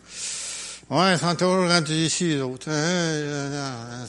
Ouais, 0.89 1.13
ils 1.13 1.19
sont 1.19 1.35
toujours 1.35 1.69
rendus 1.69 1.93
ici, 1.93 2.29
les 2.31 2.41
autres. 2.41 2.71
Hein, 2.71 4.07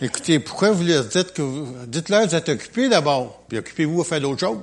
Écoutez, 0.00 0.38
pourquoi 0.38 0.70
vous 0.70 0.82
leur 0.82 1.04
dites 1.04 1.34
que 1.34 1.42
vous, 1.42 1.76
dites-leur 1.86 2.22
que 2.22 2.28
vous 2.30 2.34
êtes 2.34 2.48
occupés 2.48 2.88
d'abord, 2.88 3.44
puis 3.48 3.58
occupez-vous 3.58 4.00
à 4.00 4.04
faire 4.04 4.20
d'autres 4.22 4.40
choses. 4.40 4.58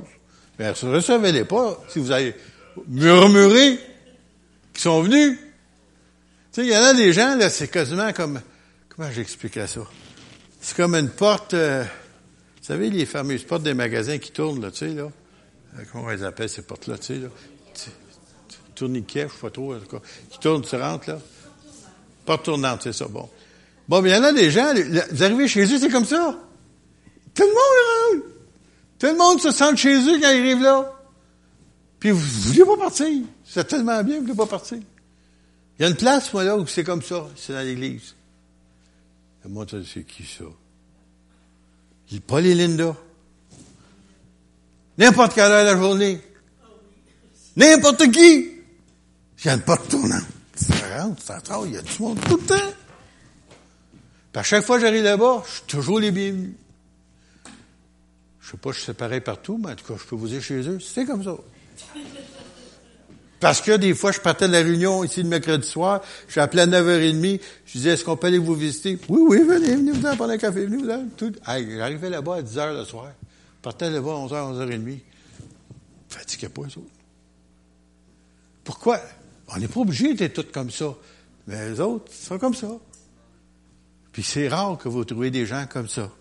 Ne 0.60 0.72
recevez-les 0.72 1.46
pas 1.46 1.80
si 1.90 2.00
vous 2.00 2.10
avez 2.10 2.36
murmuré 2.88 3.80
qui 4.74 4.82
sont 4.82 5.04
venus. 5.04 5.38
Tu 6.54 6.62
sais, 6.62 6.68
il 6.68 6.74
y 6.74 6.76
en 6.76 6.82
a 6.82 6.94
des 6.96 7.14
gens, 7.14 7.36
là, 7.36 7.52
c'est 7.52 7.68
quasiment 7.68 8.12
comme, 8.14 8.42
comment 8.90 9.12
j'expliquerais 9.12 9.68
ça? 9.68 9.82
C'est 10.60 10.76
comme 10.76 10.96
une 10.96 11.10
porte, 11.10 11.54
euh, 11.54 11.86
vous 12.62 12.68
savez, 12.68 12.92
les 12.92 13.08
fameuses 13.08 13.44
portes 13.44 13.64
des 13.64 13.74
magasins 13.74 14.20
qui 14.20 14.32
tournent, 14.32 14.62
là, 14.62 14.70
tu 14.70 14.78
sais, 14.78 14.90
là. 14.90 15.10
Euh, 15.80 15.84
comment 15.92 16.04
on 16.06 16.10
les 16.10 16.24
appelle, 16.24 16.48
ces 16.48 16.62
portes-là, 16.62 17.00
tu 17.00 17.06
sais, 17.08 17.16
là? 17.16 17.28
Tourniquet, 18.76 19.28
je 19.28 19.34
sais 19.34 19.40
pas 19.40 19.50
trop, 19.50 19.74
en 19.74 19.80
tout 19.80 19.88
cas. 19.88 20.02
Qui 20.30 20.40
tourne, 20.40 20.62
tu 20.62 20.76
rentres, 20.76 21.10
là. 21.10 21.20
Porte 22.24 22.46
tournante, 22.46 22.82
c'est 22.84 22.94
ça, 22.94 23.08
bon. 23.08 23.28
Bon, 23.88 24.02
mais 24.02 24.12
il 24.12 24.16
y 24.16 24.16
en 24.16 24.24
a 24.24 24.32
des 24.32 24.52
gens, 24.52 24.74
vous 25.12 25.24
arrivez 25.24 25.48
chez 25.48 25.64
eux, 25.64 25.80
c'est 25.80 25.90
comme 25.90 26.06
ça. 26.06 26.40
Tout 27.34 27.44
le 27.44 27.48
monde 27.48 28.20
rentre. 28.20 28.36
Tout 29.00 29.08
le 29.08 29.18
monde 29.18 29.42
se 29.42 29.52
sent 29.52 29.76
chez 29.76 29.96
eux 29.96 30.20
quand 30.22 30.30
ils 30.30 30.40
arrivent 30.40 30.62
là. 30.62 30.94
Puis 32.00 32.12
vous 32.12 32.20
voulez 32.20 32.64
pas 32.64 32.78
partir. 32.78 33.24
C'est 33.44 33.68
tellement 33.68 34.04
bien, 34.04 34.18
vous 34.18 34.22
voulez 34.22 34.36
pas 34.36 34.46
partir. 34.46 34.78
Il 35.80 35.82
y 35.82 35.86
a 35.86 35.90
une 35.90 35.96
place, 35.96 36.32
moi, 36.32 36.44
là, 36.44 36.56
où 36.56 36.68
c'est 36.68 36.84
comme 36.84 37.02
ça. 37.02 37.28
C'est 37.36 37.54
dans 37.54 37.66
l'église. 37.66 38.14
Moi, 39.46 39.66
c'est 39.68 40.04
qui 40.04 40.24
ça? 40.24 40.46
Il 42.12 42.22
Paul 42.22 42.46
et 42.46 42.56
Linda. 42.56 42.96
N'importe 44.98 45.34
quelle 45.34 45.52
heure 45.52 45.64
de 45.64 45.70
la 45.72 45.78
journée. 45.78 46.22
N'importe 47.56 48.12
qui. 48.12 48.52
A 49.46 49.54
une 49.54 49.62
porte 49.62 49.90
tournante. 49.90 50.26
Ça 50.56 51.04
rentre, 51.04 51.66
il 51.66 51.74
y 51.74 51.78
a 51.78 51.82
le 51.82 52.04
monde 52.04 52.20
tout 52.22 52.38
le 52.38 52.46
temps. 52.46 52.74
Puis 54.32 54.40
à 54.40 54.44
chaque 54.44 54.64
fois 54.64 54.78
que 54.78 54.86
j'arrive 54.86 55.04
là-bas, 55.04 55.44
je 55.48 55.52
suis 55.52 55.64
toujours 55.64 56.00
les 56.00 56.12
bienvenus. 56.12 56.54
Je 58.40 58.52
sais 58.52 58.58
pas 58.58 58.74
si 58.74 58.82
c'est 58.82 58.94
pareil 58.94 59.22
partout, 59.22 59.58
mais 59.58 59.72
en 59.72 59.76
tout 59.76 59.86
cas, 59.86 59.96
je 59.98 60.08
peux 60.08 60.16
vous 60.16 60.28
dire 60.28 60.42
chez 60.42 60.68
eux, 60.68 60.80
c'est 60.80 61.06
comme 61.06 61.24
ça. 61.24 61.36
Parce 63.42 63.60
que 63.60 63.76
des 63.76 63.96
fois, 63.96 64.12
je 64.12 64.20
partais 64.20 64.48
de 64.48 64.54
la 64.54 64.60
réunion 64.60 65.04
ici 65.04 65.24
le 65.24 65.28
mercredi 65.28 65.68
soir, 65.68 66.02
j'appelais 66.30 66.62
à 66.62 66.68
9h30, 66.68 67.42
je 67.66 67.72
disais, 67.72 67.90
est-ce 67.90 68.06
qu'on 68.06 68.16
peut 68.16 68.28
aller 68.28 68.38
vous 68.38 68.54
visiter? 68.54 69.00
Oui, 69.10 69.22
oui, 69.28 69.44
venez, 69.44 69.76
venez 69.76 69.92
vous 69.92 70.06
en 70.06 70.16
prendre 70.16 70.32
un 70.32 70.38
café, 70.38 70.68
venez 70.68 70.78
vous 70.78 70.90
en. 70.90 71.08
Tout. 71.18 71.34
j'arrivais 71.44 72.12
là-bas 72.12 72.36
à 72.36 72.42
10h 72.44 72.78
le 72.78 72.86
soir. 72.86 73.08
Je 73.58 73.62
partais 73.64 73.90
là-bas 73.90 74.12
à 74.12 74.28
11h, 74.28 74.70
11h30. 74.70 75.00
Fatiguez 76.08 76.50
pas, 76.50 76.62
les 76.62 76.78
autres. 76.78 76.88
Pourquoi? 78.64 79.02
On 79.48 79.58
n'est 79.58 79.68
pas 79.68 79.80
obligé 79.80 80.14
d'être 80.14 80.44
tous 80.44 80.52
comme 80.52 80.70
ça. 80.70 80.94
Mais 81.48 81.72
les 81.72 81.80
autres 81.80 82.14
sont 82.14 82.38
comme 82.38 82.54
ça. 82.54 82.70
Puis 84.12 84.22
c'est 84.22 84.50
rare 84.50 84.78
que 84.78 84.88
vous 84.88 85.04
trouviez 85.04 85.32
des 85.32 85.48
gens 85.48 85.66
comme 85.68 85.90
ça. 85.90 86.12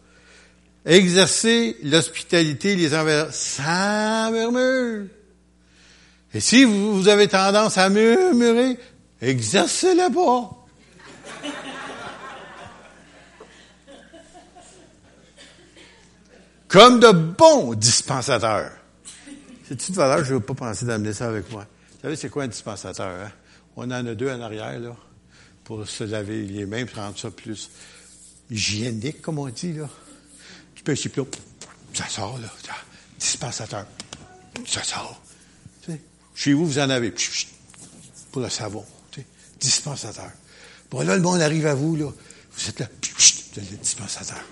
Exercer 0.87 1.77
l'hospitalité 1.83 2.77
les 2.77 2.95
envers 2.95 3.35
sans 3.35 4.33
murmure. 4.33 5.09
Et 6.33 6.41
si 6.41 6.65
vous 6.65 7.09
avez 7.09 7.29
tendance 7.29 7.77
à 7.77 7.89
murmurer, 7.89 8.79
exercez-le 9.21 10.13
pas. 10.13 10.57
Comme 16.69 17.01
de 17.01 17.11
bons 17.11 17.75
dispensateurs. 17.75 18.71
C'est 19.67 19.89
une 19.89 19.95
valeur, 19.97 20.25
je 20.25 20.35
ne 20.35 20.39
veux 20.39 20.45
pas 20.45 20.55
penser 20.55 20.87
d'amener 20.87 21.13
ça 21.13 21.29
avec 21.29 21.51
moi. 21.51 21.67
Vous 21.95 22.01
savez, 22.03 22.15
c'est 22.17 22.29
quoi 22.29 22.45
un 22.45 22.49
dispensateur? 22.49 23.09
Hein? 23.09 23.33
On 23.77 23.85
en 23.85 24.07
a 24.07 24.15
deux 24.15 24.31
en 24.31 24.41
arrière, 24.41 24.79
là, 24.79 24.97
pour 25.65 25.87
se 25.89 26.05
laver 26.05 26.43
les 26.43 26.67
mains, 26.67 26.87
pour 26.87 27.03
rendre 27.03 27.19
ça 27.19 27.31
plus 27.31 27.71
hygiénique, 28.51 29.21
comme 29.21 29.41
on 29.41 29.49
dit, 29.49 29.73
là. 29.73 29.89
Tu 30.75 30.85
peux 30.85 30.95
plus, 30.95 31.25
ça 31.93 32.09
sort, 32.09 32.39
là. 32.39 32.49
Dispensateur, 33.19 33.85
ça 34.65 34.85
sort. 34.85 35.21
Chez 36.41 36.55
vous, 36.55 36.65
vous 36.65 36.79
en 36.79 36.89
avez 36.89 37.13
pour 38.33 38.41
le 38.41 38.49
savon. 38.49 38.83
Dispensateur. 39.61 40.31
Bon, 40.91 41.03
là, 41.03 41.15
le 41.15 41.21
monde 41.21 41.43
arrive 41.43 41.67
à 41.67 41.75
vous, 41.75 41.97
là. 41.97 42.07
Vous 42.07 42.69
êtes 42.71 42.81
là, 42.81 42.89
le 43.57 43.77
dispensateur. 43.77 44.43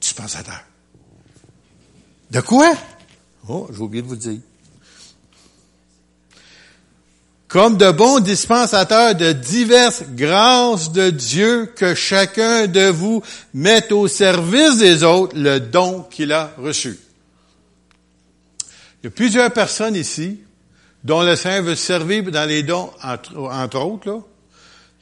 dispensateur. 0.00 0.64
De 2.32 2.40
quoi? 2.40 2.74
Oh, 3.48 3.68
j'ai 3.70 3.78
oublié 3.78 4.02
de 4.02 4.08
vous 4.08 4.14
le 4.14 4.20
dire. 4.20 4.40
Comme 7.48 7.76
de 7.76 7.92
bons 7.92 8.18
dispensateurs 8.18 9.14
de 9.14 9.32
diverses 9.32 10.02
grâces 10.10 10.90
de 10.90 11.10
Dieu 11.10 11.66
que 11.76 11.94
chacun 11.94 12.66
de 12.66 12.88
vous 12.88 13.22
mette 13.54 13.92
au 13.92 14.08
service 14.08 14.78
des 14.78 15.04
autres 15.04 15.36
le 15.38 15.60
don 15.60 16.02
qu'il 16.02 16.32
a 16.32 16.52
reçu. 16.58 16.98
Il 19.00 19.04
y 19.04 19.06
a 19.06 19.10
plusieurs 19.10 19.52
personnes 19.52 19.94
ici 19.94 20.40
dont 21.04 21.22
le 21.22 21.36
Saint 21.36 21.60
veut 21.60 21.76
servir 21.76 22.24
dans 22.24 22.48
les 22.48 22.64
dons, 22.64 22.90
entre, 23.00 23.78
autres, 23.78 24.22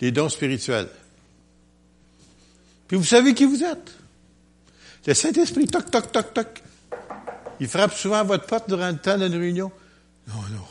les 0.03 0.13
dons 0.13 0.29
spirituels. 0.29 0.91
Puis 2.87 2.99
vous 2.99 3.05
savez 3.05 3.33
qui 3.33 3.47
vous 3.47 3.65
êtes? 3.65 3.93
Le 5.07 5.15
Saint-Esprit, 5.15 5.67
toc, 5.67 5.91
toc, 5.91 6.13
toc, 6.13 6.35
toc, 6.35 6.63
il 7.61 7.69
frappe 7.69 7.95
souvent 7.95 8.23
votre 8.25 8.47
porte 8.47 8.69
durant 8.69 8.89
le 8.89 8.99
temps 8.99 9.17
d'une 9.17 9.35
réunion. 9.35 9.73
Non, 10.29 10.43
non. 10.53 10.67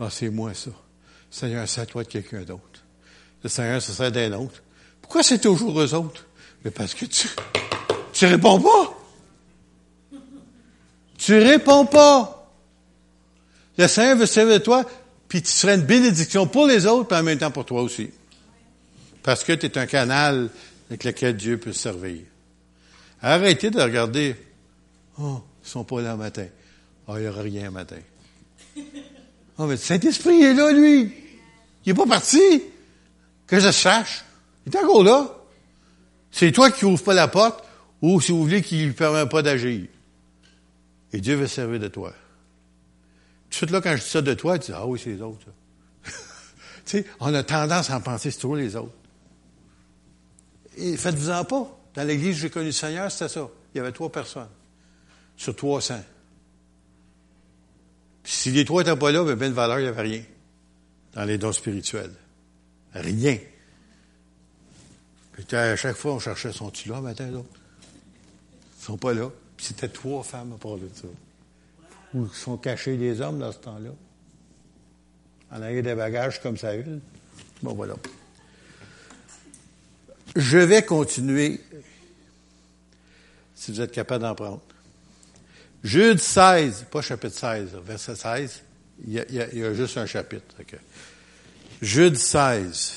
Non, 0.00 0.10
c'est 0.10 0.30
moi, 0.30 0.54
ça. 0.54 0.70
Seigneur, 1.36 1.66
à 1.76 1.84
toi 1.84 2.02
de 2.02 2.08
quelqu'un 2.08 2.44
d'autre. 2.44 2.82
Le 3.42 3.50
Seigneur, 3.50 3.82
ce 3.82 3.92
serait 3.92 4.10
d'un 4.10 4.32
autre. 4.32 4.62
Pourquoi 5.02 5.22
c'est 5.22 5.38
toujours 5.38 5.78
eux 5.78 5.92
autres? 5.92 6.24
Mais 6.64 6.70
parce 6.70 6.94
que 6.94 7.04
tu, 7.04 7.28
tu 8.14 8.24
réponds 8.24 8.58
pas. 8.58 8.98
Tu 11.18 11.36
réponds 11.36 11.84
pas. 11.84 12.50
Le 13.76 13.86
Seigneur 13.86 14.16
veut 14.16 14.24
servir 14.24 14.58
de 14.58 14.64
toi, 14.64 14.86
puis 15.28 15.42
tu 15.42 15.50
serais 15.52 15.74
une 15.74 15.82
bénédiction 15.82 16.46
pour 16.46 16.66
les 16.66 16.86
autres, 16.86 17.08
puis 17.08 17.18
en 17.18 17.22
même 17.22 17.38
temps 17.38 17.50
pour 17.50 17.66
toi 17.66 17.82
aussi. 17.82 18.08
Parce 19.22 19.44
que 19.44 19.52
tu 19.52 19.66
es 19.66 19.76
un 19.76 19.84
canal 19.84 20.48
avec 20.88 21.04
lequel 21.04 21.36
Dieu 21.36 21.58
peut 21.58 21.74
servir. 21.74 22.22
Arrêtez 23.20 23.68
de 23.68 23.82
regarder. 23.82 24.36
Oh, 25.18 25.42
ils 25.62 25.68
sont 25.68 25.84
pas 25.84 26.00
là 26.00 26.12
le 26.12 26.16
matin. 26.16 26.46
Ah, 27.06 27.16
il 27.16 27.24
n'y 27.24 27.28
aura 27.28 27.42
rien 27.42 27.64
le 27.64 27.72
matin. 27.72 28.00
Oh, 29.58 29.66
mais 29.66 29.72
le 29.72 29.76
Saint-Esprit 29.76 30.42
est 30.42 30.54
là, 30.54 30.72
lui. 30.72 31.25
Il 31.86 31.90
n'est 31.92 31.94
pas 31.94 32.06
parti. 32.06 32.62
Que 33.46 33.60
je 33.60 33.70
sache. 33.70 34.24
Il 34.66 34.74
est 34.74 34.78
encore 34.78 35.04
là. 35.04 35.32
C'est 36.32 36.50
toi 36.50 36.70
qui 36.70 36.84
ouvres 36.84 37.02
pas 37.02 37.14
la 37.14 37.28
porte, 37.28 37.64
ou 38.02 38.20
si 38.20 38.32
vous 38.32 38.42
voulez 38.42 38.60
qu'il 38.60 38.88
ne 38.88 38.92
permet 38.92 39.26
pas 39.26 39.40
d'agir. 39.40 39.86
Et 41.12 41.20
Dieu 41.20 41.36
veut 41.36 41.46
servir 41.46 41.78
de 41.78 41.88
toi. 41.88 42.10
Tout 42.10 43.50
de 43.50 43.54
suite 43.54 43.70
là, 43.70 43.80
quand 43.80 43.96
je 43.96 44.02
dis 44.02 44.08
ça 44.08 44.20
de 44.20 44.34
toi, 44.34 44.58
tu 44.58 44.72
dis, 44.72 44.76
ah 44.76 44.86
oui, 44.86 45.00
c'est 45.02 45.10
les 45.10 45.22
autres. 45.22 45.46
tu 46.04 46.12
sais, 46.84 47.06
on 47.20 47.32
a 47.32 47.42
tendance 47.44 47.88
à 47.90 47.96
en 47.96 48.00
penser, 48.00 48.32
c'est 48.32 48.40
toujours 48.40 48.56
les 48.56 48.74
autres. 48.74 48.92
Et 50.76 50.96
faites-vous-en 50.96 51.44
pas. 51.44 51.78
Dans 51.94 52.02
l'église, 52.06 52.36
j'ai 52.36 52.50
connu 52.50 52.66
le 52.66 52.72
Seigneur, 52.72 53.10
c'était 53.10 53.28
ça. 53.28 53.48
Il 53.72 53.78
y 53.78 53.80
avait 53.80 53.92
trois 53.92 54.10
personnes 54.10 54.48
sur 55.36 55.54
300. 55.54 56.02
Puis 58.24 58.32
si 58.32 58.50
les 58.50 58.64
trois 58.64 58.82
n'étaient 58.82 58.98
pas 58.98 59.12
là, 59.12 59.24
ben, 59.24 59.36
ben 59.36 59.48
de 59.48 59.54
valeur, 59.54 59.78
il 59.78 59.82
n'y 59.82 59.88
avait 59.88 60.02
rien 60.02 60.22
dans 61.16 61.24
les 61.24 61.38
dons 61.38 61.52
spirituels. 61.52 62.12
Rien. 62.92 63.38
Puis 65.32 65.56
à 65.56 65.74
chaque 65.74 65.96
fois, 65.96 66.12
on 66.12 66.18
cherchait, 66.18 66.52
sont-ils 66.52 66.90
là 66.90 67.00
matin, 67.00 67.26
d'autres? 67.28 67.48
Ils 68.78 68.84
sont 68.84 68.98
pas 68.98 69.14
là. 69.14 69.30
C'était 69.58 69.88
trois 69.88 70.22
femmes 70.22 70.52
à 70.52 70.58
parler 70.58 70.82
de 70.82 70.94
ça. 70.94 71.08
Où 72.14 72.28
sont 72.28 72.58
cachés 72.58 72.98
les 72.98 73.20
hommes 73.22 73.38
dans 73.38 73.50
ce 73.50 73.58
temps-là. 73.58 73.90
En 75.50 75.62
arrière 75.62 75.82
des 75.82 75.94
bagages 75.94 76.42
comme 76.42 76.58
ça. 76.58 76.72
Bon, 77.62 77.72
voilà. 77.72 77.94
Je 80.34 80.58
vais 80.58 80.84
continuer 80.84 81.60
si 83.54 83.72
vous 83.72 83.80
êtes 83.80 83.92
capable 83.92 84.22
d'en 84.22 84.34
prendre. 84.34 84.60
Jude 85.82 86.20
16, 86.20 86.86
pas 86.90 87.00
chapitre 87.00 87.36
16, 87.38 87.70
verset 87.82 88.16
16, 88.16 88.62
il 89.04 89.12
y 89.12 89.20
a, 89.20 89.24
il 89.52 89.58
y 89.58 89.64
a, 89.64 89.74
juste 89.74 89.98
un 89.98 90.06
chapitre. 90.06 90.54
Jude 91.82 92.16
16. 92.16 92.94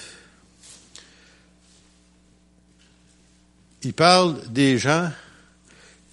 Il 3.83 3.93
parle 3.93 4.41
des 4.49 4.77
gens 4.77 5.11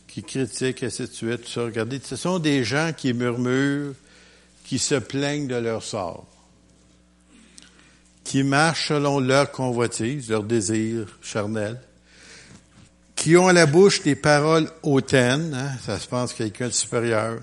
qui 0.06 0.22
critiquent, 0.22 0.82
et 0.82 0.86
ainsi 0.86 1.02
de 1.02 1.12
suite, 1.12 1.42
tout 1.42 1.50
ça. 1.50 1.62
Regardez, 1.64 2.00
ce 2.02 2.16
sont 2.16 2.38
des 2.38 2.64
gens 2.64 2.92
qui 2.96 3.12
murmurent, 3.12 3.94
qui 4.64 4.78
se 4.78 4.94
plaignent 4.96 5.46
de 5.46 5.56
leur 5.56 5.82
sort, 5.82 6.26
qui 8.24 8.42
marchent 8.42 8.88
selon 8.88 9.20
leur 9.20 9.50
convoitise, 9.50 10.30
leur 10.30 10.42
désir 10.42 11.06
charnel, 11.22 11.80
qui 13.14 13.36
ont 13.36 13.48
à 13.48 13.52
la 13.52 13.66
bouche 13.66 14.02
des 14.02 14.16
paroles 14.16 14.70
hautaines, 14.82 15.54
hein, 15.54 15.72
ça 15.84 15.98
se 15.98 16.06
pense 16.06 16.32
quelqu'un 16.32 16.68
de 16.68 16.72
supérieur, 16.72 17.40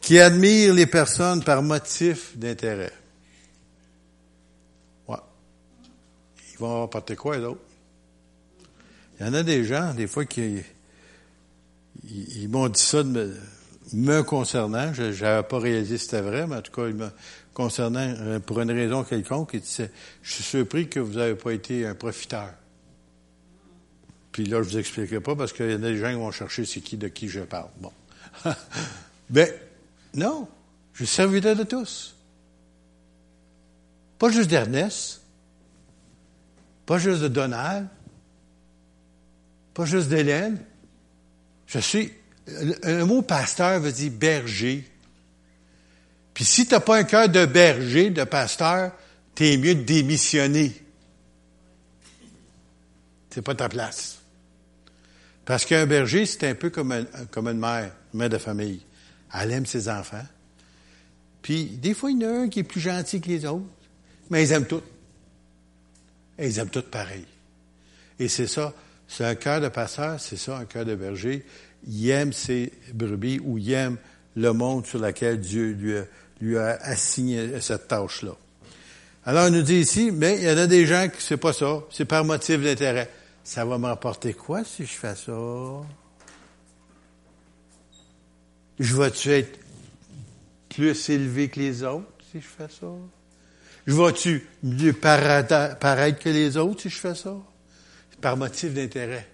qui 0.00 0.18
admirent 0.18 0.74
les 0.74 0.86
personnes 0.86 1.42
par 1.42 1.62
motif 1.62 2.36
d'intérêt. 2.36 2.92
Ouais. 5.08 5.16
Ils 6.52 6.58
vont 6.58 6.84
apporter 6.84 7.16
quoi, 7.16 7.38
d'autre? 7.38 7.60
Il 9.18 9.26
y 9.26 9.28
en 9.28 9.34
a 9.34 9.42
des 9.42 9.64
gens, 9.64 9.94
des 9.94 10.06
fois, 10.06 10.24
qui 10.24 10.62
ils, 12.04 12.48
m'ont 12.48 12.68
dit 12.68 12.80
ça 12.80 13.02
de 13.02 13.34
me, 13.92 14.22
concernant. 14.22 14.92
Je 14.92 15.04
n'avais 15.22 15.46
pas 15.46 15.58
réalisé 15.58 15.96
que 15.96 16.02
c'était 16.02 16.20
vrai, 16.20 16.46
mais 16.46 16.56
en 16.56 16.62
tout 16.62 16.72
cas, 16.72 16.82
me 16.88 17.08
concernant 17.54 18.00
euh, 18.00 18.38
pour 18.38 18.60
une 18.60 18.70
raison 18.70 19.02
quelconque, 19.02 19.50
ils 19.54 19.60
disaient, 19.60 19.90
je 20.22 20.32
suis 20.34 20.42
surpris 20.42 20.88
que 20.88 21.00
vous 21.00 21.14
n'avez 21.14 21.34
pas 21.34 21.52
été 21.52 21.86
un 21.86 21.94
profiteur. 21.94 22.50
Puis 24.30 24.44
là, 24.44 24.62
je 24.62 24.68
vous 24.68 24.78
expliquerai 24.78 25.20
pas 25.20 25.34
parce 25.34 25.54
qu'il 25.54 25.70
y 25.70 25.74
en 25.74 25.82
a 25.82 25.88
des 25.88 25.96
gens 25.96 26.10
qui 26.10 26.16
vont 26.16 26.30
chercher 26.30 26.66
c'est 26.66 26.82
qui 26.82 26.98
de 26.98 27.08
qui 27.08 27.28
je 27.28 27.40
parle. 27.40 27.70
Bon. 27.80 27.92
ben, 29.30 29.48
non. 30.16 30.48
Je 30.92 31.04
suis 31.04 31.14
serviteur 31.14 31.54
de 31.54 31.62
tous. 31.62 32.14
Pas 34.18 34.30
juste 34.30 34.48
d'Ernest. 34.48 35.20
Pas 36.86 36.98
juste 36.98 37.20
de 37.20 37.28
Donald. 37.28 37.86
Pas 39.74 39.84
juste 39.84 40.08
d'Hélène. 40.08 40.58
Je 41.66 41.78
suis. 41.78 42.12
Un 42.82 43.04
mot 43.04 43.22
pasteur 43.22 43.80
veut 43.80 43.92
dire 43.92 44.12
berger. 44.12 44.88
Puis 46.32 46.44
si 46.44 46.66
tu 46.66 46.74
n'as 46.74 46.80
pas 46.80 46.98
un 46.98 47.04
cœur 47.04 47.28
de 47.28 47.44
berger, 47.44 48.10
de 48.10 48.24
pasteur, 48.24 48.92
t'es 49.34 49.56
mieux 49.56 49.74
de 49.74 49.82
démissionner. 49.82 50.72
C'est 53.30 53.42
pas 53.42 53.54
ta 53.54 53.68
place. 53.68 54.18
Parce 55.44 55.64
qu'un 55.64 55.86
berger, 55.86 56.24
c'est 56.24 56.48
un 56.48 56.54
peu 56.54 56.70
comme, 56.70 57.06
comme 57.30 57.48
une 57.48 57.58
mère, 57.58 57.92
une 58.12 58.18
mère 58.18 58.30
de 58.30 58.38
famille. 58.38 58.80
Elle 59.34 59.52
aime 59.52 59.66
ses 59.66 59.88
enfants. 59.88 60.24
Puis, 61.42 61.64
des 61.64 61.94
fois, 61.94 62.10
il 62.10 62.22
y 62.22 62.26
en 62.26 62.28
a 62.28 62.32
un 62.40 62.48
qui 62.48 62.60
est 62.60 62.64
plus 62.64 62.80
gentil 62.80 63.20
que 63.20 63.28
les 63.28 63.44
autres, 63.46 63.64
mais 64.30 64.44
ils 64.44 64.52
aiment 64.52 64.66
tous. 64.66 64.82
Et 66.38 66.48
ils 66.48 66.58
aiment 66.58 66.70
tous 66.70 66.82
pareil. 66.82 67.24
Et 68.18 68.28
c'est 68.28 68.46
ça, 68.46 68.72
c'est 69.06 69.24
un 69.24 69.34
cœur 69.34 69.60
de 69.60 69.68
passeur, 69.68 70.18
c'est 70.20 70.36
ça, 70.36 70.58
un 70.58 70.64
cœur 70.64 70.84
de 70.84 70.94
berger. 70.94 71.44
Il 71.86 72.10
aime 72.10 72.32
ses 72.32 72.72
brebis 72.92 73.40
ou 73.44 73.58
il 73.58 73.72
aime 73.72 73.96
le 74.34 74.52
monde 74.52 74.86
sur 74.86 74.98
lequel 74.98 75.40
Dieu 75.40 75.72
lui 75.72 75.96
a, 75.96 76.04
lui 76.40 76.58
a 76.58 76.78
assigné 76.82 77.60
cette 77.60 77.88
tâche-là. 77.88 78.32
Alors, 79.24 79.48
il 79.48 79.54
nous 79.54 79.62
dit 79.62 79.80
ici, 79.80 80.10
mais 80.10 80.38
il 80.38 80.44
y 80.44 80.50
en 80.50 80.58
a 80.58 80.66
des 80.66 80.86
gens 80.86 81.08
qui 81.08 81.22
c'est 81.22 81.36
pas 81.36 81.52
ça, 81.52 81.82
c'est 81.90 82.04
par 82.04 82.24
motif 82.24 82.60
d'intérêt 82.60 83.10
ça 83.46 83.64
va 83.64 83.78
m'apporter 83.78 84.34
quoi 84.34 84.64
si 84.64 84.84
je 84.84 84.92
fais 84.92 85.14
ça? 85.14 85.32
Je 88.78 88.96
vais-tu 88.96 89.30
être 89.30 89.58
plus 90.68 91.08
élevé 91.08 91.48
que 91.48 91.58
les 91.60 91.82
autres 91.82 92.06
si 92.30 92.40
je 92.40 92.46
fais 92.46 92.68
ça? 92.68 92.86
Je 93.86 93.94
vais-tu 93.94 94.46
mieux 94.62 94.92
paraître 94.92 96.18
que 96.18 96.28
les 96.28 96.56
autres 96.56 96.82
si 96.82 96.90
je 96.90 96.98
fais 96.98 97.14
ça? 97.14 97.36
Par 98.20 98.36
motif 98.36 98.74
d'intérêt, 98.74 99.28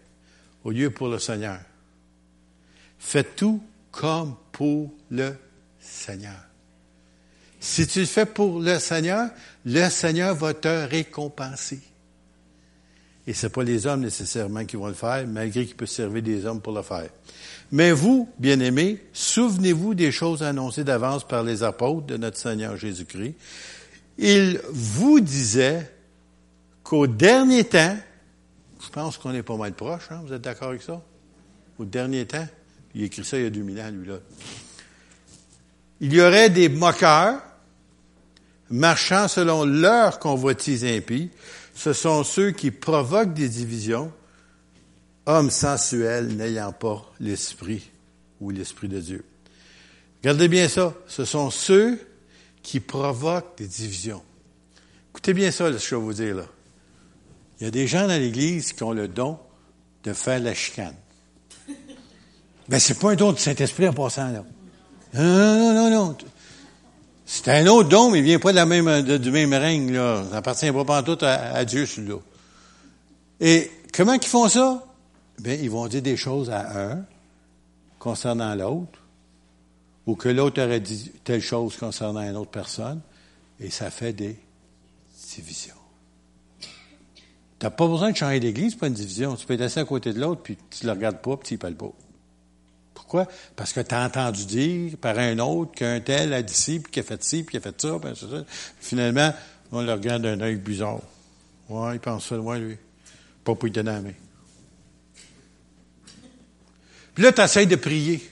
au 0.65 0.71
lieu 0.71 0.91
pour 0.91 1.09
le 1.09 1.19
Seigneur. 1.19 1.61
Faites 2.99 3.37
tout 3.37 3.63
comme 3.91 4.37
pour 4.53 4.93
le 5.11 5.35
Seigneur. 5.81 6.41
Si 7.59 7.87
tu 7.87 8.01
le 8.01 8.07
fais 8.07 8.27
pour 8.27 8.61
le 8.61 8.79
Seigneur, 8.79 9.31
le 9.65 9.89
Seigneur 9.89 10.35
va 10.35 10.53
te 10.55 10.87
récompenser. 10.87 11.81
Et 13.27 13.35
ce 13.35 13.47
pas 13.47 13.63
les 13.63 13.87
hommes 13.87 14.01
nécessairement 14.01 14.65
qui 14.65 14.77
vont 14.77 14.89
le 14.89 14.95
faire, 14.95 15.25
malgré 15.29 15.65
qu'il 15.65 15.77
peut 15.77 15.87
servir 15.87 16.23
des 16.23 16.45
hommes 16.45 16.61
pour 16.61 16.73
le 16.73 16.83
faire. 16.83 17.09
Mais 17.71 17.93
vous, 17.93 18.29
bien-aimés, 18.39 19.03
souvenez-vous 19.13 19.95
des 19.95 20.11
choses 20.11 20.43
annoncées 20.43 20.85
d'avance 20.85 21.27
par 21.27 21.43
les 21.43 21.63
apôtres 21.63 22.07
de 22.07 22.17
notre 22.17 22.37
Seigneur 22.37 22.77
Jésus-Christ. 22.77 23.35
Il 24.19 24.61
vous 24.71 25.21
disait 25.21 25.91
qu'au 26.83 27.07
dernier 27.07 27.65
temps, 27.65 27.97
je 28.85 28.89
pense 28.91 29.17
qu'on 29.17 29.33
est 29.35 29.43
pas 29.43 29.57
mal 29.57 29.73
proche, 29.73 30.11
hein, 30.11 30.21
vous 30.27 30.33
êtes 30.33 30.43
d'accord 30.43 30.69
avec 30.69 30.83
ça? 30.83 31.01
Au 31.79 31.85
dernier 31.85 32.27
temps, 32.27 32.47
il 32.95 33.05
écrit 33.05 33.25
ça 33.25 33.39
il 33.39 33.45
y 33.45 33.47
a 33.47 33.51
2000 33.51 33.81
ans, 33.81 33.91
lui-là. 33.91 34.19
Il 36.01 36.13
y 36.13 36.21
aurait 36.21 36.51
des 36.51 36.69
moqueurs 36.69 37.41
marchant 38.69 39.29
selon 39.29 39.65
leur 39.65 40.19
convoitise 40.19 40.85
impie, 40.85 41.31
ce 41.75 41.93
sont 41.93 42.25
ceux 42.25 42.51
qui 42.51 42.71
provoquent 42.71 43.35
des 43.35 43.49
divisions, 43.49 44.13
hommes 45.27 45.51
sensuels 45.51 46.29
n'ayant 46.37 46.73
pas 46.73 47.11
l'esprit 47.21 47.91
ou 48.41 48.51
l'esprit 48.51 48.89
de 48.89 49.01
Dieu. 49.01 49.25
Regardez 50.23 50.49
bien 50.49 50.69
ça. 50.69 50.95
Ce 51.09 51.25
sont 51.25 51.51
ceux 51.51 51.99
qui 52.63 52.81
provoquent 52.81 53.59
des 53.59 53.67
divisions. 53.67 54.23
Écoutez 55.11 55.35
bien 55.35 55.51
ça, 55.51 55.67
ce 55.67 55.73
que 55.73 55.79
je 55.79 55.95
vais 55.97 56.01
vous 56.01 56.13
dire 56.13 56.37
là. 56.37 56.47
Il 57.61 57.65
y 57.65 57.67
a 57.69 57.71
des 57.71 57.87
gens 57.87 58.09
dans 58.09 58.19
l'Église 58.19 58.73
qui 58.73 58.83
ont 58.83 58.93
le 58.93 59.09
don 59.09 59.39
de 60.05 60.13
faire 60.13 60.41
la 60.41 60.55
chicane. 60.55 60.97
Ben, 62.69 62.79
c'est 62.79 62.99
pas 62.99 63.13
un 63.13 63.15
don 63.17 63.33
du 63.33 63.41
Saint-Esprit 63.41 63.89
en 63.89 63.93
passant, 63.93 64.31
là. 64.31 64.45
Non, 65.15 65.23
non, 65.23 65.75
non, 65.75 65.91
non. 65.91 66.17
C'est 67.35 67.49
un 67.49 67.67
autre 67.67 67.89
don, 67.89 68.11
mais 68.11 68.19
il 68.19 68.25
vient 68.25 68.39
pas 68.39 68.51
de 68.51 68.57
la 68.57 68.67
même, 68.67 69.01
du 69.01 69.31
même 69.31 69.55
règne, 69.55 69.91
là. 69.91 70.23
Ça 70.31 70.37
appartient 70.37 70.71
pas 70.71 71.03
tout 71.03 71.17
à, 71.23 71.31
à 71.31 71.65
Dieu, 71.65 71.87
celui-là. 71.87 72.19
Et 73.41 73.71
comment 73.91 74.13
ils 74.13 74.27
font 74.27 74.51
ça? 74.51 74.85
Bien, 75.39 75.55
ils 75.55 75.71
vont 75.71 75.89
dire 75.89 76.03
des 76.03 76.19
choses 76.19 76.51
à 76.51 76.91
un 76.91 77.07
concernant 77.99 78.55
l'autre, 78.55 78.99
ou 80.05 80.15
que 80.15 80.29
l'autre 80.29 80.63
aurait 80.63 80.81
dit 80.81 81.11
telle 81.25 81.41
chose 81.41 81.79
concernant 81.79 82.21
une 82.21 82.37
autre 82.37 82.51
personne, 82.51 83.01
et 83.59 83.71
ça 83.71 83.91
fait 83.91 84.13
des 84.13 84.37
divisions. 85.35 85.75
Tu 86.61 86.69
n'as 87.63 87.71
pas 87.71 87.89
besoin 87.89 88.11
de 88.11 88.17
changer 88.17 88.41
d'église 88.41 88.75
pour 88.75 88.89
une 88.89 88.93
division. 88.93 89.37
Tu 89.37 89.47
peux 89.47 89.55
être 89.55 89.63
assis 89.63 89.79
à 89.79 89.87
côté 89.87 90.13
de 90.13 90.21
l'autre, 90.21 90.43
puis 90.43 90.59
tu 90.69 90.85
le 90.85 90.93
regardes 90.93 91.23
pas, 91.23 91.39
puis 91.39 91.49
tu 91.49 91.55
ne 91.55 91.59
parles 91.61 91.77
pas. 91.77 91.93
Pourquoi? 93.13 93.31
Parce 93.57 93.75
que 93.75 93.81
tu 93.81 93.95
as 93.95 94.07
entendu 94.07 94.47
dire 94.47 94.97
par 94.97 95.19
un 95.19 95.39
autre 95.39 95.73
qu'un 95.73 96.01
tel 96.01 96.33
a 96.33 96.41
dit 96.41 96.55
ci, 96.55 96.81
puis 96.81 96.91
qu'il 96.91 97.03
a 97.03 97.05
fait 97.05 97.23
ci, 97.23 97.43
puis 97.43 97.51
qu'il 97.51 97.59
a 97.59 97.61
fait 97.61 97.79
ça, 97.79 97.99
puis 98.03 98.17
ça. 98.17 98.27
Finalement, 98.81 99.35
on 99.71 99.83
le 99.83 99.93
regarde 99.93 100.23
d'un 100.23 100.41
œil 100.41 100.57
bizarre. 100.57 101.01
Ouais, 101.69 101.97
il 101.97 102.01
pense 102.01 102.27
ça, 102.27 102.39
ouais, 102.39 102.59
lui. 102.59 102.79
Pas 103.45 103.55
pour 103.55 103.65
lui 103.65 103.71
donner 103.71 103.91
la 103.91 104.01
main. 104.01 104.15
Puis 107.15 107.23
là, 107.23 107.33
tu 107.33 107.43
essaies 107.43 107.67
de 107.67 107.77
prier. 107.77 108.27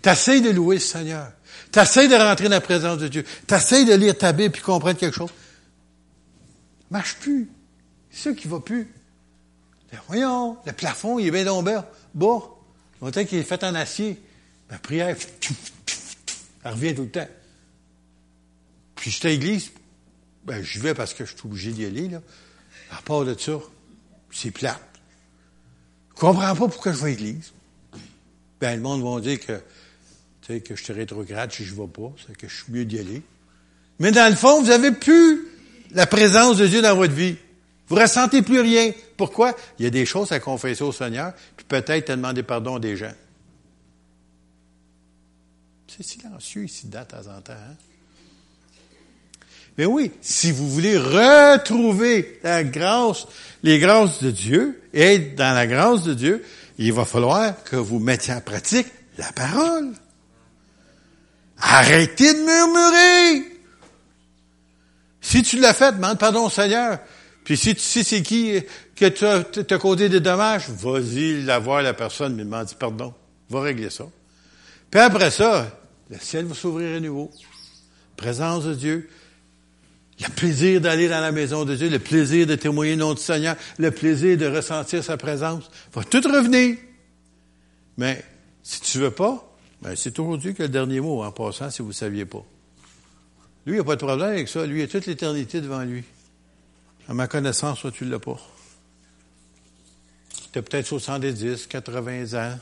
Tu 0.00 0.08
essaies 0.08 0.40
de 0.40 0.50
louer 0.50 0.76
le 0.76 0.80
Seigneur. 0.80 1.32
Tu 1.72 1.80
essaies 1.80 2.06
de 2.06 2.14
rentrer 2.14 2.44
dans 2.44 2.50
la 2.50 2.60
présence 2.60 2.98
de 2.98 3.08
Dieu. 3.08 3.24
Tu 3.48 3.54
essaies 3.54 3.84
de 3.84 3.94
lire 3.94 4.16
ta 4.16 4.32
Bible 4.32 4.52
puis 4.52 4.62
comprendre 4.62 4.98
quelque 5.00 5.16
chose. 5.16 5.30
Marche 6.92 7.16
plus. 7.16 7.50
C'est 8.12 8.30
ça 8.30 8.36
qui 8.36 8.46
va 8.46 8.60
plus. 8.60 8.88
Voyons, 10.06 10.58
le 10.64 10.70
plafond, 10.70 11.18
il 11.18 11.26
est 11.26 11.30
bien 11.32 11.44
tombé 11.44 11.80
bas. 12.14 12.55
On 13.00 13.10
dirait 13.10 13.26
qu'il 13.26 13.38
est 13.38 13.42
fait 13.44 13.62
en 13.64 13.74
acier. 13.74 14.18
La 14.70 14.78
prière, 14.78 15.14
elle 16.64 16.70
revient 16.70 16.94
tout 16.94 17.02
le 17.02 17.10
temps. 17.10 17.28
Puis 18.96 19.10
je 19.10 19.16
suis 19.16 19.28
à 19.28 19.30
l'église, 19.30 19.70
ben, 20.44 20.62
je 20.62 20.80
vais 20.80 20.94
parce 20.94 21.14
que 21.14 21.24
je 21.24 21.30
suis 21.30 21.40
obligé 21.44 21.72
d'y 21.72 21.84
aller, 21.84 22.08
là. 22.08 22.22
À 22.90 23.02
part 23.02 23.24
de 23.24 23.34
ça, 23.38 23.58
c'est 24.32 24.50
plate. 24.50 24.80
Je 26.14 26.20
comprends 26.20 26.54
pas 26.54 26.68
pourquoi 26.68 26.92
je 26.92 26.98
vais 26.98 27.04
à 27.04 27.08
l'église. 27.10 27.52
Ben, 28.60 28.76
le 28.76 28.82
monde 28.82 29.02
va 29.02 29.20
dire 29.20 29.38
que, 29.40 29.60
que 30.58 30.76
je 30.76 30.82
suis 30.82 30.92
rétrograde 30.92 31.52
si 31.52 31.64
je 31.64 31.74
ne 31.74 31.82
vais 31.82 31.88
pas, 31.88 32.12
que 32.38 32.48
je 32.48 32.54
suis 32.54 32.72
mieux 32.72 32.84
d'y 32.84 32.98
aller. 32.98 33.22
Mais 33.98 34.12
dans 34.12 34.30
le 34.30 34.36
fond, 34.36 34.62
vous 34.62 34.70
avez 34.70 34.92
plus 34.92 35.46
la 35.92 36.06
présence 36.06 36.56
de 36.56 36.66
Dieu 36.66 36.82
dans 36.82 36.96
votre 36.96 37.14
vie. 37.14 37.36
Vous 37.88 37.96
ressentez 37.96 38.42
plus 38.42 38.60
rien. 38.60 38.92
Pourquoi? 39.16 39.54
Il 39.78 39.84
y 39.84 39.86
a 39.86 39.90
des 39.90 40.06
choses 40.06 40.32
à 40.32 40.40
confesser 40.40 40.82
au 40.82 40.92
Seigneur, 40.92 41.32
puis 41.56 41.66
peut-être 41.66 42.10
à 42.10 42.16
demander 42.16 42.42
pardon 42.42 42.78
des 42.78 42.96
gens. 42.96 43.14
C'est 45.86 46.02
silencieux 46.02 46.64
ici 46.64 46.88
de 46.88 46.98
temps 46.98 47.36
en 47.36 47.40
temps. 47.40 47.52
Hein? 47.52 47.76
Mais 49.78 49.86
oui, 49.86 50.10
si 50.20 50.52
vous 50.52 50.68
voulez 50.68 50.96
retrouver 50.96 52.40
la 52.42 52.64
grâce, 52.64 53.26
les 53.62 53.78
grâces 53.78 54.22
de 54.22 54.30
Dieu, 54.30 54.82
et 54.92 55.14
être 55.14 55.36
dans 55.36 55.54
la 55.54 55.66
grâce 55.66 56.02
de 56.02 56.14
Dieu, 56.14 56.44
il 56.78 56.92
va 56.92 57.04
falloir 57.04 57.62
que 57.64 57.76
vous 57.76 57.98
mettiez 57.98 58.34
en 58.34 58.40
pratique 58.40 58.86
la 59.18 59.30
parole. 59.32 59.92
Arrêtez 61.58 62.34
de 62.34 62.40
murmurer. 62.40 63.44
Si 65.20 65.42
tu 65.42 65.58
l'as 65.58 65.74
fait, 65.74 65.92
demande 65.92 66.18
pardon 66.18 66.46
au 66.46 66.50
Seigneur. 66.50 66.98
Puis 67.46 67.56
si 67.56 67.76
tu 67.76 67.80
sais 67.80 68.02
c'est 68.02 68.22
qui 68.22 68.60
que 68.96 69.06
tu 69.06 69.24
as, 69.24 69.78
causé 69.78 70.08
des 70.08 70.18
dommages, 70.18 70.68
vas-y 70.68 71.42
la 71.42 71.60
voir 71.60 71.80
la 71.80 71.94
personne, 71.94 72.34
mais 72.34 72.42
demande 72.42 72.66
pardon. 72.74 73.14
Va 73.48 73.60
régler 73.60 73.88
ça. 73.88 74.04
Puis 74.90 74.98
après 74.98 75.30
ça, 75.30 75.70
le 76.10 76.18
ciel 76.18 76.46
va 76.46 76.56
s'ouvrir 76.56 76.96
à 76.96 76.98
nouveau. 76.98 77.30
Présence 78.16 78.64
de 78.64 78.74
Dieu. 78.74 79.08
Le 80.18 80.28
plaisir 80.30 80.80
d'aller 80.80 81.08
dans 81.08 81.20
la 81.20 81.30
maison 81.30 81.64
de 81.64 81.76
Dieu, 81.76 81.88
le 81.88 82.00
plaisir 82.00 82.48
de 82.48 82.56
témoigner 82.56 82.96
le 82.96 82.98
nom 82.98 83.14
du 83.14 83.22
Seigneur, 83.22 83.54
le 83.78 83.92
plaisir 83.92 84.36
de 84.36 84.46
ressentir 84.46 85.04
sa 85.04 85.16
présence. 85.16 85.70
Va 85.94 86.02
tout 86.02 86.22
revenir. 86.22 86.78
Mais 87.96 88.24
si 88.64 88.80
tu 88.80 88.98
veux 88.98 89.12
pas, 89.12 89.56
ben 89.82 89.94
c'est 89.94 90.10
toujours 90.10 90.36
Dieu 90.36 90.50
qui 90.50 90.62
a 90.62 90.64
le 90.64 90.72
dernier 90.72 90.98
mot 90.98 91.22
en 91.22 91.30
passant 91.30 91.70
si 91.70 91.80
vous 91.80 91.88
ne 91.88 91.94
saviez 91.94 92.24
pas. 92.24 92.44
Lui, 93.66 93.76
il 93.76 93.78
n'a 93.78 93.84
pas 93.84 93.94
de 93.94 94.04
problème 94.04 94.30
avec 94.30 94.48
ça. 94.48 94.66
Lui, 94.66 94.80
il 94.80 94.82
a 94.82 94.88
toute 94.88 95.06
l'éternité 95.06 95.60
devant 95.60 95.84
lui. 95.84 96.02
À 97.08 97.14
ma 97.14 97.28
connaissance, 97.28 97.80
toi, 97.80 97.90
tu 97.92 98.04
ne 98.04 98.10
l'as 98.10 98.18
pas. 98.18 98.40
Tu 100.52 100.58
as 100.58 100.62
peut-être 100.62 100.86
70, 100.86 101.66
80 101.66 102.34
ans. 102.34 102.58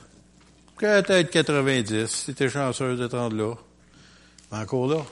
Peut-être 0.77 1.31
90, 1.31 2.07
si 2.07 2.35
tu 2.35 2.43
es 2.43 2.49
chanceuse 2.49 2.99
de 2.99 3.07
te 3.07 3.17
rendre 3.17 3.37
là. 3.37 3.55
Mais 4.51 4.59
encore 4.59 4.89
là. 4.89 5.05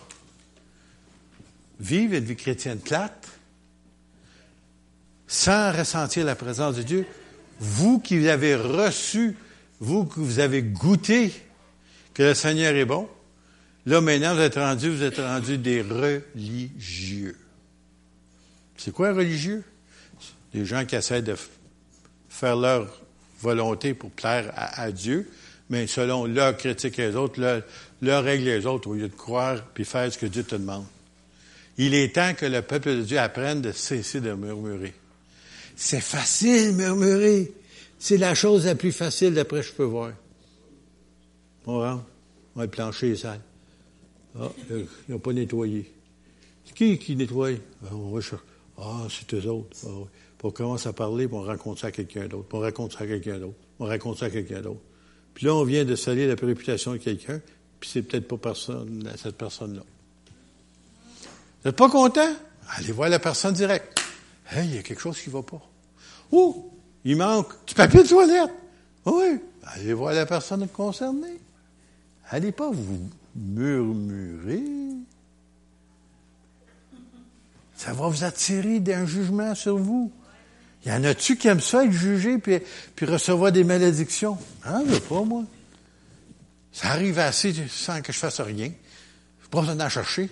Vive 1.80 2.14
une 2.14 2.24
vie 2.24 2.36
chrétienne 2.36 2.78
plate, 2.78 3.28
sans 5.26 5.72
ressentir 5.72 6.26
la 6.26 6.36
présence 6.36 6.76
de 6.76 6.82
Dieu. 6.82 7.06
Vous 7.58 8.00
qui 8.00 8.28
avez 8.28 8.54
reçu, 8.54 9.36
vous 9.80 10.04
qui 10.04 10.20
vous 10.20 10.40
avez 10.40 10.62
goûté 10.62 11.32
que 12.12 12.22
le 12.22 12.34
Seigneur 12.34 12.74
est 12.74 12.84
bon, 12.84 13.08
là 13.86 14.00
maintenant 14.00 14.34
vous 14.34 14.40
êtes 14.40 14.56
rendu, 14.56 14.90
vous 14.90 15.02
êtes 15.02 15.18
rendu 15.18 15.58
des 15.58 15.80
religieux. 15.80 17.36
C'est 18.84 18.90
quoi 18.90 19.12
religieux? 19.12 19.62
Des 20.52 20.64
gens 20.64 20.84
qui 20.84 20.96
essaient 20.96 21.22
de 21.22 21.36
faire 22.28 22.56
leur 22.56 23.00
volonté 23.40 23.94
pour 23.94 24.10
plaire 24.10 24.52
à, 24.56 24.90
Dieu, 24.90 25.30
mais 25.70 25.86
selon 25.86 26.26
leur 26.26 26.56
critique 26.56 26.98
et 26.98 27.06
les 27.06 27.14
autres, 27.14 27.40
leur, 28.00 28.24
règle 28.24 28.46
les 28.46 28.66
autres, 28.66 28.88
au 28.88 28.94
lieu 28.94 29.06
de 29.06 29.14
croire 29.14 29.62
puis 29.72 29.84
faire 29.84 30.12
ce 30.12 30.18
que 30.18 30.26
Dieu 30.26 30.42
te 30.42 30.56
demande. 30.56 30.84
Il 31.78 31.94
est 31.94 32.16
temps 32.16 32.34
que 32.34 32.44
le 32.44 32.60
peuple 32.60 32.96
de 32.96 33.02
Dieu 33.02 33.18
apprenne 33.20 33.62
de 33.62 33.70
cesser 33.70 34.20
de 34.20 34.32
murmurer. 34.32 34.94
C'est 35.76 36.00
facile, 36.00 36.72
murmurer. 36.72 37.52
C'est 38.00 38.16
la 38.16 38.34
chose 38.34 38.66
la 38.66 38.74
plus 38.74 38.92
facile 38.92 39.34
d'après 39.34 39.62
je 39.62 39.72
peux 39.72 39.84
voir. 39.84 40.10
On 41.66 41.78
rentre, 41.78 42.04
on 42.56 42.62
le 42.62 42.66
plancher 42.66 43.12
est 43.12 43.16
sale. 43.16 43.40
Ah, 44.36 44.50
ils 44.70 44.86
n'ont 45.08 45.20
pas 45.20 45.32
nettoyé. 45.32 45.88
C'est 46.64 46.74
qui 46.74 46.98
qui 46.98 47.14
nettoie? 47.14 47.52
Ben, 47.52 47.92
on 47.92 48.10
va 48.10 48.20
chercher. 48.20 48.42
Ah, 48.78 49.06
c'est 49.10 49.34
eux 49.34 49.48
autres. 49.48 49.76
Ah, 49.84 49.88
oui. 49.88 50.08
On 50.44 50.50
commence 50.50 50.86
à 50.86 50.92
parler, 50.92 51.28
puis 51.28 51.36
on 51.36 51.42
raconte 51.42 51.78
ça 51.78 51.86
à 51.88 51.90
quelqu'un 51.92 52.26
d'autre, 52.26 52.48
puis 52.48 52.58
on 52.58 52.60
raconte 52.60 52.92
ça 52.92 53.04
à 53.04 53.06
quelqu'un 53.06 53.38
d'autre, 53.38 53.58
on 53.78 53.86
raconte 53.86 54.18
ça 54.18 54.26
à 54.26 54.30
quelqu'un 54.30 54.60
d'autre. 54.60 54.80
Puis 55.34 55.46
là, 55.46 55.54
on 55.54 55.62
vient 55.62 55.84
de 55.84 55.94
salir 55.94 56.28
la 56.28 56.34
réputation 56.34 56.92
de 56.92 56.96
quelqu'un, 56.96 57.40
puis 57.78 57.88
c'est 57.88 58.02
peut-être 58.02 58.26
pas 58.26 58.36
personne, 58.36 59.08
cette 59.16 59.36
personne-là. 59.36 59.82
Vous 59.82 61.68
n'êtes 61.68 61.76
pas 61.76 61.88
content? 61.88 62.34
Allez 62.76 62.90
voir 62.90 63.08
la 63.08 63.20
personne 63.20 63.54
directe. 63.54 64.00
Hey, 64.50 64.66
il 64.68 64.74
y 64.74 64.78
a 64.78 64.82
quelque 64.82 65.00
chose 65.00 65.20
qui 65.20 65.28
ne 65.28 65.34
va 65.34 65.42
pas. 65.42 65.62
Ouh, 66.32 66.72
il 67.04 67.16
manque 67.16 67.52
du 67.64 67.74
papier 67.74 68.02
de 68.02 68.08
toilette. 68.08 68.50
Oui, 69.06 69.38
allez 69.62 69.92
voir 69.92 70.12
la 70.12 70.26
personne 70.26 70.66
concernée. 70.66 71.38
Allez 72.30 72.50
pas 72.50 72.70
vous 72.70 73.08
murmurer. 73.36 74.62
Ça 77.82 77.92
va 77.94 78.06
vous 78.06 78.22
attirer 78.22 78.78
d'un 78.78 79.06
jugement 79.06 79.56
sur 79.56 79.76
vous. 79.76 80.12
Il 80.84 80.92
y 80.92 80.94
en 80.94 81.02
a-tu 81.02 81.36
qui 81.36 81.48
aiment 81.48 81.60
ça, 81.60 81.84
être 81.84 81.90
jugé 81.90 82.38
puis, 82.38 82.60
recevoir 83.04 83.50
des 83.50 83.64
malédictions? 83.64 84.38
Hein, 84.64 84.84
je 84.86 84.92
veux 84.92 85.00
pas, 85.00 85.22
moi. 85.22 85.42
Ça 86.70 86.90
arrive 86.90 87.18
assez 87.18 87.52
sans 87.68 88.00
que 88.00 88.12
je 88.12 88.18
fasse 88.18 88.40
rien. 88.40 88.70
Je 89.42 89.48
pas 89.48 89.62
besoin 89.62 89.74
d'en 89.74 89.88
chercher. 89.88 90.30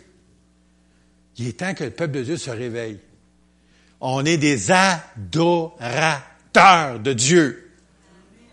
Il 1.38 1.48
est 1.48 1.59
temps 1.59 1.74
que 1.74 1.82
le 1.82 1.90
peuple 1.90 2.18
de 2.18 2.22
Dieu 2.22 2.36
se 2.36 2.51
réveille. 2.51 3.01
On 4.01 4.24
est 4.24 4.38
des 4.38 4.70
adorateurs 4.70 5.80
de 7.01 7.12
Dieu 7.12 7.72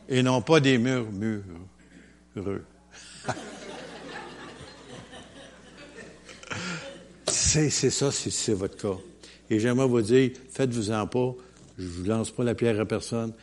et 0.09 0.23
non 0.23 0.41
pas 0.41 0.59
des 0.59 0.79
murmureux. 0.79 1.43
C'est, 7.28 7.69
ça, 7.69 8.11
c'est, 8.11 8.53
votre 8.53 8.78
cas. 8.78 8.97
Et 9.49 9.59
j'aimerais 9.59 9.88
vous 9.88 10.01
dire, 10.01 10.32
faites-vous-en 10.49 11.07
pas. 11.07 11.36
Je 11.78 11.84
ne 11.84 11.89
vous 11.89 12.03
lance 12.05 12.32
pas 12.32 12.43
la 12.43 12.55
pierre 12.55 12.80
à 12.80 12.86
personne. 12.86 13.34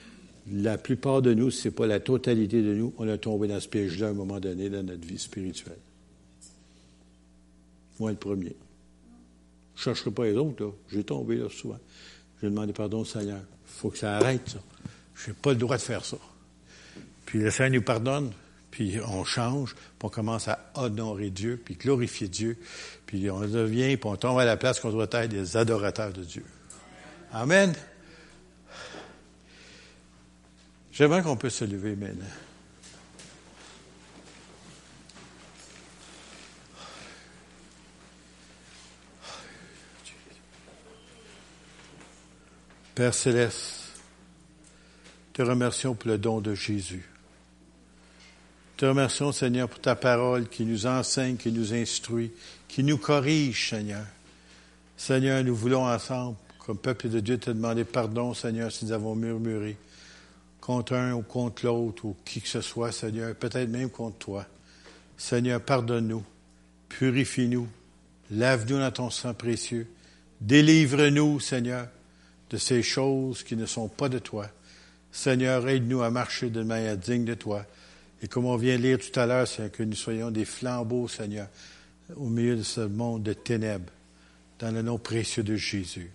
La 0.51 0.77
plupart 0.79 1.23
de 1.23 1.33
nous, 1.33 1.51
c'est 1.51 1.71
pas 1.71 1.87
la 1.87 2.01
totalité 2.01 2.63
de 2.63 2.75
nous, 2.75 2.93
on 2.99 3.09
a 3.09 3.17
tombé 3.17 3.49
dans 3.49 3.61
ce 3.61 3.69
piège-là 3.69 4.09
à 4.09 4.11
un 4.11 4.15
moment 4.15 4.41
donné 4.41 4.69
dans 4.69 4.83
notre 4.83 5.07
vie 5.07 5.19
spirituelle. 5.19 5.79
Moi, 7.99 8.11
le 8.11 8.17
premier. 8.17 8.55
Je 9.77 9.81
ne 9.81 9.95
chercherai 9.95 10.11
pas 10.11 10.25
les 10.25 10.37
autres, 10.37 10.65
là. 10.65 10.71
J'ai 10.91 11.05
tombé 11.05 11.37
là 11.37 11.49
souvent. 11.49 11.79
J'ai 12.41 12.51
demandé 12.51 12.73
pardon 12.73 13.01
au 13.01 13.05
Seigneur. 13.05 13.41
Il 13.41 13.81
faut 13.81 13.91
que 13.91 13.99
ça 13.99 14.17
arrête, 14.17 14.49
ça. 14.49 14.59
Je 15.15 15.31
n'ai 15.31 15.35
pas 15.35 15.53
le 15.53 15.59
droit 15.59 15.77
de 15.77 15.83
faire 15.83 16.05
ça. 16.05 16.19
Puis 17.25 17.39
le 17.39 17.51
Seigneur 17.51 17.81
nous 17.81 17.85
pardonne, 17.85 18.31
puis 18.75 18.99
on 19.07 19.25
change, 19.25 19.77
puis 19.77 19.85
on 20.03 20.09
commence 20.09 20.49
à 20.49 20.59
honorer 20.75 21.31
Dieu, 21.31 21.63
puis 21.65 21.77
glorifier 21.77 22.27
Dieu, 22.27 22.59
puis 23.07 23.31
on 23.31 23.39
devient, 23.43 23.97
puis 23.97 24.11
on 24.11 24.17
tombe 24.17 24.37
à 24.41 24.45
la 24.45 24.57
place 24.57 24.81
qu'on 24.81 24.91
doit 24.91 25.07
être 25.13 25.29
des 25.29 25.57
adorateurs 25.57 26.13
de 26.13 26.25
Dieu. 26.25 26.45
Amen. 27.33 27.73
J'aimerais 30.91 31.23
qu'on 31.23 31.37
puisse 31.37 31.55
se 31.55 31.65
lever 31.65 31.95
maintenant. 31.95 32.25
Père 42.97 43.15
céleste, 43.15 44.01
te 45.33 45.43
remercions 45.43 45.95
pour 45.95 46.11
le 46.11 46.19
don 46.19 46.41
de 46.41 46.57
Jésus. 46.57 47.09
Te 48.77 48.87
remercions, 48.87 49.31
Seigneur, 49.31 49.69
pour 49.69 49.81
ta 49.81 49.95
parole 49.95 50.49
qui 50.49 50.65
nous 50.65 50.87
enseigne, 50.87 51.37
qui 51.37 51.53
nous 51.53 51.73
instruit, 51.73 52.33
qui 52.67 52.83
nous 52.83 52.99
corrige, 52.99 53.71
Seigneur. 53.71 54.05
Seigneur, 54.97 55.45
nous 55.45 55.55
voulons 55.55 55.87
ensemble, 55.87 56.37
comme 56.59 56.79
peuple 56.79 57.09
de 57.09 57.21
Dieu, 57.21 57.39
te 57.39 57.51
demander 57.51 57.85
pardon, 57.85 58.35
Seigneur, 58.35 58.73
si 58.73 58.85
nous 58.85 58.93
avons 58.93 59.15
murmuré 59.15 59.77
contre 60.61 60.95
un 60.95 61.13
ou 61.13 61.23
contre 61.23 61.67
l'autre 61.67 62.05
ou 62.05 62.17
qui 62.25 62.41
que 62.41 62.49
ce 62.49 62.63
soit, 62.63 62.91
Seigneur, 62.91 63.35
peut-être 63.37 63.69
même 63.69 63.91
contre 63.91 64.17
toi. 64.19 64.47
Seigneur, 65.17 65.61
pardonne-nous, 65.61 66.25
purifie-nous, 66.89 67.69
lave-nous 68.33 68.79
dans 68.79 68.91
ton 68.91 69.11
sang 69.11 69.35
précieux, 69.35 69.87
délivre-nous, 70.41 71.39
Seigneur, 71.39 71.87
de 72.51 72.57
ces 72.57 72.83
choses 72.83 73.45
qui 73.45 73.55
ne 73.55 73.67
sont 73.67 73.89
pas 73.89 74.09
de 74.09 74.19
toi. 74.19 74.49
Seigneur, 75.13 75.69
aide-nous 75.69 76.03
à 76.03 76.11
marcher 76.11 76.51
de 76.51 76.63
manière 76.65 76.97
digne 76.97 77.25
de 77.25 77.35
toi. 77.35 77.65
Et 78.25 78.27
comme 78.27 78.47
on 78.47 78.57
vient 78.57 78.79
lire 78.79 78.99
tout 78.99 79.21
à 79.21 79.27
l'heure, 79.27 79.47
c'est 79.47 79.71
que 79.71 79.83
nous 79.83 79.95
soyons 79.95 80.31
des 80.31 80.47
flambeaux, 80.47 81.09
Seigneur, 81.09 81.47
au 82.17 82.31
milieu 82.31 82.57
de 82.57 82.63
ce 82.63 82.81
monde 82.81 83.23
de 83.23 83.35
ténèbres, 83.35 83.93
dans 84.59 84.71
le 84.71 84.81
nom 84.81 84.97
précieux 84.97 85.43
de 85.43 85.57
Jésus. 85.57 86.11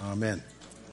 Amen. 0.00 0.40